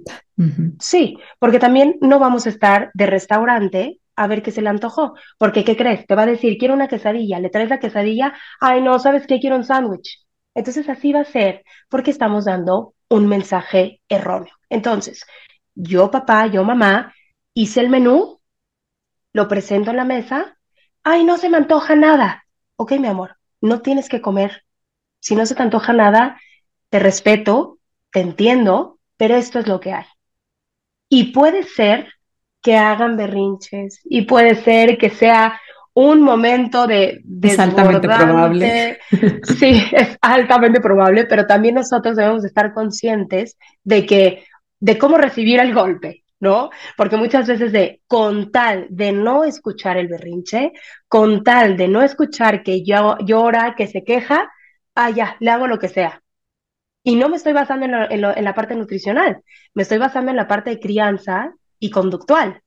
Sí, 0.80 1.18
porque 1.40 1.60
también 1.60 1.96
no 2.02 2.20
vamos 2.20 2.46
a 2.46 2.50
estar 2.50 2.92
de 2.94 3.06
restaurante 3.06 4.00
a 4.16 4.28
ver 4.28 4.44
qué 4.44 4.52
se 4.52 4.62
le 4.62 4.70
antojó, 4.70 5.16
porque 5.38 5.64
¿qué 5.64 5.76
crees? 5.76 6.06
Te 6.06 6.16
va 6.16 6.24
a 6.24 6.28
decir, 6.28 6.58
quiero 6.58 6.74
una 6.74 6.88
quesadilla, 6.88 7.40
le 7.40 7.50
traes 7.50 7.70
la 7.70 7.80
quesadilla, 7.80 8.34
ay 8.60 8.82
no, 8.82 9.00
¿sabes 9.00 9.26
qué? 9.26 9.40
Quiero 9.40 9.56
un 9.56 9.64
sándwich. 9.64 10.26
Entonces 10.54 10.90
así 10.90 11.14
va 11.14 11.22
a 11.22 11.26
ser, 11.26 11.64
porque 11.90 12.12
estamos 12.12 12.46
dando 12.46 12.94
un 13.10 13.28
mensaje 13.28 14.02
erróneo. 14.10 14.54
Entonces, 14.70 15.26
yo 15.76 16.12
papá, 16.12 16.48
yo 16.48 16.64
mamá, 16.64 17.14
hice 17.54 17.80
el 17.80 17.90
menú, 17.90 18.40
lo 19.34 19.48
presento 19.48 19.92
en 19.92 19.98
la 19.98 20.06
mesa, 20.06 20.58
ay 21.04 21.24
no 21.24 21.38
se 21.38 21.50
me 21.50 21.58
antoja 21.58 21.96
nada. 21.96 22.41
Ok, 22.82 22.94
mi 22.94 23.08
amor, 23.08 23.36
no 23.62 23.84
tienes 23.84 24.10
que 24.10 24.22
comer, 24.22 24.64
si 25.20 25.36
no 25.36 25.46
se 25.46 25.54
te 25.54 25.62
antoja 25.62 25.94
nada, 25.94 26.42
te 26.90 26.98
respeto, 26.98 27.78
te 28.12 28.22
entiendo, 28.22 28.98
pero 29.18 29.36
esto 29.36 29.60
es 29.60 29.68
lo 29.68 29.80
que 29.80 29.94
hay. 29.94 30.06
Y 31.08 31.26
puede 31.26 31.62
ser 31.62 32.08
que 32.60 32.78
hagan 32.78 33.18
berrinches 33.18 34.00
y 34.04 34.24
puede 34.24 34.56
ser 34.56 34.98
que 34.98 35.12
sea 35.12 35.62
un 35.94 36.24
momento 36.24 36.88
de 36.88 37.22
es 37.44 37.60
altamente 37.60 38.08
probable. 38.08 38.98
Sí, 39.60 39.84
es 39.92 40.18
altamente 40.20 40.82
probable, 40.82 41.26
pero 41.26 41.46
también 41.46 41.76
nosotros 41.76 42.16
debemos 42.16 42.44
estar 42.46 42.74
conscientes 42.74 43.60
de 43.84 44.08
que 44.08 44.44
de 44.80 44.98
cómo 44.98 45.20
recibir 45.20 45.60
el 45.60 45.76
golpe, 45.76 46.21
¿no? 46.42 46.72
Porque 46.98 47.16
muchas 47.18 47.48
veces 47.48 47.72
de 47.72 48.02
con 48.08 48.52
tal 48.52 48.88
de 48.90 49.14
no 49.14 49.46
escuchar 49.46 49.96
el 49.98 50.08
berrinche, 50.08 50.74
con 51.08 51.44
tal 51.44 51.78
de 51.78 51.88
no 51.88 52.02
escuchar 52.02 52.64
que 52.64 52.84
llora, 52.84 53.76
que 53.78 53.88
se 53.88 54.04
queja, 54.04 54.52
ah, 54.96 55.10
ya, 55.12 55.38
le 55.40 55.52
hago 55.52 55.68
lo 55.68 55.80
que 55.80 55.88
sea. 55.88 56.22
Y 57.04 57.16
no 57.16 57.30
me 57.30 57.38
estoy 57.38 57.54
basando 57.54 57.86
en, 57.86 58.22
la 58.22 58.56
parte 58.56 58.76
nutricional, 58.76 59.42
me 59.74 59.84
estoy 59.84 60.00
basando 60.00 60.32
en 60.32 60.38
la 60.38 60.48
parte 60.48 60.72
de 60.72 60.80
crianza 60.80 61.54
y 61.80 61.90
conductual. 61.90 62.62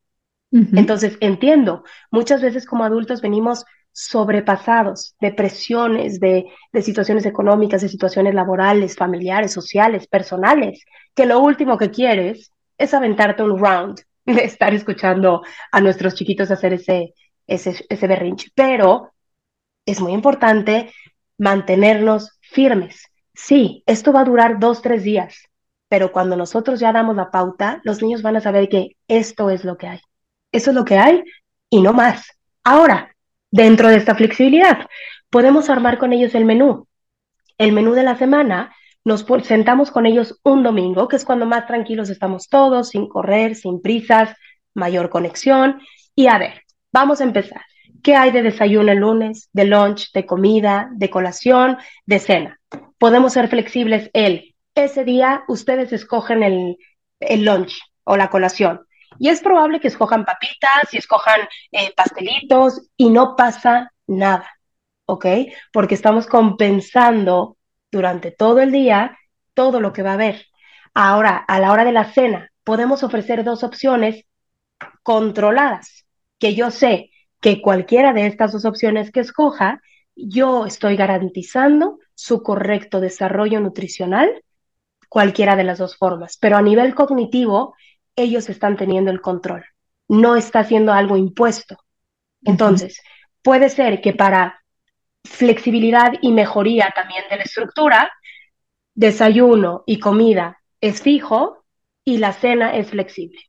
Entonces, 0.51 1.19
entiendo, 1.19 1.83
muchas 2.13 2.41
veces 2.41 2.65
como 2.65 2.85
adultos 2.85 3.21
venimos 3.21 3.65
sobrepasados 3.91 5.17
de 5.21 5.33
presiones, 5.33 6.21
de, 6.21 6.47
de, 6.73 6.83
situaciones 6.83 7.27
económicas, 7.27 7.83
de 7.83 7.89
situaciones 7.89 8.35
laborales, 8.35 8.95
familiares, 8.95 9.53
sociales, 9.53 10.07
personales, 10.07 10.85
que 11.13 11.27
lo 11.27 11.41
último 11.41 11.77
que 11.77 11.91
quieres 11.91 12.54
es 12.79 12.95
aventarte 12.95 13.43
un 13.43 13.59
round 13.59 14.01
de 14.25 14.45
estar 14.45 14.75
escuchando 14.75 15.43
a 15.71 15.81
nuestros 15.81 16.15
chiquitos 16.15 16.51
hacer 16.51 16.75
ese, 16.75 17.15
ese, 17.47 17.85
ese 17.89 18.07
berrinche. 18.07 18.51
Pero 18.55 19.13
es 19.87 20.01
muy 20.01 20.13
importante 20.13 20.93
mantenernos 21.39 22.39
firmes. 22.41 23.07
Sí, 23.35 23.83
esto 23.87 24.13
va 24.13 24.21
a 24.21 24.25
durar 24.25 24.59
dos, 24.61 24.81
tres 24.81 25.03
días, 25.03 25.37
pero 25.89 26.13
cuando 26.13 26.37
nosotros 26.37 26.81
ya 26.81 26.93
damos 26.93 27.17
la 27.17 27.31
pauta, 27.31 27.81
los 27.85 28.01
niños 28.01 28.23
van 28.23 28.37
a 28.37 28.41
saber 28.41 28.69
que 28.69 28.97
esto 29.09 29.51
es 29.51 29.65
lo 29.65 29.77
que 29.77 29.89
hay. 29.89 30.01
Eso 30.53 30.71
es 30.71 30.77
lo 30.77 30.85
que 30.85 30.99
hay 30.99 31.25
y 31.69 31.83
no 31.83 31.93
más. 31.93 32.27
Ahora, 32.63 33.15
dentro 33.51 33.89
de 33.89 33.97
esta 33.97 34.15
flexibilidad, 34.15 34.87
podemos 35.31 35.69
armar 35.69 35.99
con 35.99 36.13
ellos 36.13 36.35
el 36.35 36.45
menú. 36.45 36.87
El 37.59 37.73
menú 37.73 37.93
de 37.93 38.05
la 38.05 38.17
semana, 38.17 38.75
nos 39.05 39.25
sentamos 39.43 39.91
con 39.91 40.07
ellos 40.07 40.41
un 40.43 40.63
domingo, 40.63 41.09
que 41.09 41.17
es 41.17 41.25
cuando 41.25 41.47
más 41.47 41.67
tranquilos 41.67 42.09
estamos 42.09 42.49
todos, 42.49 42.89
sin 42.89 43.09
correr, 43.09 43.55
sin 43.55 43.83
prisas, 43.83 44.35
mayor 44.75 45.11
conexión. 45.11 45.81
Y 46.15 46.27
a 46.27 46.39
ver, 46.39 46.63
vamos 46.93 47.21
a 47.21 47.25
empezar. 47.25 47.63
¿Qué 48.03 48.17
hay 48.17 48.31
de 48.33 48.43
desayuno 48.43 48.93
el 48.93 48.99
lunes, 48.99 49.49
de 49.53 49.65
lunch, 49.65 50.13
de 50.13 50.27
comida, 50.27 50.91
de 50.93 51.11
colación, 51.11 51.79
de 52.07 52.19
cena? 52.19 52.61
Podemos 52.99 53.33
ser 53.33 53.49
flexibles 53.49 54.11
el, 54.13 54.55
ese 54.75 55.05
día 55.05 55.45
ustedes 55.49 55.93
escogen 55.93 56.43
el, 56.43 56.77
el 57.21 57.45
lunch 57.45 57.81
o 58.05 58.17
la 58.17 58.29
colación. 58.29 58.87
Y 59.19 59.29
es 59.29 59.41
probable 59.41 59.81
que 59.81 59.89
escojan 59.89 60.25
papitas 60.25 60.93
y 60.93 60.99
escojan 60.99 61.41
eh, 61.73 61.93
pastelitos 61.97 62.83
y 62.97 63.11
no 63.11 63.37
pasa 63.37 63.93
nada, 64.07 64.51
¿ok? 65.07 65.27
Porque 65.73 65.95
estamos 65.95 66.27
compensando 66.27 67.54
durante 67.95 68.33
todo 68.33 68.61
el 68.61 68.73
día 68.73 69.17
todo 69.55 69.81
lo 69.81 69.93
que 69.93 70.03
va 70.03 70.11
a 70.11 70.15
haber. 70.15 70.47
Ahora, 70.93 71.37
a 71.37 71.61
la 71.61 71.73
hora 71.73 71.85
de 71.85 71.93
la 71.93 72.13
cena, 72.13 72.51
podemos 72.65 73.03
ofrecer 73.03 73.45
dos 73.45 73.63
opciones 73.63 74.25
controladas 75.03 76.05
que 76.39 76.55
yo 76.55 76.71
sé 76.71 77.11
que 77.41 77.63
cualquiera 77.63 78.13
de 78.13 78.27
estas 78.27 78.53
dos 78.53 78.65
opciones 78.65 79.13
que 79.13 79.21
escoja, 79.21 79.81
yo 80.17 80.67
estoy 80.67 80.97
garantizando 80.97 81.99
su 82.15 82.43
correcto 82.43 83.01
desarrollo 83.01 83.61
nutricional, 83.61 84.43
cualquiera 85.09 85.55
de 85.55 85.65
las 85.65 85.79
dos 85.79 85.97
formas. 85.97 86.37
Pero 86.41 86.57
a 86.57 86.63
nivel 86.63 86.95
cognitivo, 86.95 87.75
ellos 88.17 88.49
están 88.49 88.77
teniendo 88.77 89.11
el 89.11 89.21
control. 89.21 89.65
No 90.09 90.37
está 90.37 90.65
siendo 90.65 90.93
algo 90.93 91.17
impuesto. 91.17 91.77
Entonces, 92.43 93.01
puede 93.43 93.69
ser 93.69 94.01
que 94.01 94.13
para 94.13 94.64
flexibilidad 95.25 96.13
y 96.21 96.33
mejoría 96.33 96.93
también 96.95 97.25
de 97.31 97.37
la 97.37 97.43
estructura, 97.43 98.11
desayuno 98.95 99.83
y 99.87 99.99
comida 99.99 100.59
es 100.81 101.03
fijo 101.03 101.65
y 102.05 102.19
la 102.19 102.33
cena 102.33 102.77
es 102.77 102.91
flexible. 102.91 103.41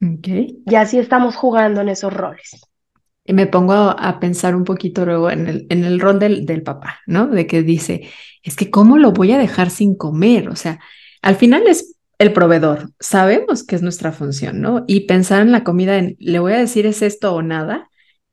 Okay. 0.00 0.62
Y 0.64 0.74
así 0.76 0.98
estamos 0.98 1.34
jugando 1.34 1.80
en 1.80 1.88
esos 1.88 2.12
roles. 2.12 2.60
Y 3.24 3.32
me 3.32 3.46
pongo 3.46 3.74
a 3.74 4.20
pensar 4.20 4.54
un 4.54 4.64
poquito 4.64 5.04
luego 5.04 5.30
en 5.30 5.48
el, 5.48 5.66
en 5.70 5.84
el 5.84 6.00
rol 6.00 6.18
del, 6.18 6.46
del 6.46 6.62
papá, 6.62 7.00
¿no? 7.06 7.26
De 7.26 7.46
que 7.46 7.62
dice, 7.62 8.08
es 8.42 8.56
que 8.56 8.70
¿cómo 8.70 8.96
lo 8.96 9.12
voy 9.12 9.32
a 9.32 9.38
dejar 9.38 9.70
sin 9.70 9.96
comer? 9.96 10.48
O 10.48 10.56
sea, 10.56 10.78
al 11.20 11.36
final 11.36 11.66
es 11.66 11.98
el 12.18 12.32
proveedor, 12.32 12.90
sabemos 12.98 13.64
que 13.64 13.76
es 13.76 13.82
nuestra 13.82 14.12
función, 14.12 14.60
¿no? 14.60 14.84
Y 14.86 15.00
pensar 15.00 15.42
en 15.42 15.52
la 15.52 15.62
comida, 15.62 15.98
en, 15.98 16.16
le 16.18 16.38
voy 16.38 16.52
a 16.52 16.58
decir 16.58 16.86
es 16.86 17.02
esto 17.02 17.34
o 17.34 17.42
nada, 17.42 17.88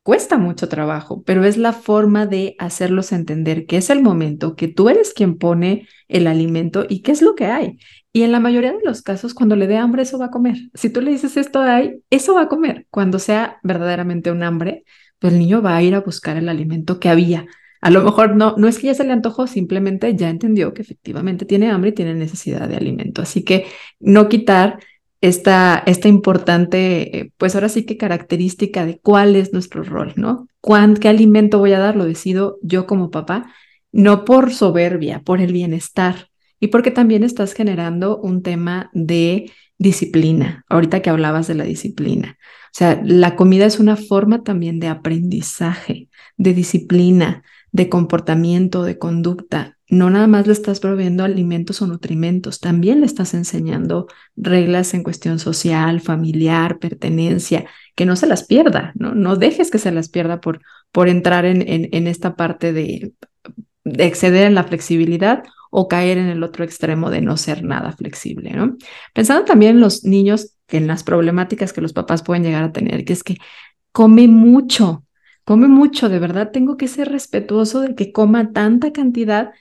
cuesta 0.06 0.38
mucho 0.38 0.70
trabajo, 0.70 1.24
pero 1.24 1.46
es 1.46 1.58
la 1.58 1.74
forma 1.74 2.28
de 2.28 2.56
hacerlos 2.60 3.12
entender 3.12 3.66
que 3.66 3.78
es 3.78 3.90
el 3.90 4.04
momento, 4.04 4.56
que 4.56 4.68
tú 4.68 4.88
eres 4.88 5.14
quien 5.16 5.40
pone 5.40 5.88
el 6.08 6.28
alimento 6.28 6.86
y 6.88 7.02
qué 7.02 7.12
es 7.12 7.24
lo 7.24 7.34
que 7.34 7.46
hay. 7.46 7.80
Y 8.14 8.22
en 8.22 8.32
la 8.32 8.40
mayoría 8.40 8.72
de 8.72 8.84
los 8.86 9.02
casos, 9.02 9.34
cuando 9.34 9.56
le 9.56 9.66
dé 9.66 9.78
hambre, 9.78 10.04
eso 10.04 10.20
va 10.20 10.28
a 10.28 10.30
comer. 10.30 10.58
Si 10.76 10.92
tú 10.92 11.02
le 11.02 11.10
dices 11.10 11.38
esto 11.38 11.60
hay, 11.60 12.04
eso 12.12 12.36
va 12.36 12.44
a 12.44 12.48
comer. 12.50 12.86
Cuando 12.92 13.18
sea 13.18 13.58
verdaderamente 13.64 14.30
un 14.30 14.44
hambre, 14.44 14.84
pues 15.18 15.34
el 15.34 15.40
niño 15.40 15.64
va 15.64 15.76
a 15.76 15.82
ir 15.82 15.96
a 15.96 16.02
buscar 16.02 16.38
el 16.38 16.50
alimento 16.50 17.00
que 17.00 17.10
había. 17.10 17.48
A 17.82 17.90
lo 17.90 18.04
mejor 18.04 18.36
no, 18.36 18.54
no 18.58 18.68
es 18.68 18.78
que 18.78 18.86
ya 18.88 18.94
se 18.94 19.06
le 19.06 19.12
antojó, 19.12 19.48
simplemente 19.48 20.16
ya 20.16 20.30
entendió 20.30 20.76
que 20.76 20.84
efectivamente 20.84 21.46
tiene 21.46 21.72
hambre 21.72 21.90
y 21.90 21.94
tiene 21.94 22.14
necesidad 22.14 22.70
de 22.70 22.76
alimento. 22.76 23.24
Así 23.24 23.44
que 23.44 23.66
no 24.00 24.30
quitar 24.30 24.78
esta, 25.28 25.84
esta 25.86 26.08
importante, 26.08 27.32
pues 27.38 27.56
ahora 27.56 27.70
sí 27.70 27.86
que 27.86 27.98
característica 27.98 28.86
de 28.86 29.00
cuál 29.00 29.36
es 29.36 29.54
nuestro 29.54 29.84
rol, 29.84 30.14
¿no? 30.16 30.48
¿Cuán, 30.62 30.96
¿Qué 30.96 31.10
alimento 31.10 31.60
voy 31.60 31.74
a 31.74 31.80
dar? 31.80 31.96
Lo 31.96 32.06
decido 32.06 32.58
yo 32.62 32.86
como 32.86 33.12
papá, 33.12 33.52
no 33.92 34.26
por 34.26 34.54
soberbia, 34.54 35.22
por 35.22 35.42
el 35.42 35.52
bienestar 35.52 36.30
y 36.60 36.68
porque 36.68 36.92
también 36.92 37.24
estás 37.24 37.54
generando 37.54 38.18
un 38.18 38.44
tema 38.44 38.90
de 38.94 39.52
disciplina, 39.78 40.64
ahorita 40.70 41.02
que 41.02 41.10
hablabas 41.10 41.48
de 41.48 41.56
la 41.56 41.64
disciplina. 41.64 42.38
O 42.66 42.78
sea, 42.78 43.02
la 43.04 43.36
comida 43.36 43.66
es 43.66 43.80
una 43.80 43.96
forma 43.96 44.44
también 44.44 44.80
de 44.80 44.88
aprendizaje, 44.88 46.10
de 46.38 46.54
disciplina, 46.54 47.44
de 47.72 47.90
comportamiento, 47.90 48.84
de 48.84 48.98
conducta 48.98 49.75
no 49.88 50.10
nada 50.10 50.28
más 50.28 50.48
le 50.48 50.54
estás 50.54 50.80
proveyendo 50.80 51.24
alimentos 51.24 51.82
o 51.82 51.88
nutrimentos, 51.88 52.60
también 52.60 53.02
le 53.02 53.06
estás 53.06 53.34
enseñando 53.34 54.08
reglas 54.36 54.94
en 54.94 55.04
cuestión 55.04 55.38
social, 55.38 56.02
familiar, 56.02 56.80
pertenencia, 56.80 57.66
que 57.96 58.06
no 58.06 58.16
se 58.16 58.28
las 58.28 58.44
pierda, 58.44 58.94
¿no? 58.96 59.14
No 59.14 59.36
dejes 59.36 59.70
que 59.70 59.78
se 59.78 59.92
las 59.92 60.10
pierda 60.10 60.42
por, 60.42 60.62
por 60.92 61.08
entrar 61.08 61.46
en, 61.46 61.64
en, 61.68 62.08
esta 62.08 62.36
parte 62.36 62.74
de, 62.74 63.14
de, 63.84 64.06
exceder 64.06 64.48
en 64.48 64.56
la 64.56 64.64
flexibilidad 64.64 65.44
o 65.70 65.88
caer 65.88 66.18
en 66.18 66.28
el 66.28 66.42
otro 66.42 66.64
extremo 66.64 67.12
de 67.12 67.22
no 67.22 67.38
ser 67.38 67.64
nada 67.64 67.92
flexible, 67.92 68.52
¿no? 68.52 68.78
Pensando 69.14 69.46
también 69.46 69.76
en 69.76 69.82
los 69.82 70.04
niños, 70.04 70.56
en 70.70 70.88
las 70.88 71.04
problemáticas 71.04 71.74
que 71.74 71.82
los 71.82 71.94
papás 71.94 72.24
pueden 72.24 72.44
llegar 72.44 72.64
a 72.64 72.72
tener, 72.72 73.06
que 73.06 73.14
es 73.14 73.24
que 73.24 73.38
come 73.92 74.28
mucho, 74.28 75.06
come 75.44 75.68
mucho, 75.68 76.10
de 76.10 76.18
verdad 76.18 76.50
tengo 76.52 76.76
que 76.76 76.88
ser 76.88 77.10
respetuoso 77.10 77.82
de 77.82 77.94
que 77.94 78.12
coma 78.12 78.52
tanta 78.52 78.92
cantidad 78.92 79.52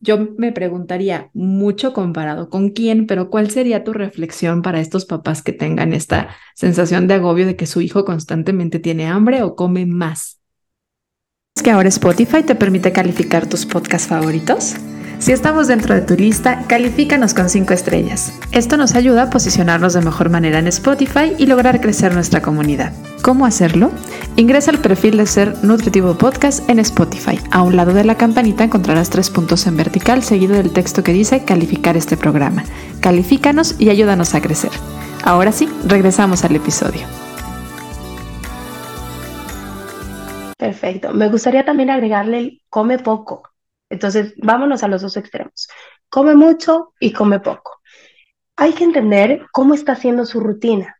yo 0.00 0.18
me 0.38 0.50
preguntaría 0.50 1.30
mucho 1.34 1.92
comparado 1.92 2.48
con 2.48 2.70
quién, 2.70 3.06
pero 3.06 3.30
¿cuál 3.30 3.50
sería 3.50 3.84
tu 3.84 3.92
reflexión 3.92 4.62
para 4.62 4.80
estos 4.80 5.04
papás 5.04 5.42
que 5.42 5.52
tengan 5.52 5.92
esta 5.92 6.30
sensación 6.54 7.06
de 7.06 7.14
agobio 7.14 7.46
de 7.46 7.56
que 7.56 7.66
su 7.66 7.80
hijo 7.80 8.04
constantemente 8.04 8.78
tiene 8.78 9.06
hambre 9.06 9.42
o 9.42 9.54
come 9.54 9.86
más? 9.86 10.40
¿Es 11.54 11.62
que 11.62 11.70
ahora 11.70 11.88
Spotify 11.88 12.42
te 12.42 12.54
permite 12.54 12.92
calificar 12.92 13.46
tus 13.46 13.66
podcasts 13.66 14.08
favoritos? 14.08 14.76
Si 15.20 15.32
estamos 15.32 15.68
dentro 15.68 15.94
de 15.94 16.00
tu 16.00 16.14
lista, 16.14 16.64
califícanos 16.66 17.34
con 17.34 17.50
5 17.50 17.74
estrellas. 17.74 18.32
Esto 18.52 18.78
nos 18.78 18.94
ayuda 18.94 19.24
a 19.24 19.30
posicionarnos 19.30 19.92
de 19.92 20.00
mejor 20.00 20.30
manera 20.30 20.58
en 20.58 20.66
Spotify 20.66 21.34
y 21.36 21.44
lograr 21.44 21.82
crecer 21.82 22.14
nuestra 22.14 22.40
comunidad. 22.40 22.94
¿Cómo 23.22 23.44
hacerlo? 23.44 23.90
Ingresa 24.36 24.70
al 24.70 24.78
perfil 24.78 25.18
de 25.18 25.26
Ser 25.26 25.62
Nutritivo 25.62 26.16
Podcast 26.16 26.66
en 26.70 26.78
Spotify. 26.78 27.38
A 27.50 27.60
un 27.60 27.76
lado 27.76 27.92
de 27.92 28.04
la 28.04 28.14
campanita 28.14 28.64
encontrarás 28.64 29.10
tres 29.10 29.28
puntos 29.28 29.66
en 29.66 29.76
vertical 29.76 30.22
seguido 30.22 30.54
del 30.54 30.72
texto 30.72 31.04
que 31.04 31.12
dice 31.12 31.44
calificar 31.44 31.98
este 31.98 32.16
programa. 32.16 32.64
Califícanos 33.00 33.76
y 33.78 33.90
ayúdanos 33.90 34.34
a 34.34 34.40
crecer. 34.40 34.72
Ahora 35.22 35.52
sí, 35.52 35.68
regresamos 35.86 36.46
al 36.46 36.56
episodio. 36.56 37.02
Perfecto. 40.56 41.12
Me 41.12 41.28
gustaría 41.28 41.66
también 41.66 41.90
agregarle 41.90 42.38
el 42.38 42.62
come 42.70 42.98
poco. 42.98 43.42
Entonces, 43.90 44.34
vámonos 44.38 44.82
a 44.82 44.88
los 44.88 45.02
dos 45.02 45.16
extremos. 45.16 45.68
Come 46.08 46.34
mucho 46.34 46.94
y 47.00 47.12
come 47.12 47.40
poco. 47.40 47.80
Hay 48.56 48.72
que 48.72 48.84
entender 48.84 49.46
cómo 49.52 49.74
está 49.74 49.92
haciendo 49.92 50.24
su 50.24 50.40
rutina. 50.40 50.96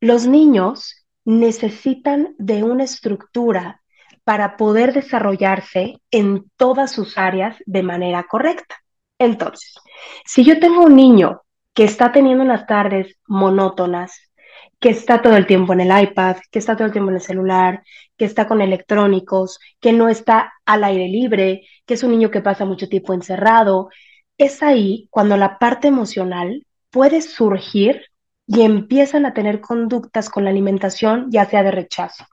Los 0.00 0.26
niños 0.26 1.06
necesitan 1.24 2.34
de 2.38 2.62
una 2.62 2.84
estructura 2.84 3.82
para 4.24 4.56
poder 4.56 4.92
desarrollarse 4.92 6.00
en 6.10 6.50
todas 6.56 6.92
sus 6.92 7.18
áreas 7.18 7.56
de 7.66 7.82
manera 7.82 8.24
correcta. 8.24 8.76
Entonces, 9.18 9.74
si 10.24 10.44
yo 10.44 10.58
tengo 10.58 10.82
un 10.82 10.96
niño 10.96 11.42
que 11.74 11.84
está 11.84 12.12
teniendo 12.12 12.44
unas 12.44 12.66
tardes 12.66 13.16
monótonas, 13.26 14.32
que 14.80 14.90
está 14.90 15.22
todo 15.22 15.36
el 15.36 15.46
tiempo 15.46 15.72
en 15.72 15.80
el 15.80 16.02
iPad, 16.02 16.38
que 16.50 16.58
está 16.58 16.76
todo 16.76 16.86
el 16.86 16.92
tiempo 16.92 17.10
en 17.10 17.16
el 17.16 17.22
celular, 17.22 17.84
que 18.16 18.24
está 18.24 18.48
con 18.48 18.60
electrónicos, 18.60 19.60
que 19.80 19.92
no 19.92 20.08
está 20.08 20.52
al 20.66 20.82
aire 20.84 21.06
libre, 21.06 21.62
que 21.86 21.94
es 21.94 22.02
un 22.02 22.12
niño 22.12 22.30
que 22.30 22.40
pasa 22.40 22.64
mucho 22.64 22.88
tiempo 22.88 23.14
encerrado. 23.14 23.90
Es 24.38 24.62
ahí 24.62 25.08
cuando 25.10 25.36
la 25.36 25.58
parte 25.58 25.88
emocional 25.88 26.66
puede 26.90 27.20
surgir 27.22 28.02
y 28.46 28.62
empiezan 28.62 29.26
a 29.26 29.34
tener 29.34 29.60
conductas 29.60 30.28
con 30.28 30.44
la 30.44 30.50
alimentación, 30.50 31.28
ya 31.30 31.44
sea 31.46 31.62
de 31.62 31.70
rechazo 31.70 32.26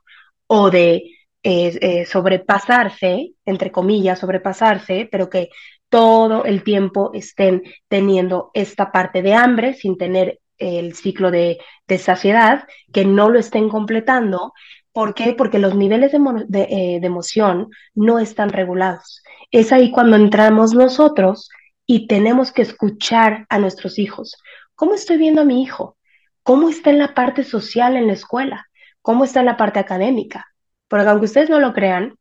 o 0.48 0.70
de 0.70 0.96
eh, 1.44 1.78
eh, 1.82 2.06
sobrepasarse, 2.06 3.34
entre 3.46 3.72
comillas, 3.72 4.20
sobrepasarse, 4.20 5.08
pero 5.12 5.30
que 5.30 5.50
todo 5.90 6.46
el 6.46 6.64
tiempo 6.64 7.12
estén 7.14 7.64
teniendo 7.88 8.52
esta 8.54 8.92
parte 8.92 9.22
de 9.22 9.34
hambre 9.34 9.74
sin 9.74 9.98
tener 9.98 10.40
el 10.58 10.94
ciclo 10.94 11.32
de, 11.32 11.60
saciedad, 11.98 12.68
que 12.94 13.06
no 13.06 13.30
lo 13.30 13.40
estén 13.40 13.70
completando. 13.70 14.54
¿Por 14.94 15.14
qué? 15.14 15.34
Porque 15.34 15.60
los 15.60 15.76
niveles 15.76 16.12
de, 16.12 16.62
eh, 16.62 17.00
de 17.00 17.08
emoción 17.08 17.70
no 17.94 18.20
están 18.20 18.50
regulados. 18.50 19.24
Es 19.52 19.72
ahí 19.72 19.92
cuando 19.92 20.16
entramos 20.16 20.74
nosotros 20.74 21.50
y 21.86 22.08
tenemos 22.08 22.52
que 22.52 22.64
escuchar 22.64 23.46
a 23.50 23.60
nuestros 23.60 24.00
hijos. 24.00 24.36
¿Cómo 24.76 24.94
estoy 24.94 25.18
viendo 25.18 25.42
a 25.42 25.46
mi 25.46 25.62
hijo? 25.62 25.98
¿Cómo 26.44 26.70
está 26.70 26.90
en 26.90 27.00
la 27.00 27.14
parte 27.14 27.44
social 27.44 27.96
en 27.96 28.08
la 28.08 28.14
escuela? 28.14 28.68
¿Cómo 29.02 29.24
está 29.24 29.40
en 29.42 29.46
la 29.46 29.58
parte 29.58 29.80
académica? 29.80 30.48
Porque 30.88 31.08
aunque 31.08 31.26
ustedes 31.26 31.50
no 31.50 31.60
lo 31.60 31.74
crean, 31.74 32.16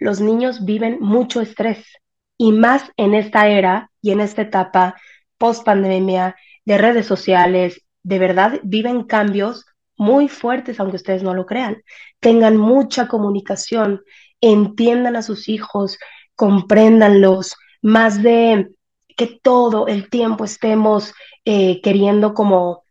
los 0.00 0.20
niños 0.20 0.64
viven 0.64 0.98
mucho 1.00 1.40
estrés 1.40 1.86
y 2.36 2.52
más 2.52 2.90
en 2.96 3.14
esta 3.14 3.48
era 3.48 3.90
y 4.00 4.10
en 4.10 4.20
esta 4.20 4.42
etapa 4.42 4.96
post 5.38 5.64
pandemia, 5.64 6.36
de 6.64 6.78
redes 6.78 7.06
sociales, 7.06 7.84
de 8.02 8.18
verdad 8.18 8.60
viven 8.62 9.04
cambios 9.04 9.66
muy 10.02 10.28
fuertes, 10.28 10.80
aunque 10.80 10.96
ustedes 10.96 11.22
no 11.22 11.32
lo 11.32 11.46
crean. 11.46 11.82
Tengan 12.20 12.56
mucha 12.56 13.06
comunicación, 13.06 14.02
entiendan 14.40 15.16
a 15.16 15.22
sus 15.22 15.48
hijos, 15.48 15.98
compréndanlos, 16.34 17.54
más 17.82 18.22
de 18.22 18.70
que 19.16 19.40
todo 19.42 19.86
el 19.86 20.10
tiempo 20.10 20.44
estemos 20.44 21.14
eh, 21.44 21.80
queriendo 21.82 22.34
como 22.34 22.82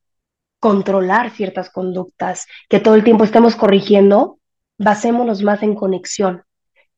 controlar 0.59 1.31
ciertas 1.31 1.69
conductas, 1.69 2.47
que 2.69 2.79
todo 2.79 2.95
el 2.95 3.03
tiempo 3.03 3.23
estemos 3.23 3.55
corrigiendo, 3.55 4.39
basémonos 4.77 5.41
más 5.43 5.63
en 5.63 5.75
conexión. 5.75 6.43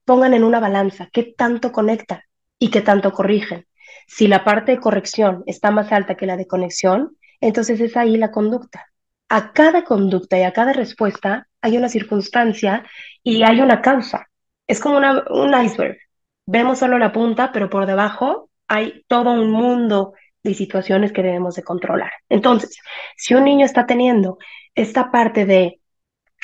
Pongan 0.05 0.33
en 0.33 0.43
una 0.43 0.59
balanza 0.59 1.09
qué 1.11 1.33
tanto 1.35 1.71
conectan 1.71 2.21
y 2.59 2.69
qué 2.69 2.81
tanto 2.81 3.11
corrigen. 3.13 3.65
Si 4.07 4.27
la 4.27 4.43
parte 4.43 4.73
de 4.73 4.79
corrección 4.79 5.43
está 5.47 5.71
más 5.71 5.91
alta 5.91 6.15
que 6.15 6.25
la 6.25 6.37
de 6.37 6.45
conexión, 6.45 7.17
entonces 7.41 7.79
es 7.79 7.97
ahí 7.97 8.17
la 8.17 8.31
conducta. 8.31 8.92
A 9.33 9.51
cada 9.51 9.83
conducta 9.83 10.37
y 10.37 10.43
a 10.43 10.53
cada 10.53 10.73
respuesta 10.73 11.47
hay 11.59 11.75
una 11.75 11.89
circunstancia 11.89 12.85
y 13.23 13.41
hay 13.41 13.61
una 13.61 13.81
causa. 13.81 14.27
Es 14.67 14.79
como 14.79 14.99
un 14.99 15.65
iceberg. 15.65 15.97
Vemos 16.45 16.77
solo 16.77 16.99
la 16.99 17.11
punta, 17.11 17.51
pero 17.51 17.67
por 17.67 17.87
debajo 17.87 18.51
hay 18.67 19.03
todo 19.07 19.31
un 19.31 19.49
mundo 19.49 20.13
de 20.43 20.53
situaciones 20.53 21.11
que 21.11 21.23
debemos 21.23 21.55
de 21.55 21.63
controlar. 21.63 22.11
Entonces, 22.29 22.77
si 23.17 23.33
un 23.33 23.45
niño 23.45 23.65
está 23.65 23.87
teniendo 23.87 24.37
esta 24.75 25.09
parte 25.09 25.47
de 25.47 25.79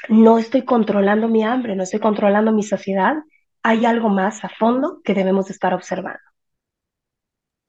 no 0.08 0.40
estoy 0.40 0.66
controlando 0.66 1.28
mi 1.28 1.44
hambre, 1.44 1.76
no 1.76 1.84
estoy 1.84 2.00
controlando 2.00 2.52
mi 2.52 2.64
saciedad, 2.64 3.18
hay 3.62 3.86
algo 3.86 4.10
más 4.10 4.44
a 4.44 4.50
fondo 4.50 5.00
que 5.04 5.14
debemos 5.14 5.52
estar 5.52 5.76
observando. 5.76 6.29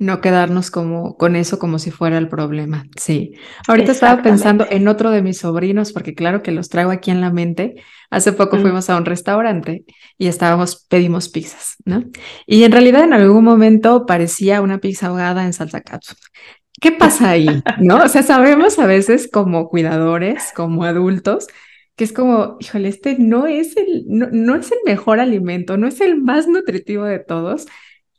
No 0.00 0.22
quedarnos 0.22 0.70
como 0.70 1.18
con 1.18 1.36
eso 1.36 1.58
como 1.58 1.78
si 1.78 1.90
fuera 1.90 2.16
el 2.16 2.26
problema. 2.26 2.86
Sí. 2.96 3.34
Ahorita 3.68 3.92
estaba 3.92 4.22
pensando 4.22 4.66
en 4.70 4.88
otro 4.88 5.10
de 5.10 5.20
mis 5.20 5.36
sobrinos, 5.40 5.92
porque 5.92 6.14
claro 6.14 6.42
que 6.42 6.52
los 6.52 6.70
traigo 6.70 6.90
aquí 6.90 7.10
en 7.10 7.20
la 7.20 7.30
mente. 7.30 7.74
Hace 8.08 8.32
poco 8.32 8.56
mm. 8.56 8.62
fuimos 8.62 8.88
a 8.88 8.96
un 8.96 9.04
restaurante 9.04 9.84
y 10.16 10.28
estábamos, 10.28 10.86
pedimos 10.88 11.28
pizzas, 11.28 11.76
¿no? 11.84 12.02
Y 12.46 12.64
en 12.64 12.72
realidad 12.72 13.04
en 13.04 13.12
algún 13.12 13.44
momento 13.44 14.06
parecía 14.06 14.62
una 14.62 14.78
pizza 14.78 15.08
ahogada 15.08 15.44
en 15.44 15.52
salsa 15.52 15.82
catsup. 15.82 16.16
¿Qué 16.80 16.92
pasa 16.92 17.28
ahí? 17.28 17.62
¿No? 17.78 18.02
O 18.02 18.08
sea, 18.08 18.22
sabemos 18.22 18.78
a 18.78 18.86
veces 18.86 19.28
como 19.30 19.68
cuidadores, 19.68 20.50
como 20.56 20.84
adultos, 20.84 21.46
que 21.94 22.04
es 22.04 22.14
como, 22.14 22.56
híjole, 22.58 22.88
este 22.88 23.18
no 23.18 23.46
es 23.46 23.76
el, 23.76 24.04
no, 24.08 24.28
no 24.32 24.54
es 24.54 24.72
el 24.72 24.78
mejor 24.86 25.20
alimento, 25.20 25.76
no 25.76 25.86
es 25.86 26.00
el 26.00 26.22
más 26.22 26.48
nutritivo 26.48 27.04
de 27.04 27.18
todos 27.18 27.66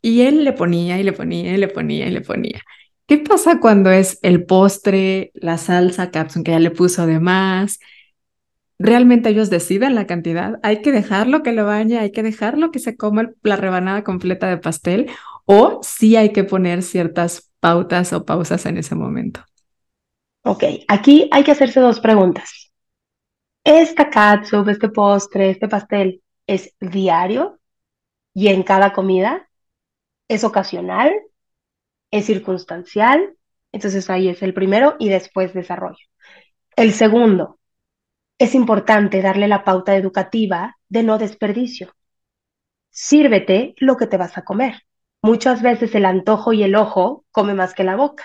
y 0.02 0.22
él 0.22 0.44
le 0.44 0.52
ponía 0.52 0.98
y 0.98 1.04
le 1.04 1.12
ponía 1.12 1.54
y 1.54 1.56
le 1.56 1.68
ponía 1.68 2.06
y 2.08 2.10
le 2.10 2.20
ponía. 2.20 2.60
¿Qué 3.06 3.18
pasa 3.18 3.60
cuando 3.60 3.90
es 3.90 4.18
el 4.22 4.44
postre, 4.44 5.30
la 5.34 5.58
salsa 5.58 6.10
capsun 6.10 6.44
que 6.44 6.52
ya 6.52 6.58
le 6.58 6.70
puso 6.70 7.06
de 7.06 7.20
más? 7.20 7.78
Realmente 8.78 9.28
ellos 9.28 9.48
deciden 9.48 9.94
la 9.94 10.06
cantidad. 10.06 10.58
Hay 10.62 10.82
que 10.82 10.92
dejarlo 10.92 11.42
que 11.42 11.52
lo 11.52 11.64
bañe, 11.66 11.98
hay 11.98 12.10
que 12.10 12.22
dejarlo 12.22 12.70
que 12.72 12.80
se 12.80 12.96
coma 12.96 13.30
la 13.42 13.56
rebanada 13.56 14.02
completa 14.02 14.48
de 14.48 14.58
pastel 14.58 15.10
o 15.44 15.80
sí 15.82 16.16
hay 16.16 16.32
que 16.32 16.44
poner 16.44 16.82
ciertas 16.82 17.52
pautas 17.60 18.12
o 18.12 18.24
pausas 18.24 18.66
en 18.66 18.78
ese 18.78 18.94
momento. 18.94 19.44
Ok, 20.44 20.64
aquí 20.88 21.28
hay 21.30 21.44
que 21.44 21.52
hacerse 21.52 21.78
dos 21.78 22.00
preguntas. 22.00 22.72
¿Esta 23.62 24.10
catsup, 24.10 24.68
este 24.68 24.88
postre, 24.88 25.50
este 25.50 25.68
pastel 25.68 26.22
es 26.48 26.74
diario 26.80 27.60
y 28.34 28.48
en 28.48 28.64
cada 28.64 28.92
comida? 28.92 29.48
Es 30.34 30.44
ocasional, 30.44 31.12
es 32.10 32.26
circunstancial, 32.26 33.34
entonces 33.72 34.10
ahí 34.10 34.28
es 34.28 34.42
el 34.42 34.54
primero 34.54 34.96
y 34.98 35.08
después 35.08 35.54
desarrollo. 35.54 36.04
El 36.76 36.92
segundo, 36.92 37.58
es 38.38 38.54
importante 38.56 39.22
darle 39.22 39.46
la 39.46 39.62
pauta 39.62 39.94
educativa 39.94 40.76
de 40.88 41.02
no 41.04 41.18
desperdicio. 41.18 41.94
Sírvete 42.90 43.74
lo 43.78 43.96
que 43.96 44.08
te 44.08 44.16
vas 44.16 44.36
a 44.36 44.42
comer. 44.42 44.82
Muchas 45.22 45.62
veces 45.62 45.94
el 45.94 46.04
antojo 46.04 46.52
y 46.52 46.64
el 46.64 46.74
ojo 46.74 47.24
come 47.30 47.54
más 47.54 47.72
que 47.72 47.84
la 47.84 47.94
boca. 47.94 48.24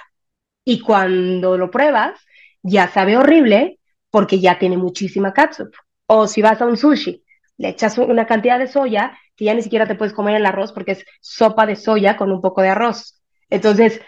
Y 0.66 0.80
cuando 0.80 1.58
lo 1.58 1.70
pruebas, 1.70 2.20
ya 2.64 2.88
sabe 2.88 3.16
horrible 3.16 3.80
porque 4.10 4.40
ya 4.40 4.58
tiene 4.58 4.78
muchísima 4.78 5.34
catsup. 5.34 5.72
O 6.08 6.28
si 6.28 6.42
vas 6.42 6.62
a 6.62 6.66
un 6.66 6.78
sushi, 6.78 7.24
le 7.58 7.70
echas 7.70 7.98
una 8.00 8.26
cantidad 8.26 8.58
de 8.58 8.68
soya 8.68 9.16
que 9.38 9.46
ya 9.46 9.54
ni 9.54 9.62
siquiera 9.62 9.88
te 9.88 9.96
puedes 9.96 10.14
comer 10.14 10.36
el 10.36 10.46
arroz 10.46 10.74
porque 10.74 10.94
es 10.94 11.06
sopa 11.22 11.66
de 11.66 11.76
soya 11.78 12.18
con 12.18 12.32
un 12.32 12.42
poco 12.42 12.62
de 12.62 12.70
arroz. 12.70 13.22
Entonces, 13.50 14.02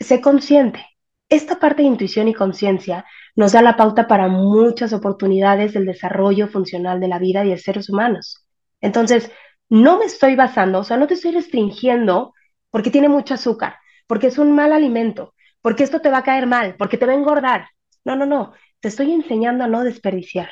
sé 0.00 0.20
consciente. 0.20 0.84
Esta 1.28 1.58
parte 1.58 1.82
de 1.82 1.88
intuición 1.88 2.28
y 2.28 2.34
conciencia 2.34 3.04
nos 3.36 3.52
da 3.52 3.62
la 3.62 3.76
pauta 3.76 4.06
para 4.06 4.28
muchas 4.28 4.92
oportunidades 4.92 5.72
del 5.72 5.86
desarrollo 5.86 6.48
funcional 6.48 7.00
de 7.00 7.08
la 7.08 7.18
vida 7.18 7.44
y 7.44 7.50
de 7.50 7.58
seres 7.58 7.88
humanos. 7.88 8.46
Entonces, 8.80 9.30
no 9.68 9.98
me 9.98 10.04
estoy 10.04 10.36
basando, 10.36 10.80
o 10.80 10.84
sea, 10.84 10.96
no 10.96 11.06
te 11.06 11.14
estoy 11.14 11.32
restringiendo 11.32 12.34
porque 12.70 12.90
tiene 12.90 13.08
mucho 13.08 13.34
azúcar, 13.34 13.76
porque 14.06 14.26
es 14.28 14.38
un 14.38 14.54
mal 14.54 14.72
alimento, 14.72 15.34
porque 15.62 15.84
esto 15.84 16.00
te 16.00 16.10
va 16.10 16.18
a 16.18 16.24
caer 16.24 16.46
mal, 16.46 16.76
porque 16.76 16.98
te 16.98 17.06
va 17.06 17.12
a 17.12 17.16
engordar. 17.16 17.68
No, 18.04 18.16
no, 18.16 18.26
no. 18.26 18.52
Te 18.80 18.88
estoy 18.88 19.12
enseñando 19.12 19.64
a 19.64 19.68
no 19.68 19.82
desperdiciar. 19.82 20.50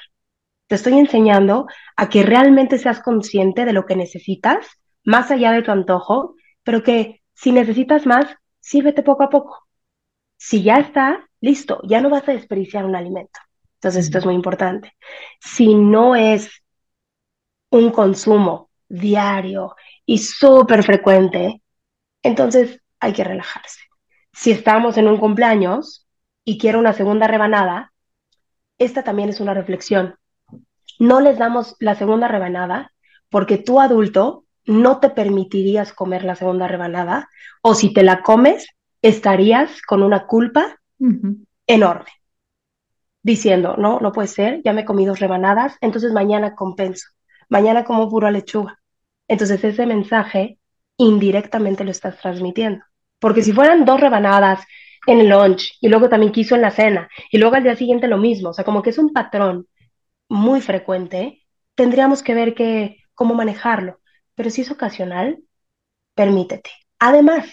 Te 0.72 0.76
estoy 0.76 0.98
enseñando 0.98 1.66
a 1.98 2.08
que 2.08 2.22
realmente 2.22 2.78
seas 2.78 3.02
consciente 3.02 3.66
de 3.66 3.74
lo 3.74 3.84
que 3.84 3.94
necesitas, 3.94 4.66
más 5.04 5.30
allá 5.30 5.52
de 5.52 5.60
tu 5.60 5.70
antojo, 5.70 6.34
pero 6.62 6.82
que 6.82 7.20
si 7.34 7.52
necesitas 7.52 8.06
más, 8.06 8.24
sírvete 8.58 9.02
poco 9.02 9.22
a 9.22 9.28
poco. 9.28 9.68
Si 10.38 10.62
ya 10.62 10.78
está, 10.78 11.28
listo, 11.42 11.82
ya 11.84 12.00
no 12.00 12.08
vas 12.08 12.26
a 12.26 12.32
desperdiciar 12.32 12.86
un 12.86 12.96
alimento. 12.96 13.38
Entonces, 13.74 14.06
esto 14.06 14.16
es 14.16 14.24
muy 14.24 14.34
importante. 14.34 14.96
Si 15.40 15.74
no 15.74 16.16
es 16.16 16.50
un 17.68 17.90
consumo 17.90 18.70
diario 18.88 19.76
y 20.06 20.16
súper 20.16 20.82
frecuente, 20.84 21.60
entonces 22.22 22.80
hay 22.98 23.12
que 23.12 23.24
relajarse. 23.24 23.80
Si 24.32 24.52
estamos 24.52 24.96
en 24.96 25.08
un 25.08 25.18
cumpleaños 25.18 26.08
y 26.46 26.56
quiero 26.56 26.78
una 26.78 26.94
segunda 26.94 27.26
rebanada, 27.26 27.92
esta 28.78 29.04
también 29.04 29.28
es 29.28 29.38
una 29.38 29.52
reflexión 29.52 30.16
no 31.02 31.20
les 31.20 31.36
damos 31.36 31.74
la 31.80 31.96
segunda 31.96 32.28
rebanada 32.28 32.92
porque 33.28 33.58
tú 33.58 33.80
adulto 33.80 34.44
no 34.64 35.00
te 35.00 35.10
permitirías 35.10 35.92
comer 35.92 36.22
la 36.22 36.36
segunda 36.36 36.68
rebanada 36.68 37.28
o 37.60 37.74
si 37.74 37.92
te 37.92 38.04
la 38.04 38.22
comes 38.22 38.68
estarías 39.02 39.82
con 39.82 40.04
una 40.04 40.28
culpa 40.28 40.78
enorme 41.66 42.06
diciendo, 43.20 43.74
no, 43.76 43.98
no 43.98 44.12
puede 44.12 44.28
ser, 44.28 44.62
ya 44.64 44.72
me 44.72 44.84
comí 44.84 45.04
dos 45.04 45.18
rebanadas, 45.18 45.76
entonces 45.80 46.12
mañana 46.12 46.54
compenso, 46.54 47.08
mañana 47.48 47.82
como 47.84 48.08
pura 48.08 48.30
lechuga. 48.30 48.78
Entonces 49.26 49.64
ese 49.64 49.86
mensaje 49.86 50.58
indirectamente 50.98 51.82
lo 51.82 51.90
estás 51.90 52.16
transmitiendo. 52.18 52.84
Porque 53.18 53.42
si 53.42 53.52
fueran 53.52 53.84
dos 53.84 54.00
rebanadas 54.00 54.64
en 55.08 55.18
el 55.18 55.30
lunch 55.30 55.78
y 55.80 55.88
luego 55.88 56.08
también 56.08 56.30
quiso 56.30 56.54
en 56.54 56.62
la 56.62 56.70
cena 56.70 57.08
y 57.32 57.38
luego 57.38 57.56
al 57.56 57.64
día 57.64 57.74
siguiente 57.74 58.06
lo 58.06 58.18
mismo, 58.18 58.50
o 58.50 58.52
sea, 58.52 58.64
como 58.64 58.82
que 58.82 58.90
es 58.90 58.98
un 58.98 59.12
patrón 59.12 59.66
muy 60.32 60.62
frecuente, 60.62 61.42
tendríamos 61.74 62.22
que 62.22 62.32
ver 62.32 62.54
que, 62.54 62.96
cómo 63.14 63.34
manejarlo. 63.34 64.00
Pero 64.34 64.48
si 64.48 64.62
es 64.62 64.70
ocasional, 64.70 65.42
permítete. 66.14 66.70
Además, 66.98 67.50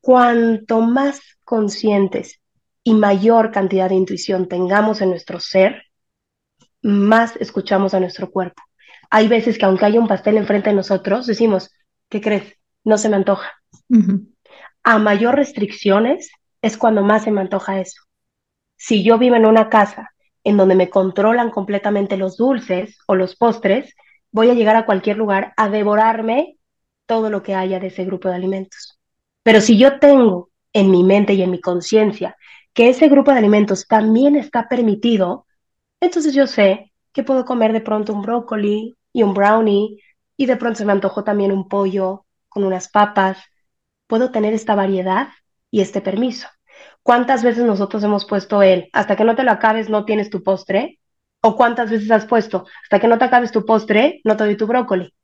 cuanto 0.00 0.80
más 0.80 1.20
conscientes 1.44 2.40
y 2.82 2.94
mayor 2.94 3.52
cantidad 3.52 3.88
de 3.88 3.94
intuición 3.94 4.48
tengamos 4.48 5.00
en 5.00 5.10
nuestro 5.10 5.38
ser, 5.38 5.84
más 6.82 7.36
escuchamos 7.36 7.94
a 7.94 8.00
nuestro 8.00 8.32
cuerpo. 8.32 8.62
Hay 9.10 9.28
veces 9.28 9.56
que 9.56 9.66
aunque 9.66 9.84
haya 9.84 10.00
un 10.00 10.08
pastel 10.08 10.38
enfrente 10.38 10.70
de 10.70 10.76
nosotros, 10.76 11.24
decimos, 11.24 11.70
¿qué 12.08 12.20
crees? 12.20 12.54
No 12.82 12.98
se 12.98 13.08
me 13.08 13.16
antoja. 13.16 13.52
A 14.82 14.98
mayor 14.98 15.36
restricciones 15.36 16.32
es 16.62 16.76
cuando 16.76 17.04
más 17.04 17.22
se 17.22 17.30
me 17.30 17.42
antoja 17.42 17.80
eso. 17.80 18.02
Si 18.76 19.04
yo 19.04 19.18
vivo 19.18 19.36
en 19.36 19.46
una 19.46 19.68
casa 19.68 20.10
en 20.48 20.56
donde 20.56 20.74
me 20.74 20.88
controlan 20.88 21.50
completamente 21.50 22.16
los 22.16 22.38
dulces 22.38 22.98
o 23.06 23.14
los 23.14 23.36
postres, 23.36 23.94
voy 24.32 24.48
a 24.48 24.54
llegar 24.54 24.76
a 24.76 24.86
cualquier 24.86 25.18
lugar 25.18 25.52
a 25.58 25.68
devorarme 25.68 26.56
todo 27.04 27.28
lo 27.28 27.42
que 27.42 27.54
haya 27.54 27.78
de 27.80 27.88
ese 27.88 28.06
grupo 28.06 28.28
de 28.28 28.36
alimentos. 28.36 28.98
Pero 29.42 29.60
si 29.60 29.78
yo 29.78 29.98
tengo 29.98 30.48
en 30.72 30.90
mi 30.90 31.04
mente 31.04 31.34
y 31.34 31.42
en 31.42 31.50
mi 31.50 31.60
conciencia 31.60 32.34
que 32.72 32.88
ese 32.88 33.08
grupo 33.08 33.30
de 33.30 33.38
alimentos 33.38 33.86
también 33.86 34.36
está 34.36 34.68
permitido, 34.68 35.46
entonces 36.00 36.32
yo 36.32 36.46
sé 36.46 36.92
que 37.12 37.22
puedo 37.22 37.44
comer 37.44 37.74
de 37.74 37.82
pronto 37.82 38.14
un 38.14 38.22
brócoli 38.22 38.96
y 39.12 39.22
un 39.22 39.34
brownie 39.34 40.02
y 40.36 40.46
de 40.46 40.56
pronto 40.56 40.78
se 40.78 40.86
me 40.86 40.92
antojó 40.92 41.24
también 41.24 41.52
un 41.52 41.68
pollo 41.68 42.24
con 42.48 42.64
unas 42.64 42.88
papas. 42.88 43.38
Puedo 44.06 44.30
tener 44.30 44.54
esta 44.54 44.74
variedad 44.74 45.28
y 45.70 45.82
este 45.82 46.00
permiso. 46.00 46.48
¿Cuántas 47.02 47.42
veces 47.42 47.64
nosotros 47.64 48.02
hemos 48.04 48.26
puesto 48.26 48.62
el, 48.62 48.88
hasta 48.92 49.16
que 49.16 49.24
no 49.24 49.34
te 49.34 49.44
lo 49.44 49.50
acabes 49.50 49.88
no 49.88 50.04
tienes 50.04 50.30
tu 50.30 50.42
postre? 50.42 50.98
¿O 51.40 51.56
cuántas 51.56 51.90
veces 51.90 52.10
has 52.10 52.26
puesto, 52.26 52.66
hasta 52.82 52.98
que 52.98 53.08
no 53.08 53.16
te 53.18 53.24
acabes 53.24 53.52
tu 53.52 53.64
postre 53.64 54.20
no 54.24 54.36
te 54.36 54.44
doy 54.44 54.56
tu 54.56 54.66
brócoli? 54.66 55.14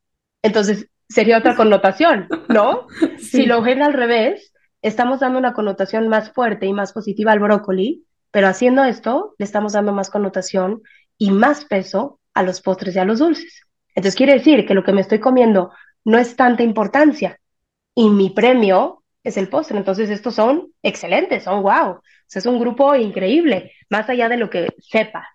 Entonces, 0.41 0.87
sería 1.09 1.37
otra 1.37 1.55
connotación, 1.55 2.27
¿no? 2.49 2.87
Si 3.19 3.45
lo 3.45 3.61
ven 3.61 3.81
al 3.81 3.93
revés, 3.93 4.53
estamos 4.81 5.19
dando 5.19 5.39
una 5.39 5.53
connotación 5.53 6.07
más 6.07 6.31
fuerte 6.31 6.65
y 6.65 6.73
más 6.73 6.93
positiva 6.93 7.31
al 7.31 7.39
brócoli, 7.39 8.05
pero 8.31 8.47
haciendo 8.47 8.83
esto, 8.83 9.35
le 9.37 9.45
estamos 9.45 9.73
dando 9.73 9.93
más 9.93 10.09
connotación 10.09 10.81
y 11.17 11.31
más 11.31 11.65
peso 11.65 12.19
a 12.33 12.43
los 12.43 12.61
postres 12.61 12.95
y 12.95 12.99
a 12.99 13.05
los 13.05 13.19
dulces. 13.19 13.65
Entonces 13.95 14.15
quiere 14.15 14.33
decir 14.33 14.65
que 14.65 14.73
lo 14.73 14.83
que 14.83 14.91
me 14.91 15.01
estoy 15.01 15.19
comiendo 15.19 15.71
no 16.03 16.17
es 16.17 16.35
tanta 16.35 16.63
importancia 16.63 17.39
y 17.95 18.09
mi 18.09 18.29
premio 18.29 19.03
es 19.25 19.35
el 19.35 19.49
postre. 19.49 19.77
Entonces, 19.77 20.09
estos 20.09 20.35
son 20.35 20.67
excelentes, 20.81 21.43
son 21.43 21.61
wow. 21.63 21.89
O 21.89 22.01
sea, 22.27 22.39
es 22.39 22.45
un 22.45 22.59
grupo 22.59 22.95
increíble, 22.95 23.73
más 23.89 24.09
allá 24.09 24.29
de 24.29 24.37
lo 24.37 24.49
que 24.49 24.69
sepa. 24.79 25.27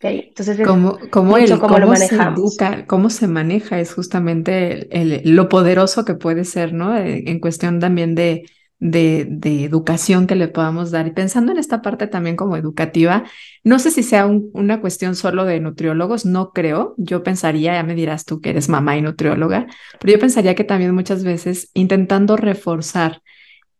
Entonces, 0.00 0.60
¿Cómo, 0.66 0.98
cómo, 1.10 1.36
el, 1.36 1.58
cómo, 1.58 1.78
lo 1.78 1.94
se 1.96 2.14
educa, 2.14 2.86
cómo 2.86 3.08
se 3.08 3.28
maneja 3.28 3.78
es 3.78 3.94
justamente 3.94 4.88
lo 5.24 5.48
poderoso 5.48 6.04
que 6.04 6.14
puede 6.14 6.44
ser, 6.44 6.72
¿no? 6.72 6.96
Eh, 6.96 7.24
en 7.26 7.38
cuestión 7.38 7.78
también 7.78 8.14
de, 8.14 8.44
de, 8.82 9.64
educación 9.64 10.26
que 10.26 10.34
le 10.34 10.48
podamos 10.48 10.90
dar. 10.90 11.06
Y 11.06 11.12
pensando 11.12 11.52
en 11.52 11.58
esta 11.58 11.82
parte 11.82 12.08
también 12.08 12.36
como 12.36 12.56
educativa, 12.56 13.24
no 13.62 13.78
sé 13.78 13.90
si 13.90 14.02
sea 14.02 14.26
una 14.26 14.80
cuestión 14.80 15.14
solo 15.14 15.44
de 15.44 15.60
nutriólogos, 15.60 16.26
no 16.26 16.52
creo. 16.52 16.94
Yo 16.98 17.22
pensaría, 17.22 17.74
ya 17.74 17.82
me 17.84 17.94
dirás 17.94 18.24
tú 18.24 18.40
que 18.40 18.50
eres 18.50 18.68
mamá 18.68 18.96
y 18.96 19.02
nutrióloga, 19.02 19.66
pero 20.00 20.14
yo 20.14 20.18
pensaría 20.18 20.54
que 20.54 20.64
también 20.64 20.94
muchas 20.94 21.22
veces 21.22 21.70
intentando 21.74 22.36
reforzar 22.36 23.22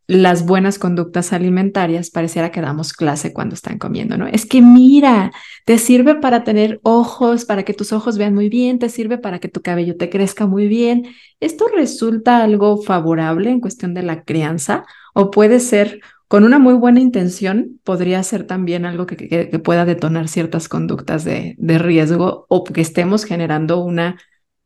las 0.07 0.45
buenas 0.45 0.79
conductas 0.79 1.33
alimentarias, 1.33 2.11
pareciera 2.11 2.51
que 2.51 2.61
damos 2.61 2.93
clase 2.93 3.33
cuando 3.33 3.55
están 3.55 3.79
comiendo, 3.79 4.17
¿no? 4.19 4.27
Es 4.27 4.47
que 4.47 4.61
mira, 4.61 5.33
te 5.65 5.79
sirve 5.79 6.17
para 6.17 6.45
tener 6.45 6.81
ojos, 6.83 7.45
para 7.45 7.65
que 7.65 7.75
tus 7.75 7.93
ojos 7.93 8.19
vean 8.19 8.35
muy 8.35 8.49
bien, 8.49 8.79
te 8.79 8.89
sirve 8.89 9.19
para 9.19 9.39
que 9.39 9.49
tu 9.49 9.63
cabello 9.63 9.97
te 9.97 10.11
crezca 10.11 10.47
muy 10.47 10.67
bien. 10.69 11.07
¿Esto 11.41 11.67
resulta 11.75 12.43
algo 12.43 12.83
favorable 12.83 13.51
en 13.51 13.61
cuestión 13.61 13.95
de 13.95 14.03
la 14.03 14.25
crianza 14.25 14.85
o 15.15 15.31
puede 15.31 15.61
ser 15.61 16.01
con 16.29 16.45
una 16.45 16.59
muy 16.59 16.75
buena 16.75 17.01
intención, 17.01 17.79
podría 17.85 18.23
ser 18.23 18.47
también 18.47 18.87
algo 18.87 19.07
que, 19.07 19.61
pueda 19.63 19.85
detonar 19.85 20.29
ciertas 20.29 20.69
conductas 20.69 21.25
de 21.25 21.57
riesgo 21.59 22.47
o 22.49 22.65
que 22.65 22.81
estemos 22.81 23.25
generando 23.25 23.85
una 23.85 24.19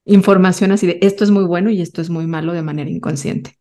información 0.04 0.70
así 0.70 0.86
de 0.86 0.98
esto 1.02 1.24
es 1.24 1.30
muy 1.30 1.44
bueno 1.44 1.70
y 1.70 1.82
esto 1.82 2.00
es 2.00 2.08
muy 2.08 2.26
malo 2.26 2.52
de 2.52 2.62
manera 2.62 2.88
inconsciente? 2.88 3.56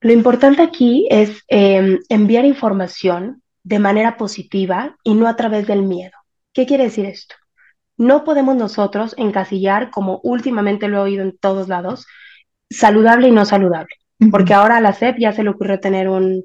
Lo 0.00 0.12
importante 0.12 0.62
aquí 0.62 1.06
es 1.10 1.44
em, 1.48 1.98
enviar 2.08 2.44
información 2.44 3.42
de 3.62 3.78
manera 3.78 4.16
positiva 4.16 4.96
y 5.04 5.14
no 5.14 5.28
a 5.28 5.36
través 5.36 5.66
del 5.66 5.82
miedo. 5.82 6.16
¿Qué 6.54 6.66
quiere 6.66 6.84
decir 6.84 7.04
esto? 7.04 7.34
No 7.96 8.24
podemos 8.24 8.56
nosotros 8.56 9.14
encasillar, 9.18 9.90
como 9.90 10.20
últimamente 10.22 10.88
lo 10.88 10.98
he 10.98 11.00
oído 11.00 11.22
en 11.22 11.36
todos 11.36 11.68
lados, 11.68 12.06
saludable 12.70 13.28
y 13.28 13.30
no 13.32 13.44
saludable, 13.44 13.94
porque 14.30 14.54
ahora 14.54 14.78
a 14.78 14.80
la 14.80 14.94
SEP 14.94 15.18
ya 15.18 15.32
se 15.32 15.42
le 15.42 15.50
ocurrió 15.50 15.78
tener 15.80 16.08
un, 16.08 16.44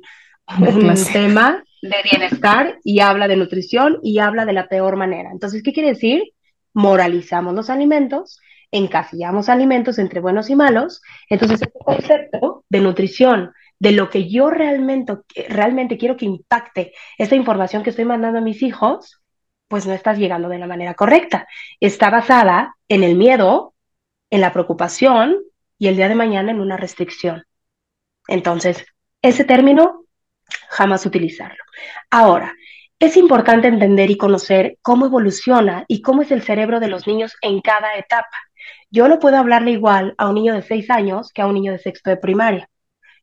un 0.59 0.93
tema 1.13 1.63
de 1.81 1.95
bienestar 2.11 2.79
y 2.83 2.99
habla 2.99 3.29
de 3.29 3.37
nutrición 3.37 3.99
y 4.03 4.19
habla 4.19 4.45
de 4.45 4.53
la 4.53 4.67
peor 4.67 4.97
manera. 4.97 5.29
Entonces, 5.31 5.63
¿qué 5.63 5.71
quiere 5.71 5.89
decir? 5.89 6.23
Moralizamos 6.73 7.53
los 7.53 7.69
alimentos 7.69 8.39
encasillamos 8.77 9.49
alimentos 9.49 9.99
entre 9.99 10.19
buenos 10.19 10.49
y 10.49 10.55
malos, 10.55 11.01
entonces 11.29 11.61
el 11.61 11.71
concepto 11.71 12.65
de 12.69 12.81
nutrición, 12.81 13.53
de 13.79 13.91
lo 13.91 14.09
que 14.09 14.29
yo 14.29 14.49
realmente, 14.49 15.13
realmente 15.49 15.97
quiero 15.97 16.17
que 16.17 16.25
impacte 16.25 16.93
esta 17.17 17.35
información 17.35 17.83
que 17.83 17.89
estoy 17.89 18.05
mandando 18.05 18.39
a 18.39 18.41
mis 18.41 18.61
hijos, 18.61 19.21
pues 19.67 19.85
no 19.85 19.93
estás 19.93 20.17
llegando 20.17 20.49
de 20.49 20.59
la 20.59 20.67
manera 20.67 20.93
correcta. 20.93 21.47
Está 21.79 22.09
basada 22.09 22.75
en 22.87 23.03
el 23.03 23.15
miedo, 23.15 23.73
en 24.29 24.41
la 24.41 24.53
preocupación 24.53 25.37
y 25.77 25.87
el 25.87 25.95
día 25.95 26.07
de 26.07 26.15
mañana 26.15 26.51
en 26.51 26.61
una 26.61 26.77
restricción. 26.77 27.43
Entonces, 28.27 28.85
ese 29.21 29.43
término, 29.43 30.05
jamás 30.69 31.05
utilizarlo. 31.05 31.63
Ahora, 32.09 32.53
es 32.99 33.17
importante 33.17 33.67
entender 33.67 34.09
y 34.09 34.17
conocer 34.17 34.77
cómo 34.81 35.05
evoluciona 35.07 35.83
y 35.87 36.01
cómo 36.01 36.21
es 36.21 36.31
el 36.31 36.43
cerebro 36.43 36.79
de 36.79 36.87
los 36.87 37.07
niños 37.07 37.35
en 37.41 37.61
cada 37.61 37.95
etapa. 37.95 38.37
Yo 38.91 39.07
no 39.07 39.19
puedo 39.19 39.37
hablarle 39.37 39.71
igual 39.71 40.15
a 40.17 40.27
un 40.29 40.35
niño 40.35 40.53
de 40.53 40.61
seis 40.61 40.89
años 40.89 41.31
que 41.33 41.41
a 41.41 41.47
un 41.47 41.53
niño 41.53 41.71
de 41.71 41.79
sexto 41.79 42.09
de 42.09 42.17
primaria. 42.17 42.69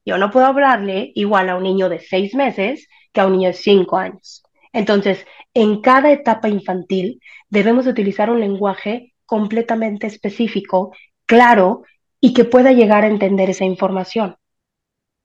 Yo 0.04 0.18
no 0.18 0.30
puedo 0.30 0.46
hablarle 0.46 1.12
igual 1.14 1.48
a 1.48 1.56
un 1.56 1.62
niño 1.62 1.88
de 1.88 2.00
seis 2.00 2.34
meses 2.34 2.88
que 3.12 3.20
a 3.20 3.26
un 3.26 3.32
niño 3.32 3.48
de 3.48 3.54
cinco 3.54 3.96
años. 3.96 4.42
Entonces, 4.72 5.26
en 5.54 5.80
cada 5.80 6.12
etapa 6.12 6.48
infantil 6.48 7.20
debemos 7.48 7.86
utilizar 7.86 8.30
un 8.30 8.40
lenguaje 8.40 9.12
completamente 9.26 10.06
específico, 10.06 10.94
claro 11.26 11.84
y 12.20 12.34
que 12.34 12.44
pueda 12.44 12.72
llegar 12.72 13.04
a 13.04 13.08
entender 13.08 13.50
esa 13.50 13.64
información. 13.64 14.36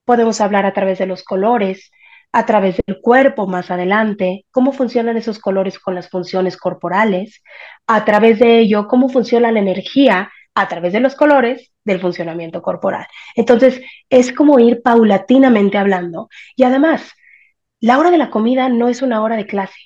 Podemos 0.05 0.41
hablar 0.41 0.65
a 0.65 0.73
través 0.73 0.99
de 0.99 1.05
los 1.05 1.23
colores, 1.23 1.91
a 2.37 2.45
través 2.45 2.79
del 2.85 3.01
cuerpo 3.01 3.47
más 3.47 3.71
adelante, 3.71 4.45
cómo 4.51 4.71
funcionan 4.71 5.17
esos 5.17 5.39
colores 5.39 5.79
con 5.79 5.95
las 5.95 6.07
funciones 6.07 6.55
corporales, 6.55 7.41
a 7.87 8.05
través 8.05 8.37
de 8.37 8.59
ello, 8.59 8.87
cómo 8.87 9.09
funciona 9.09 9.51
la 9.51 9.57
energía 9.57 10.29
a 10.53 10.67
través 10.67 10.93
de 10.93 10.99
los 10.99 11.15
colores 11.15 11.71
del 11.83 11.99
funcionamiento 11.99 12.61
corporal. 12.61 13.07
Entonces, 13.35 13.81
es 14.07 14.31
como 14.31 14.59
ir 14.59 14.83
paulatinamente 14.83 15.79
hablando. 15.79 16.29
Y 16.55 16.63
además, 16.63 17.11
la 17.79 17.97
hora 17.97 18.11
de 18.11 18.19
la 18.19 18.29
comida 18.29 18.69
no 18.69 18.87
es 18.87 19.01
una 19.01 19.23
hora 19.23 19.35
de 19.35 19.47
clase, 19.47 19.79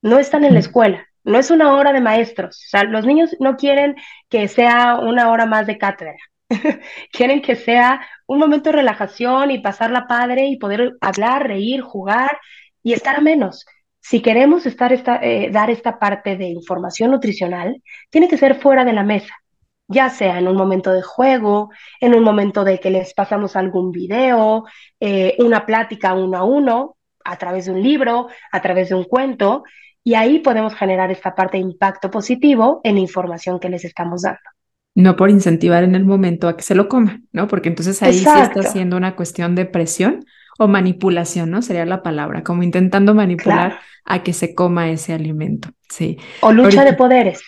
no 0.00 0.20
están 0.20 0.44
en 0.44 0.54
la 0.54 0.60
escuela, 0.60 1.08
no 1.24 1.40
es 1.40 1.50
una 1.50 1.74
hora 1.74 1.92
de 1.92 2.00
maestros. 2.00 2.62
O 2.66 2.68
sea, 2.68 2.84
los 2.84 3.04
niños 3.04 3.36
no 3.40 3.56
quieren 3.56 3.96
que 4.28 4.46
sea 4.46 5.00
una 5.00 5.28
hora 5.32 5.44
más 5.44 5.66
de 5.66 5.76
cátedra. 5.76 6.14
quieren 7.12 7.42
que 7.42 7.56
sea 7.56 8.00
un 8.26 8.38
momento 8.38 8.70
de 8.70 8.76
relajación 8.76 9.50
y 9.50 9.58
pasarla 9.58 10.06
padre 10.06 10.46
y 10.46 10.58
poder 10.58 10.96
hablar, 11.00 11.46
reír, 11.46 11.80
jugar 11.80 12.38
y 12.82 12.92
estar 12.92 13.16
a 13.16 13.20
menos. 13.20 13.66
Si 14.00 14.22
queremos 14.22 14.64
eh, 14.66 15.50
dar 15.50 15.70
esta 15.70 15.98
parte 15.98 16.36
de 16.36 16.46
información 16.46 17.10
nutricional, 17.10 17.82
tiene 18.10 18.28
que 18.28 18.38
ser 18.38 18.54
fuera 18.60 18.84
de 18.84 18.92
la 18.92 19.02
mesa, 19.02 19.34
ya 19.88 20.10
sea 20.10 20.38
en 20.38 20.46
un 20.46 20.56
momento 20.56 20.92
de 20.92 21.02
juego, 21.02 21.70
en 22.00 22.14
un 22.14 22.22
momento 22.22 22.62
de 22.62 22.78
que 22.78 22.90
les 22.90 23.14
pasamos 23.14 23.56
algún 23.56 23.90
video, 23.90 24.64
eh, 25.00 25.34
una 25.40 25.66
plática 25.66 26.14
uno 26.14 26.38
a 26.38 26.44
uno, 26.44 26.96
a 27.24 27.36
través 27.36 27.66
de 27.66 27.72
un 27.72 27.82
libro, 27.82 28.28
a 28.52 28.62
través 28.62 28.90
de 28.90 28.94
un 28.94 29.04
cuento, 29.04 29.64
y 30.04 30.14
ahí 30.14 30.38
podemos 30.38 30.74
generar 30.76 31.10
esta 31.10 31.34
parte 31.34 31.56
de 31.56 31.64
impacto 31.64 32.08
positivo 32.08 32.80
en 32.84 32.98
información 32.98 33.58
que 33.58 33.68
les 33.68 33.84
estamos 33.84 34.22
dando 34.22 34.55
no 34.96 35.14
por 35.14 35.28
incentivar 35.28 35.84
en 35.84 35.94
el 35.94 36.06
momento 36.06 36.48
a 36.48 36.56
que 36.56 36.62
se 36.62 36.74
lo 36.74 36.88
coma, 36.88 37.20
¿no? 37.30 37.48
Porque 37.48 37.68
entonces 37.68 38.02
ahí 38.02 38.14
sí 38.14 38.26
está 38.26 38.62
siendo 38.62 38.96
una 38.96 39.14
cuestión 39.14 39.54
de 39.54 39.66
presión 39.66 40.24
o 40.58 40.68
manipulación, 40.68 41.50
¿no? 41.50 41.60
Sería 41.60 41.84
la 41.84 42.02
palabra, 42.02 42.42
como 42.42 42.62
intentando 42.62 43.14
manipular 43.14 43.78
a 44.06 44.22
que 44.22 44.32
se 44.32 44.54
coma 44.54 44.90
ese 44.90 45.12
alimento, 45.12 45.68
sí. 45.90 46.16
O 46.40 46.50
lucha 46.50 46.82
de 46.82 46.94
poderes. 46.94 47.42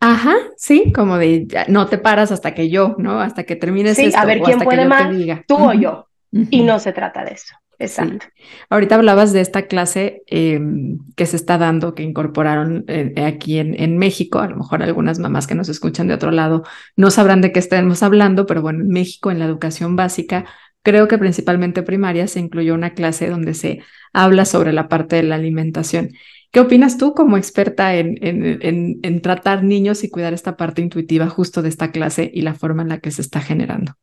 Ajá, 0.00 0.34
sí, 0.56 0.90
como 0.94 1.18
de 1.18 1.46
no 1.68 1.86
te 1.86 1.98
paras 1.98 2.32
hasta 2.32 2.54
que 2.54 2.70
yo, 2.70 2.96
¿no? 2.96 3.20
Hasta 3.20 3.44
que 3.44 3.56
termines 3.56 3.96
sí, 3.96 4.06
esto, 4.06 4.18
a 4.18 4.24
ver 4.24 4.40
quién 4.40 4.60
puede 4.60 4.86
más, 4.86 5.14
tú 5.46 5.56
o 5.56 5.74
yo. 5.74 6.08
Y 6.32 6.62
no 6.62 6.78
se 6.78 6.92
trata 6.92 7.24
de 7.24 7.32
eso. 7.32 7.54
Exacto. 7.78 8.26
Ahorita 8.70 8.94
hablabas 8.94 9.32
de 9.32 9.40
esta 9.40 9.66
clase 9.66 10.22
em, 10.26 10.98
que 11.14 11.26
se 11.26 11.36
está 11.36 11.58
dando, 11.58 11.94
que 11.94 12.02
incorporaron 12.02 12.84
eh, 12.88 13.12
aquí 13.24 13.58
en, 13.58 13.98
México. 13.98 14.38
A 14.38 14.48
lo 14.48 14.56
mejor 14.56 14.82
algunas 14.82 15.18
mamás 15.18 15.46
que 15.46 15.54
nos 15.54 15.68
escuchan 15.68 16.08
de 16.08 16.14
otro 16.14 16.30
lado 16.30 16.64
no 16.96 17.10
sabrán 17.10 17.40
de 17.40 17.52
qué 17.52 17.58
estamos 17.58 18.02
hablando, 18.02 18.46
pero 18.46 18.62
bueno, 18.62 18.80
en 18.80 18.88
México, 18.88 19.30
en 19.30 19.38
la 19.38 19.44
educación 19.44 19.94
básica, 19.96 20.46
creo 20.82 21.08
que 21.08 21.18
principalmente 21.18 21.82
primaria, 21.82 22.26
se 22.28 22.40
incluyó 22.40 22.74
una 22.74 22.94
clase 22.94 23.28
donde 23.28 23.54
se 23.54 23.80
habla 24.12 24.44
sobre 24.44 24.72
la 24.72 24.88
parte 24.88 25.16
de 25.16 25.24
la 25.24 25.34
alimentación. 25.34 26.10
¿Qué 26.50 26.60
opinas 26.60 26.96
tú 26.96 27.12
como 27.12 27.36
experta 27.36 27.94
en 27.96 29.20
tratar 29.20 29.62
niños 29.64 30.04
y 30.04 30.10
cuidar 30.10 30.32
esta 30.32 30.56
parte 30.56 30.80
intuitiva 30.80 31.28
justo 31.28 31.60
de 31.60 31.68
esta 31.68 31.90
clase 31.90 32.30
y 32.32 32.40
la 32.40 32.54
forma 32.54 32.82
en 32.82 32.88
la 32.88 33.00
que 33.00 33.10
se 33.10 33.20
está 33.20 33.40
generando? 33.40 33.96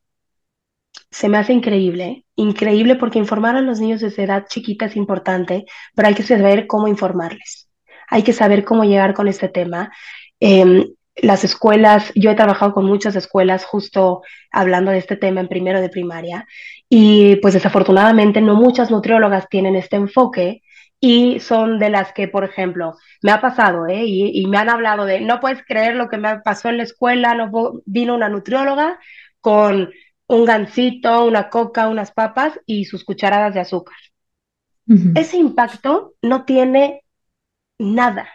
Se 1.14 1.30
me 1.30 1.38
hace 1.38 1.54
increíble, 1.54 2.26
increíble 2.36 2.96
porque 2.96 3.20
informar 3.20 3.56
a 3.56 3.62
los 3.62 3.80
niños 3.80 4.02
desde 4.02 4.24
edad 4.24 4.46
chiquita 4.50 4.86
es 4.86 4.96
importante, 4.96 5.66
pero 5.96 6.08
hay 6.08 6.16
que 6.16 6.24
saber 6.24 6.66
cómo 6.66 6.88
informarles, 6.88 7.70
hay 8.10 8.24
que 8.24 8.34
saber 8.34 8.66
cómo 8.66 8.84
llegar 8.84 9.14
con 9.14 9.28
este 9.28 9.48
tema. 9.48 9.92
Em, 10.40 10.86
las 11.16 11.44
escuelas, 11.44 12.12
yo 12.16 12.32
he 12.32 12.36
trabajado 12.36 12.74
con 12.74 12.86
muchas 12.86 13.16
escuelas 13.16 13.64
justo 13.64 14.24
hablando 14.52 14.90
de 14.90 14.98
este 14.98 15.16
tema 15.16 15.40
en 15.42 15.48
primero 15.48 15.82
de 15.82 15.90
primaria 15.90 16.48
y 16.90 17.36
pues 17.38 17.54
desafortunadamente 17.54 18.42
no 18.42 18.56
muchas 18.56 18.90
nutriólogas 18.90 19.48
tienen 19.50 19.76
este 19.76 19.98
enfoque 19.98 20.64
y 21.00 21.40
son 21.42 21.78
de 21.78 21.92
las 21.92 22.12
que, 22.14 22.28
por 22.28 22.44
ejemplo, 22.44 22.96
me 23.22 23.32
ha 23.32 23.40
pasado, 23.40 23.88
¿eh? 23.88 24.04
y, 24.06 24.48
me 24.48 24.58
han 24.58 24.70
hablado 24.70 25.06
de, 25.06 25.22
no 25.22 25.40
puedes 25.40 25.64
creer 25.64 25.96
lo 25.96 26.10
que 26.10 26.18
me 26.18 26.40
pasó 26.40 26.70
en 26.70 26.78
la 26.78 26.84
escuela, 26.84 27.36
no 27.36 27.52
vino 27.86 28.16
una 28.16 28.30
nutrióloga 28.30 29.00
con 29.42 29.92
un 30.28 30.46
gansito, 30.46 31.26
una 31.26 31.50
coca, 31.50 31.88
unas 31.88 32.12
papas 32.12 32.60
y 32.66 32.86
sus 32.86 33.04
cucharadas 33.04 33.54
de 33.54 33.62
azúcar. 33.62 33.98
Ese 35.16 35.38
impacto 35.38 36.14
no 36.22 36.44
tiene 36.46 37.04
nada. 37.80 38.28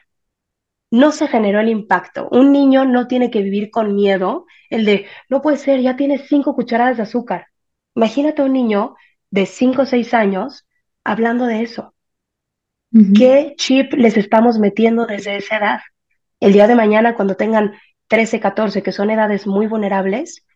No 0.91 1.13
se 1.13 1.29
generó 1.29 1.61
el 1.61 1.69
impacto. 1.69 2.29
Un 2.31 2.53
niño 2.53 2.85
no 2.87 3.07
tiene 3.07 3.31
que 3.31 3.43
vivir 3.43 3.71
con 3.71 3.95
miedo, 3.95 4.47
el 4.71 4.85
de, 4.87 5.07
no 5.29 5.43
puede 5.43 5.59
ser, 5.59 5.81
ya 5.81 5.97
tiene 5.97 6.19
cinco 6.19 6.55
cucharadas 6.55 6.97
de 6.97 7.03
azúcar. 7.03 7.49
Imagínate 7.95 8.43
un 8.43 8.53
niño 8.53 8.95
de 9.31 9.45
cinco 9.45 9.83
o 9.83 9.87
seis 9.87 10.15
años 10.15 10.67
hablando 11.05 11.47
de 11.47 11.63
eso. 11.63 11.95
¿Qué 13.15 13.55
chip 13.59 13.93
les 13.93 14.17
estamos 14.17 14.59
metiendo 14.59 15.05
desde 15.05 15.37
esa 15.37 15.59
edad? 15.59 15.81
El 16.41 16.55
día 16.55 16.67
de 16.67 16.75
mañana, 16.75 17.15
cuando 17.15 17.37
tengan 17.37 17.75
13, 18.07 18.41
14, 18.41 18.83
que 18.83 18.93
son 18.93 19.11
edades 19.11 19.47
muy 19.47 19.67
vulnerables, 19.67 20.47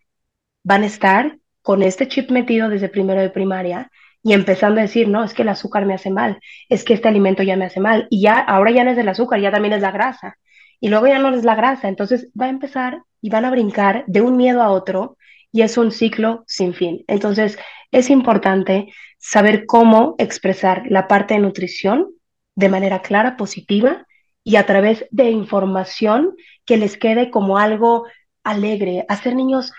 van 0.64 0.82
a 0.82 0.86
estar 0.86 1.38
con 1.62 1.82
este 1.82 2.08
chip 2.08 2.30
metido 2.30 2.68
desde 2.68 2.88
primero 2.88 3.20
de 3.20 3.30
primaria 3.30 3.90
y 4.22 4.34
empezando 4.34 4.80
a 4.80 4.82
decir, 4.82 5.08
no, 5.08 5.24
es 5.24 5.34
que 5.34 5.42
el 5.42 5.48
azúcar 5.48 5.84
me 5.84 5.94
hace 5.94 6.10
mal, 6.10 6.38
es 6.68 6.84
que 6.84 6.94
este 6.94 7.08
alimento 7.08 7.42
ya 7.42 7.56
me 7.56 7.64
hace 7.64 7.80
mal, 7.80 8.06
y 8.08 8.22
ya, 8.22 8.38
ahora 8.38 8.70
ya 8.70 8.84
no 8.84 8.92
es 8.92 8.98
el 8.98 9.08
azúcar, 9.08 9.40
ya 9.40 9.50
también 9.50 9.74
es 9.74 9.82
la 9.82 9.90
grasa, 9.90 10.38
y 10.80 10.88
luego 10.88 11.08
ya 11.08 11.18
no 11.18 11.34
es 11.34 11.44
la 11.44 11.56
grasa, 11.56 11.88
entonces 11.88 12.28
va 12.40 12.46
a 12.46 12.50
empezar 12.50 13.02
y 13.20 13.30
van 13.30 13.44
a 13.44 13.50
brincar 13.50 14.04
de 14.06 14.20
un 14.20 14.36
miedo 14.36 14.62
a 14.62 14.70
otro, 14.70 15.16
y 15.50 15.62
es 15.62 15.76
un 15.76 15.90
ciclo 15.90 16.44
sin 16.46 16.72
fin. 16.72 17.04
Entonces, 17.08 17.58
es 17.90 18.10
importante 18.10 18.92
saber 19.18 19.66
cómo 19.66 20.14
expresar 20.18 20.84
la 20.88 21.08
parte 21.08 21.34
de 21.34 21.40
nutrición 21.40 22.08
de 22.54 22.68
manera 22.68 23.02
clara, 23.02 23.36
positiva, 23.36 24.06
y 24.44 24.56
a 24.56 24.66
través 24.66 25.06
de 25.10 25.30
información 25.30 26.34
que 26.64 26.76
les 26.76 26.96
quede 26.96 27.30
como 27.30 27.58
algo 27.58 28.06
alegre, 28.44 29.04
hacer 29.08 29.36
niños 29.36 29.72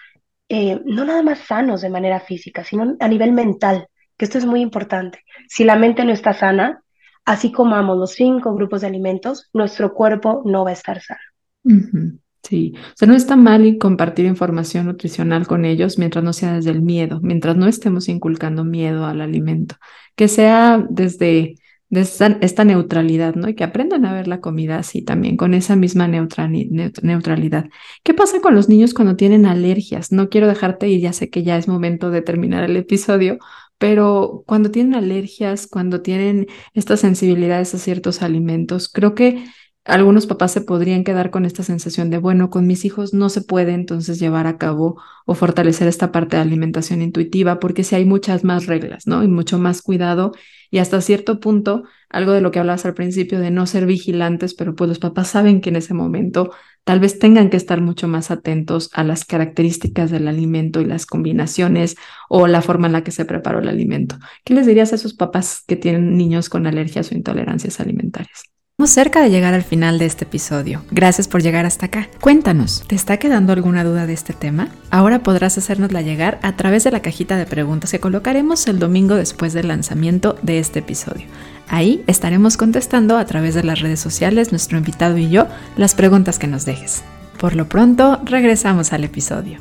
eh, 0.49 0.81
no 0.85 1.05
nada 1.05 1.23
más 1.23 1.39
sanos 1.39 1.81
de 1.81 1.89
manera 1.89 2.19
física, 2.19 2.63
sino 2.63 2.95
a 2.99 3.07
nivel 3.07 3.31
mental, 3.31 3.87
que 4.17 4.25
esto 4.25 4.37
es 4.37 4.45
muy 4.45 4.61
importante. 4.61 5.23
Si 5.47 5.63
la 5.63 5.75
mente 5.75 6.05
no 6.05 6.11
está 6.11 6.33
sana, 6.33 6.83
así 7.25 7.51
comamos 7.51 7.97
los 7.97 8.11
cinco 8.11 8.53
grupos 8.53 8.81
de 8.81 8.87
alimentos, 8.87 9.49
nuestro 9.53 9.93
cuerpo 9.93 10.41
no 10.45 10.63
va 10.63 10.71
a 10.71 10.73
estar 10.73 11.01
sano. 11.01 12.19
Sí, 12.43 12.73
o 12.75 12.93
sea, 12.95 13.07
no 13.07 13.15
está 13.15 13.37
mal 13.37 13.77
compartir 13.77 14.25
información 14.25 14.87
nutricional 14.87 15.47
con 15.47 15.63
ellos 15.63 15.97
mientras 15.97 16.25
no 16.25 16.33
sea 16.33 16.55
desde 16.55 16.71
el 16.71 16.81
miedo, 16.81 17.21
mientras 17.21 17.55
no 17.55 17.67
estemos 17.67 18.09
inculcando 18.09 18.65
miedo 18.65 19.05
al 19.05 19.21
alimento, 19.21 19.75
que 20.15 20.27
sea 20.27 20.85
desde, 20.89 21.55
esta, 22.01 22.63
neutralidad, 22.63 23.35
¿no? 23.35 23.49
Y 23.49 23.55
que 23.55 23.63
aprendan 23.63 24.05
a 24.05 24.13
ver 24.13 24.27
la 24.27 24.39
comida 24.39 24.77
así 24.77 25.01
también, 25.01 25.37
con 25.37 25.53
esa 25.53 25.75
misma 25.75 26.07
neutralidad. 26.07 27.65
¿Qué 28.03 28.13
pasa 28.13 28.39
con 28.41 28.55
los 28.55 28.69
niños 28.69 28.93
cuando 28.93 29.15
tienen 29.15 29.45
alergias? 29.45 30.11
No 30.11 30.29
quiero 30.29 30.47
dejarte 30.47 30.87
ir, 30.87 31.01
ya 31.01 31.13
sé 31.13 31.29
que 31.29 31.43
ya 31.43 31.57
es 31.57 31.67
momento 31.67 32.09
de 32.11 32.21
terminar 32.21 32.63
el 32.63 32.77
episodio, 32.77 33.37
pero 33.77 34.43
cuando 34.47 34.71
tienen 34.71 34.95
alergias, 34.95 35.67
cuando 35.67 36.01
tienen 36.01 36.47
estas 36.73 37.01
sensibilidades 37.01 37.73
a 37.75 37.79
ciertos 37.79 38.21
alimentos, 38.21 38.89
creo 38.89 39.15
que 39.15 39.43
algunos 39.85 40.27
papás 40.27 40.51
se 40.53 40.61
podrían 40.61 41.03
quedar 41.03 41.29
con 41.29 41.45
esta 41.45 41.63
sensación 41.63 42.09
de, 42.09 42.17
bueno, 42.17 42.49
con 42.49 42.67
mis 42.67 42.85
hijos 42.85 43.13
no 43.13 43.29
se 43.29 43.41
puede 43.41 43.73
entonces 43.73 44.19
llevar 44.19 44.47
a 44.47 44.57
cabo 44.57 45.01
o 45.25 45.35
fortalecer 45.35 45.87
esta 45.87 46.11
parte 46.11 46.37
de 46.37 46.41
alimentación 46.41 47.01
intuitiva 47.01 47.59
porque 47.59 47.83
si 47.83 47.95
hay 47.95 48.05
muchas 48.05 48.43
más 48.43 48.65
reglas, 48.65 49.07
¿no? 49.07 49.23
Y 49.23 49.27
mucho 49.27 49.59
más 49.59 49.81
cuidado 49.81 50.31
y 50.71 50.79
hasta 50.79 51.01
cierto 51.01 51.39
punto, 51.39 51.83
algo 52.09 52.31
de 52.31 52.41
lo 52.41 52.51
que 52.51 52.59
hablabas 52.59 52.85
al 52.85 52.93
principio 52.93 53.39
de 53.39 53.51
no 53.51 53.65
ser 53.67 53.85
vigilantes, 53.85 54.53
pero 54.53 54.73
pues 54.73 54.87
los 54.87 54.99
papás 54.99 55.27
saben 55.27 55.61
que 55.61 55.69
en 55.69 55.75
ese 55.75 55.93
momento 55.93 56.51
tal 56.83 56.99
vez 56.99 57.19
tengan 57.19 57.49
que 57.49 57.57
estar 57.57 57.81
mucho 57.81 58.07
más 58.07 58.31
atentos 58.31 58.89
a 58.93 59.03
las 59.03 59.25
características 59.25 60.11
del 60.11 60.27
alimento 60.27 60.81
y 60.81 60.85
las 60.85 61.05
combinaciones 61.05 61.95
o 62.29 62.47
la 62.47 62.61
forma 62.61 62.87
en 62.87 62.93
la 62.93 63.03
que 63.03 63.11
se 63.11 63.25
preparó 63.25 63.59
el 63.59 63.67
alimento. 63.67 64.17
¿Qué 64.45 64.53
les 64.53 64.65
dirías 64.65 64.93
a 64.93 64.95
esos 64.95 65.13
papás 65.13 65.63
que 65.67 65.75
tienen 65.75 66.17
niños 66.17 66.49
con 66.49 66.67
alergias 66.67 67.11
o 67.11 67.15
intolerancias 67.15 67.79
alimentarias? 67.79 68.52
Estamos 68.73 68.89
cerca 68.89 69.21
de 69.21 69.29
llegar 69.29 69.53
al 69.53 69.61
final 69.61 69.99
de 69.99 70.07
este 70.07 70.25
episodio. 70.25 70.83
Gracias 70.89 71.27
por 71.27 71.43
llegar 71.43 71.67
hasta 71.67 71.85
acá. 71.85 72.09
Cuéntanos, 72.19 72.83
¿te 72.87 72.95
está 72.95 73.17
quedando 73.17 73.53
alguna 73.53 73.83
duda 73.83 74.07
de 74.07 74.13
este 74.13 74.33
tema? 74.33 74.69
Ahora 74.89 75.19
podrás 75.19 75.59
hacérnosla 75.59 76.01
llegar 76.01 76.39
a 76.41 76.55
través 76.55 76.83
de 76.83 76.89
la 76.89 77.03
cajita 77.03 77.37
de 77.37 77.45
preguntas 77.45 77.91
que 77.91 77.99
colocaremos 77.99 78.67
el 78.67 78.79
domingo 78.79 79.13
después 79.13 79.53
del 79.53 79.67
lanzamiento 79.67 80.37
de 80.41 80.57
este 80.57 80.79
episodio. 80.79 81.27
Ahí 81.67 82.03
estaremos 82.07 82.57
contestando 82.57 83.17
a 83.17 83.25
través 83.25 83.53
de 83.53 83.63
las 83.63 83.79
redes 83.79 83.99
sociales, 83.99 84.51
nuestro 84.51 84.79
invitado 84.79 85.19
y 85.19 85.29
yo, 85.29 85.45
las 85.77 85.93
preguntas 85.93 86.39
que 86.39 86.47
nos 86.47 86.65
dejes. 86.65 87.03
Por 87.39 87.55
lo 87.55 87.69
pronto, 87.69 88.21
regresamos 88.25 88.91
al 88.91 89.03
episodio. 89.03 89.59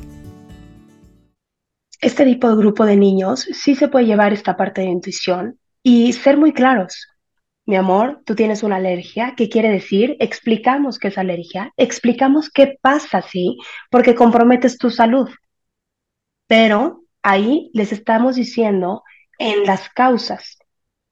Este 2.01 2.25
tipo 2.25 2.49
de 2.49 2.55
grupo 2.55 2.83
de 2.83 2.97
niños 2.97 3.47
sí 3.53 3.75
se 3.75 3.89
puede 3.89 4.07
llevar 4.07 4.33
esta 4.33 4.57
parte 4.57 4.81
de 4.81 4.87
intuición 4.87 5.59
y 5.83 6.13
ser 6.13 6.35
muy 6.35 6.51
claros 6.51 7.12
mi 7.65 7.75
amor, 7.77 8.21
tú 8.25 8.35
tienes 8.35 8.63
una 8.63 8.75
alergia, 8.77 9.35
¿qué 9.37 9.49
quiere 9.49 9.69
decir? 9.69 10.17
Explicamos 10.19 10.99
qué 10.99 11.07
es 11.09 11.17
alergia, 11.17 11.71
explicamos 11.77 12.49
qué 12.49 12.77
pasa 12.81 13.19
así, 13.19 13.57
porque 13.89 14.15
comprometes 14.15 14.77
tu 14.77 14.89
salud. 14.89 15.29
Pero 16.47 17.03
ahí 17.21 17.69
les 17.73 17.93
estamos 17.93 18.35
diciendo 18.35 19.03
en 19.39 19.63
las 19.65 19.89
causas, 19.89 20.57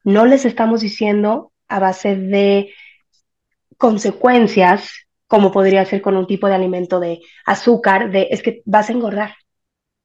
no 0.04 0.26
les 0.26 0.46
estamos 0.46 0.82
diciendo 0.82 1.54
a 1.68 1.80
base 1.80 2.16
de 2.16 2.74
consecuencias, 3.78 4.92
como 5.28 5.52
podría 5.52 5.86
ser 5.86 6.02
con 6.02 6.18
un 6.18 6.28
tipo 6.28 6.48
de 6.48 6.56
alimento 6.56 7.00
de 7.00 7.22
azúcar, 7.46 8.12
de 8.12 8.28
es 8.32 8.44
que 8.44 8.62
vas 8.66 8.90
a 8.90 8.94
engordar, 8.94 9.36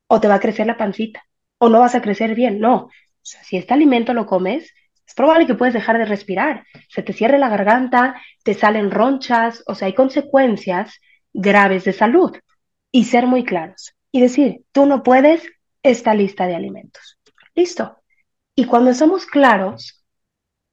o 0.06 0.20
te 0.20 0.28
va 0.28 0.36
a 0.36 0.40
crecer 0.40 0.66
la 0.66 0.76
pancita, 0.76 1.24
o 1.58 1.68
no 1.68 1.80
vas 1.80 1.96
a 1.96 2.02
crecer 2.02 2.34
bien. 2.36 2.60
No, 2.60 2.88
si 3.22 3.56
este 3.56 3.74
alimento 3.74 4.14
lo 4.14 4.26
comes, 4.26 4.72
es 5.06 5.14
probable 5.14 5.46
que 5.46 5.54
puedes 5.54 5.74
dejar 5.74 5.98
de 5.98 6.04
respirar, 6.04 6.64
se 6.88 7.02
te 7.02 7.12
cierre 7.12 7.38
la 7.38 7.48
garganta, 7.48 8.20
te 8.42 8.54
salen 8.54 8.90
ronchas, 8.90 9.62
o 9.66 9.74
sea, 9.74 9.86
hay 9.86 9.94
consecuencias 9.94 11.00
graves 11.32 11.84
de 11.84 11.92
salud. 11.92 12.36
Y 12.92 13.04
ser 13.04 13.26
muy 13.26 13.44
claros 13.44 13.94
y 14.10 14.20
decir, 14.20 14.62
tú 14.72 14.86
no 14.86 15.02
puedes 15.02 15.46
esta 15.82 16.14
lista 16.14 16.46
de 16.46 16.54
alimentos. 16.54 17.18
Listo. 17.54 17.98
Y 18.54 18.64
cuando 18.64 18.94
somos 18.94 19.26
claros 19.26 20.02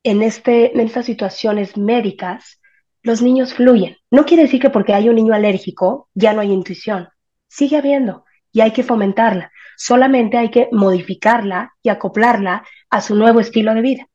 en, 0.03 0.21
este, 0.23 0.71
en 0.73 0.79
estas 0.79 1.05
situaciones 1.05 1.77
médicas, 1.77 2.61
los 3.01 3.21
niños 3.21 3.53
fluyen. 3.53 3.97
No 4.09 4.25
quiere 4.25 4.43
decir 4.43 4.61
que 4.61 4.69
porque 4.69 4.93
hay 4.93 5.09
un 5.09 5.15
niño 5.15 5.33
alérgico 5.33 6.09
ya 6.13 6.33
no 6.33 6.39
hay 6.39 6.51
intuición. 6.53 7.09
Sigue 7.49 7.77
habiendo 7.77 8.23
y 8.53 8.61
hay 8.61 8.71
que 8.71 8.83
fomentarla. 8.83 9.51
Solamente 9.75 10.37
hay 10.37 10.49
que 10.49 10.69
modificarla 10.71 11.73
y 11.81 11.89
acoplarla 11.89 12.63
a 12.89 13.01
su 13.01 13.15
nuevo 13.15 13.41
estilo 13.41 13.73
de 13.73 13.81
vida. 13.81 14.07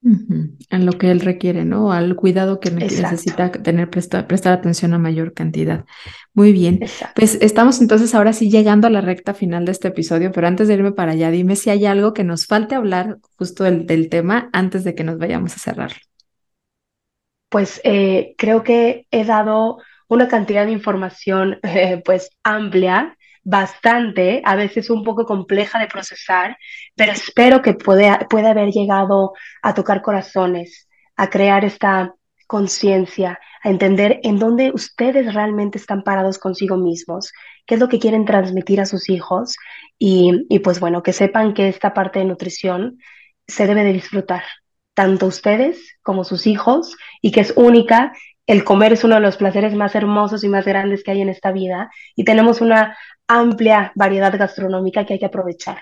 En 0.00 0.86
lo 0.86 0.92
que 0.92 1.10
él 1.10 1.20
requiere, 1.20 1.64
¿no? 1.64 1.92
Al 1.92 2.14
cuidado 2.14 2.60
que 2.60 2.70
necesita 2.70 3.50
tener, 3.50 3.90
prestar, 3.90 4.26
prestar 4.26 4.52
atención 4.52 4.94
a 4.94 4.98
mayor 4.98 5.34
cantidad. 5.34 5.84
Muy 6.34 6.52
bien. 6.52 6.80
Pues 7.16 7.36
estamos 7.40 7.80
entonces 7.80 8.14
ahora 8.14 8.32
sí 8.32 8.48
llegando 8.48 8.86
a 8.86 8.90
la 8.90 9.00
recta 9.00 9.34
final 9.34 9.64
de 9.64 9.72
este 9.72 9.88
episodio, 9.88 10.30
pero 10.32 10.46
antes 10.46 10.68
de 10.68 10.74
irme 10.74 10.92
para 10.92 11.12
allá, 11.12 11.30
dime 11.30 11.56
si 11.56 11.70
hay 11.70 11.84
algo 11.84 12.14
que 12.14 12.24
nos 12.24 12.46
falte 12.46 12.76
hablar 12.76 13.18
justo 13.36 13.64
del, 13.64 13.86
del 13.86 14.08
tema 14.08 14.48
antes 14.52 14.84
de 14.84 14.94
que 14.94 15.04
nos 15.04 15.18
vayamos 15.18 15.54
a 15.56 15.58
cerrar. 15.58 15.92
Pues 17.48 17.80
eh, 17.82 18.34
creo 18.38 18.62
que 18.62 19.06
he 19.10 19.24
dado 19.24 19.78
una 20.08 20.28
cantidad 20.28 20.64
de 20.64 20.72
información 20.72 21.58
eh, 21.62 22.02
pues 22.04 22.30
amplia 22.44 23.17
bastante, 23.44 24.42
a 24.44 24.56
veces 24.56 24.90
un 24.90 25.04
poco 25.04 25.24
compleja 25.24 25.78
de 25.78 25.86
procesar, 25.86 26.56
pero 26.94 27.12
espero 27.12 27.62
que 27.62 27.74
pueda, 27.74 28.26
pueda 28.28 28.50
haber 28.50 28.70
llegado 28.70 29.32
a 29.62 29.74
tocar 29.74 30.02
corazones, 30.02 30.88
a 31.16 31.30
crear 31.30 31.64
esta 31.64 32.14
conciencia, 32.46 33.38
a 33.62 33.68
entender 33.68 34.20
en 34.22 34.38
dónde 34.38 34.70
ustedes 34.72 35.34
realmente 35.34 35.78
están 35.78 36.02
parados 36.02 36.38
consigo 36.38 36.76
mismos, 36.76 37.32
qué 37.66 37.74
es 37.74 37.80
lo 37.80 37.88
que 37.88 37.98
quieren 37.98 38.24
transmitir 38.24 38.80
a 38.80 38.86
sus 38.86 39.10
hijos 39.10 39.56
y, 39.98 40.46
y 40.48 40.60
pues 40.60 40.80
bueno, 40.80 41.02
que 41.02 41.12
sepan 41.12 41.52
que 41.54 41.68
esta 41.68 41.92
parte 41.92 42.20
de 42.20 42.24
nutrición 42.24 42.98
se 43.46 43.66
debe 43.66 43.84
de 43.84 43.92
disfrutar, 43.92 44.44
tanto 44.94 45.26
ustedes 45.26 45.98
como 46.02 46.24
sus 46.24 46.46
hijos, 46.46 46.96
y 47.20 47.32
que 47.32 47.40
es 47.40 47.52
única 47.56 48.12
el 48.48 48.64
comer 48.64 48.94
es 48.94 49.04
uno 49.04 49.16
de 49.16 49.20
los 49.20 49.36
placeres 49.36 49.74
más 49.74 49.94
hermosos 49.94 50.42
y 50.42 50.48
más 50.48 50.64
grandes 50.64 51.04
que 51.04 51.10
hay 51.10 51.20
en 51.20 51.28
esta 51.28 51.52
vida 51.52 51.90
y 52.16 52.24
tenemos 52.24 52.62
una 52.62 52.96
amplia 53.28 53.92
variedad 53.94 54.36
gastronómica 54.36 55.04
que 55.04 55.12
hay 55.12 55.18
que 55.18 55.26
aprovechar. 55.26 55.76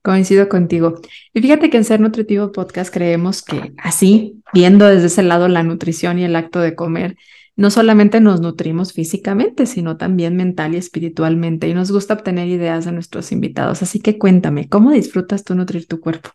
Coincido 0.00 0.48
contigo. 0.48 1.00
Y 1.34 1.40
fíjate 1.40 1.70
que 1.70 1.76
en 1.76 1.84
Ser 1.84 1.98
Nutritivo 1.98 2.52
Podcast 2.52 2.94
creemos 2.94 3.42
que 3.42 3.72
así, 3.78 4.42
viendo 4.54 4.86
desde 4.86 5.06
ese 5.06 5.24
lado 5.24 5.48
la 5.48 5.64
nutrición 5.64 6.20
y 6.20 6.24
el 6.24 6.36
acto 6.36 6.60
de 6.60 6.76
comer, 6.76 7.16
no 7.56 7.70
solamente 7.70 8.20
nos 8.20 8.40
nutrimos 8.40 8.92
físicamente, 8.92 9.66
sino 9.66 9.96
también 9.96 10.36
mental 10.36 10.74
y 10.74 10.76
espiritualmente. 10.76 11.66
Y 11.66 11.74
nos 11.74 11.90
gusta 11.90 12.14
obtener 12.14 12.46
ideas 12.46 12.84
de 12.84 12.92
nuestros 12.92 13.32
invitados. 13.32 13.82
Así 13.82 13.98
que 13.98 14.18
cuéntame, 14.18 14.68
¿cómo 14.68 14.92
disfrutas 14.92 15.42
tú 15.42 15.56
nutrir 15.56 15.88
tu 15.88 15.98
cuerpo? 15.98 16.30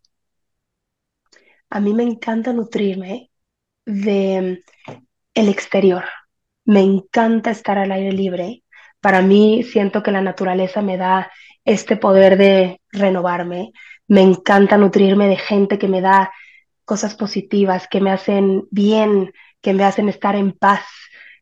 A 1.70 1.80
mí 1.80 1.94
me 1.94 2.04
encanta 2.04 2.52
nutrirme 2.52 3.30
de 3.86 4.64
el 5.34 5.50
exterior. 5.50 6.04
Me 6.66 6.82
encanta 6.82 7.52
estar 7.52 7.78
al 7.78 7.92
aire 7.92 8.12
libre. 8.12 8.64
Para 9.02 9.22
mí 9.22 9.64
siento 9.64 10.04
que 10.04 10.12
la 10.12 10.22
naturaleza 10.22 10.82
me 10.82 10.98
da 10.98 11.32
este 11.66 11.98
poder 11.98 12.38
de 12.38 12.82
renovarme. 12.92 13.72
Me 14.08 14.22
encanta 14.22 14.78
nutrirme 14.78 15.28
de 15.28 15.38
gente 15.38 15.78
que 15.78 15.88
me 15.88 16.02
da 16.02 16.32
cosas 16.86 17.16
positivas, 17.16 17.88
que 17.88 18.02
me 18.02 18.12
hacen 18.12 18.68
bien, 18.72 19.34
que 19.62 19.74
me 19.74 19.84
hacen 19.84 20.10
estar 20.10 20.36
en 20.36 20.52
paz. 20.54 20.86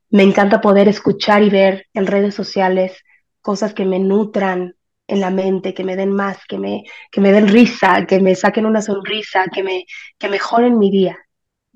Me 0.10 0.24
encanta 0.24 0.62
poder 0.62 0.88
escuchar 0.88 1.44
y 1.44 1.50
ver 1.50 1.88
en 1.94 2.08
redes 2.08 2.36
sociales 2.36 3.04
cosas 3.42 3.74
que 3.74 3.86
me 3.86 4.00
nutran 4.00 4.76
en 5.08 5.20
la 5.20 5.30
mente, 5.30 5.74
que 5.74 5.84
me 5.84 5.96
den 5.96 6.12
más, 6.12 6.38
que 6.48 6.58
me, 6.58 6.84
que 7.12 7.22
me 7.22 7.32
den 7.32 7.48
risa, 7.48 8.06
que 8.06 8.20
me 8.20 8.36
saquen 8.36 8.66
una 8.66 8.82
sonrisa, 8.82 9.46
que 9.54 9.64
me 9.64 9.86
que 10.18 10.30
mejoren 10.30 10.78
mi 10.78 10.92
día. 10.92 11.18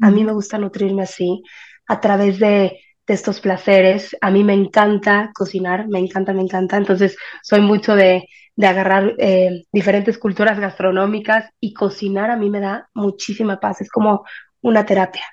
A 0.02 0.12
mí 0.12 0.24
me 0.24 0.34
gusta 0.34 0.58
nutrirme 0.58 1.04
así, 1.04 1.42
a 1.88 2.00
través 2.00 2.40
de, 2.40 2.80
estos 3.08 3.40
placeres. 3.40 4.16
A 4.20 4.32
mí 4.32 4.44
me 4.44 4.54
encanta 4.54 5.32
cocinar, 5.36 5.88
me 5.88 6.00
encanta, 6.00 6.34
me 6.34 6.42
encanta. 6.42 6.78
Entonces, 6.78 7.16
soy 7.44 7.62
mucho 7.62 7.96
de, 7.96 8.28
agarrar 8.58 9.14
eh, 9.20 9.64
diferentes 9.72 10.18
culturas 10.18 10.60
gastronómicas 10.60 11.52
y 11.60 11.74
cocinar 11.74 12.32
a 12.32 12.38
mí 12.38 12.50
me 12.50 12.62
da 12.62 12.90
muchísima 12.96 13.60
paz. 13.60 13.82
Es 13.82 13.92
como 13.92 14.26
una 14.62 14.86
terapia. 14.86 15.24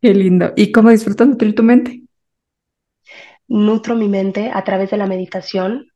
Qué 0.00 0.12
lindo. 0.14 0.52
¿Y 0.56 0.72
cómo 0.72 0.90
disfrutas 0.90 1.28
nutrir 1.28 1.54
tu 1.54 1.62
mente? 1.62 2.02
Nutro 3.48 3.94
mi 3.94 4.08
mente 4.08 4.50
a 4.52 4.64
través 4.64 4.90
de 4.90 4.96
la 4.96 5.06
meditación, 5.06 5.86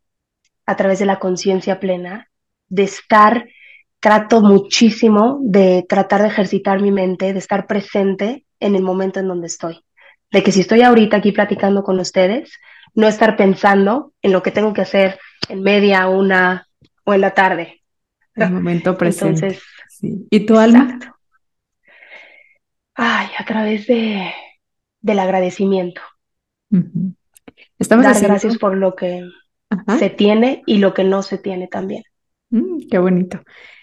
a 0.64 0.76
través 0.76 1.00
de 1.00 1.06
la 1.06 1.18
conciencia 1.18 1.80
plena, 1.80 2.30
de 2.68 2.84
estar 2.84 3.46
trato 4.00 4.40
muchísimo 4.40 5.38
de 5.42 5.84
tratar 5.88 6.22
de 6.22 6.28
ejercitar 6.28 6.80
mi 6.80 6.90
mente, 6.90 7.32
de 7.32 7.38
estar 7.38 7.66
presente 7.66 8.44
en 8.58 8.74
el 8.74 8.82
momento 8.82 9.20
en 9.20 9.28
donde 9.28 9.46
estoy. 9.46 9.84
De 10.32 10.42
que 10.42 10.52
si 10.52 10.60
estoy 10.60 10.82
ahorita 10.82 11.18
aquí 11.18 11.32
platicando 11.32 11.82
con 11.82 12.00
ustedes, 12.00 12.58
no 12.94 13.06
estar 13.06 13.36
pensando 13.36 14.12
en 14.22 14.32
lo 14.32 14.42
que 14.42 14.50
tengo 14.50 14.72
que 14.72 14.80
hacer 14.80 15.18
en 15.48 15.62
media, 15.62 16.08
una 16.08 16.66
o 17.04 17.14
en 17.14 17.20
la 17.20 17.34
tarde. 17.34 17.82
El 18.34 18.50
momento 18.50 18.96
presente. 18.96 19.46
Entonces, 19.46 19.62
sí. 19.88 20.26
¿Y 20.30 20.46
tu 20.46 20.56
alma? 20.56 20.98
Ay, 22.94 23.28
a 23.38 23.44
través 23.44 23.86
de, 23.86 24.32
del 25.00 25.18
agradecimiento. 25.18 26.00
Estamos 27.78 28.04
Dar 28.04 28.22
gracias 28.22 28.56
por 28.58 28.76
lo 28.76 28.94
que 28.94 29.28
se 29.98 30.10
tiene 30.10 30.62
y 30.66 30.78
lo 30.78 30.94
que 30.94 31.04
no 31.04 31.22
se 31.22 31.38
tiene 31.38 31.66
también. 31.66 32.04
Mm, 32.50 32.88
qué 32.90 32.98
bonito. 32.98 33.42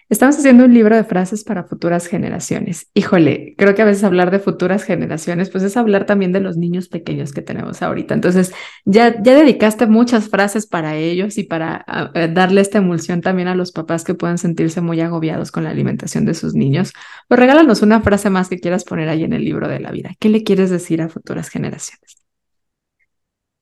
Estamos 0.09 0.37
haciendo 0.37 0.63
un 0.63 0.73
libro 0.73 0.95
de 0.95 1.03
frases 1.03 1.43
para 1.43 1.65
futuras 1.65 2.07
generaciones. 2.07 2.89
Híjole, 2.93 3.55
creo 3.57 3.75
que 3.75 3.81
a 3.81 3.85
veces 3.85 4.05
hablar 4.05 4.31
de 4.31 4.39
futuras 4.39 4.83
generaciones, 4.83 5.49
pues 5.49 5.65
es 5.65 5.75
hablar 5.75 6.05
también 6.05 6.31
de 6.31 6.39
los 6.39 6.55
niños 6.55 6.87
pequeños 6.87 7.33
que 7.33 7.41
tenemos 7.41 7.81
ahorita. 7.81 8.13
Entonces, 8.13 8.53
ya, 8.85 9.21
ya 9.21 9.35
dedicaste 9.35 9.85
muchas 9.85 10.29
frases 10.29 10.65
para 10.65 10.95
ellos 10.95 11.37
y 11.37 11.43
para 11.43 11.83
ah, 11.87 12.09
eh, 12.13 12.29
darle 12.31 12.61
esta 12.61 12.77
emulsión 12.77 13.19
también 13.19 13.49
a 13.49 13.55
los 13.55 13.73
papás 13.73 14.05
que 14.05 14.13
puedan 14.13 14.37
sentirse 14.37 14.79
muy 14.79 15.01
agobiados 15.01 15.51
con 15.51 15.65
la 15.65 15.71
alimentación 15.71 16.23
de 16.23 16.35
sus 16.35 16.53
niños. 16.53 16.93
Pues 17.27 17.37
regálanos 17.37 17.81
una 17.81 17.99
frase 17.99 18.29
más 18.29 18.47
que 18.47 18.59
quieras 18.59 18.85
poner 18.85 19.09
ahí 19.09 19.25
en 19.25 19.33
el 19.33 19.43
libro 19.43 19.67
de 19.67 19.81
la 19.81 19.91
vida. 19.91 20.11
¿Qué 20.19 20.29
le 20.29 20.43
quieres 20.43 20.69
decir 20.69 21.01
a 21.01 21.09
futuras 21.09 21.49
generaciones? 21.49 22.23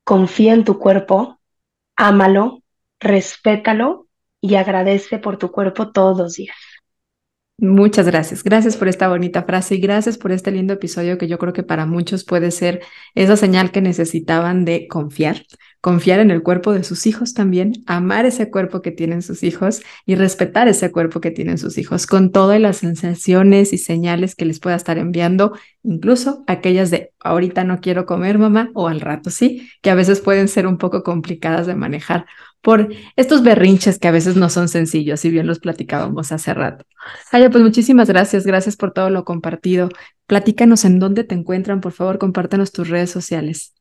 Confía 0.03 0.53
en 0.53 0.63
tu 0.63 0.77
cuerpo, 0.77 1.39
ámalo, 1.95 2.61
respétalo 2.99 4.05
y 4.45 4.55
agradece 4.55 5.17
por 5.17 5.37
tu 5.37 5.51
cuerpo 5.51 5.91
todos 5.91 6.17
los 6.17 6.35
días. 6.35 6.55
Muchas 7.57 8.05
gracias. 8.05 8.43
Gracias 8.43 8.77
por 8.77 8.87
esta 8.87 9.07
bonita 9.07 9.43
frase 9.43 9.75
y 9.75 9.79
gracias 9.79 10.17
por 10.19 10.31
este 10.31 10.51
lindo 10.51 10.73
episodio 10.73 11.17
que 11.17 11.27
yo 11.27 11.39
creo 11.39 11.53
que 11.53 11.63
para 11.63 11.85
muchos 11.87 12.23
puede 12.23 12.51
ser 12.51 12.81
esa 13.15 13.37
señal 13.37 13.71
que 13.71 13.81
necesitaban 13.81 14.65
de 14.65 14.87
confiar, 14.87 15.41
confiar 15.86 16.19
en 16.19 16.31
el 16.31 16.41
cuerpo 16.41 16.73
de 16.73 16.83
sus 16.83 17.05
hijos 17.05 17.36
también, 17.36 17.83
amar 17.86 18.25
ese 18.25 18.49
cuerpo 18.49 18.81
que 18.81 18.89
tienen 18.89 19.21
sus 19.21 19.43
hijos 19.43 19.83
y 20.07 20.15
respetar 20.15 20.67
ese 20.67 20.91
cuerpo 20.91 21.21
que 21.21 21.29
tienen 21.29 21.59
sus 21.59 21.77
hijos 21.77 22.07
con 22.07 22.31
todas 22.31 22.59
las 22.59 22.77
sensaciones 22.77 23.71
y 23.71 23.77
señales 23.77 24.33
que 24.33 24.45
les 24.45 24.59
pueda 24.59 24.75
estar 24.77 24.97
enviando, 24.97 25.55
incluso 25.83 26.43
aquellas 26.47 26.89
de 26.89 27.13
ahorita 27.19 27.63
no 27.65 27.81
quiero 27.81 28.07
comer 28.07 28.39
mamá 28.39 28.71
o 28.73 28.88
al 28.88 28.99
rato 28.99 29.29
sí, 29.29 29.69
que 29.83 29.91
a 29.91 29.93
veces 29.93 30.21
pueden 30.21 30.47
ser 30.47 30.65
un 30.65 30.79
poco 30.79 31.03
complicadas 31.03 31.67
de 31.67 31.75
manejar 31.75 32.25
por 32.61 32.89
estos 33.15 33.43
berrinches 33.43 33.99
que 33.99 34.07
a 34.07 34.11
veces 34.11 34.36
no 34.36 34.49
son 34.49 34.69
sencillos, 34.69 35.19
si 35.19 35.29
bien 35.29 35.45
los 35.45 35.59
platicábamos 35.59 36.31
hace 36.31 36.55
rato. 36.55 36.83
Aya, 37.31 37.51
pues 37.51 37.63
muchísimas 37.63 38.07
gracias, 38.07 38.43
gracias 38.47 38.75
por 38.75 38.91
todo 38.91 39.11
lo 39.11 39.23
compartido. 39.23 39.89
Platícanos 40.25 40.83
en 40.83 40.97
dónde 40.97 41.25
te 41.25 41.36
encuentran, 41.36 41.79
por 41.79 41.91
favor, 41.91 42.17
compártanos 42.17 42.71
tus 42.71 42.89
redes 42.89 43.11
sociales. 43.11 43.74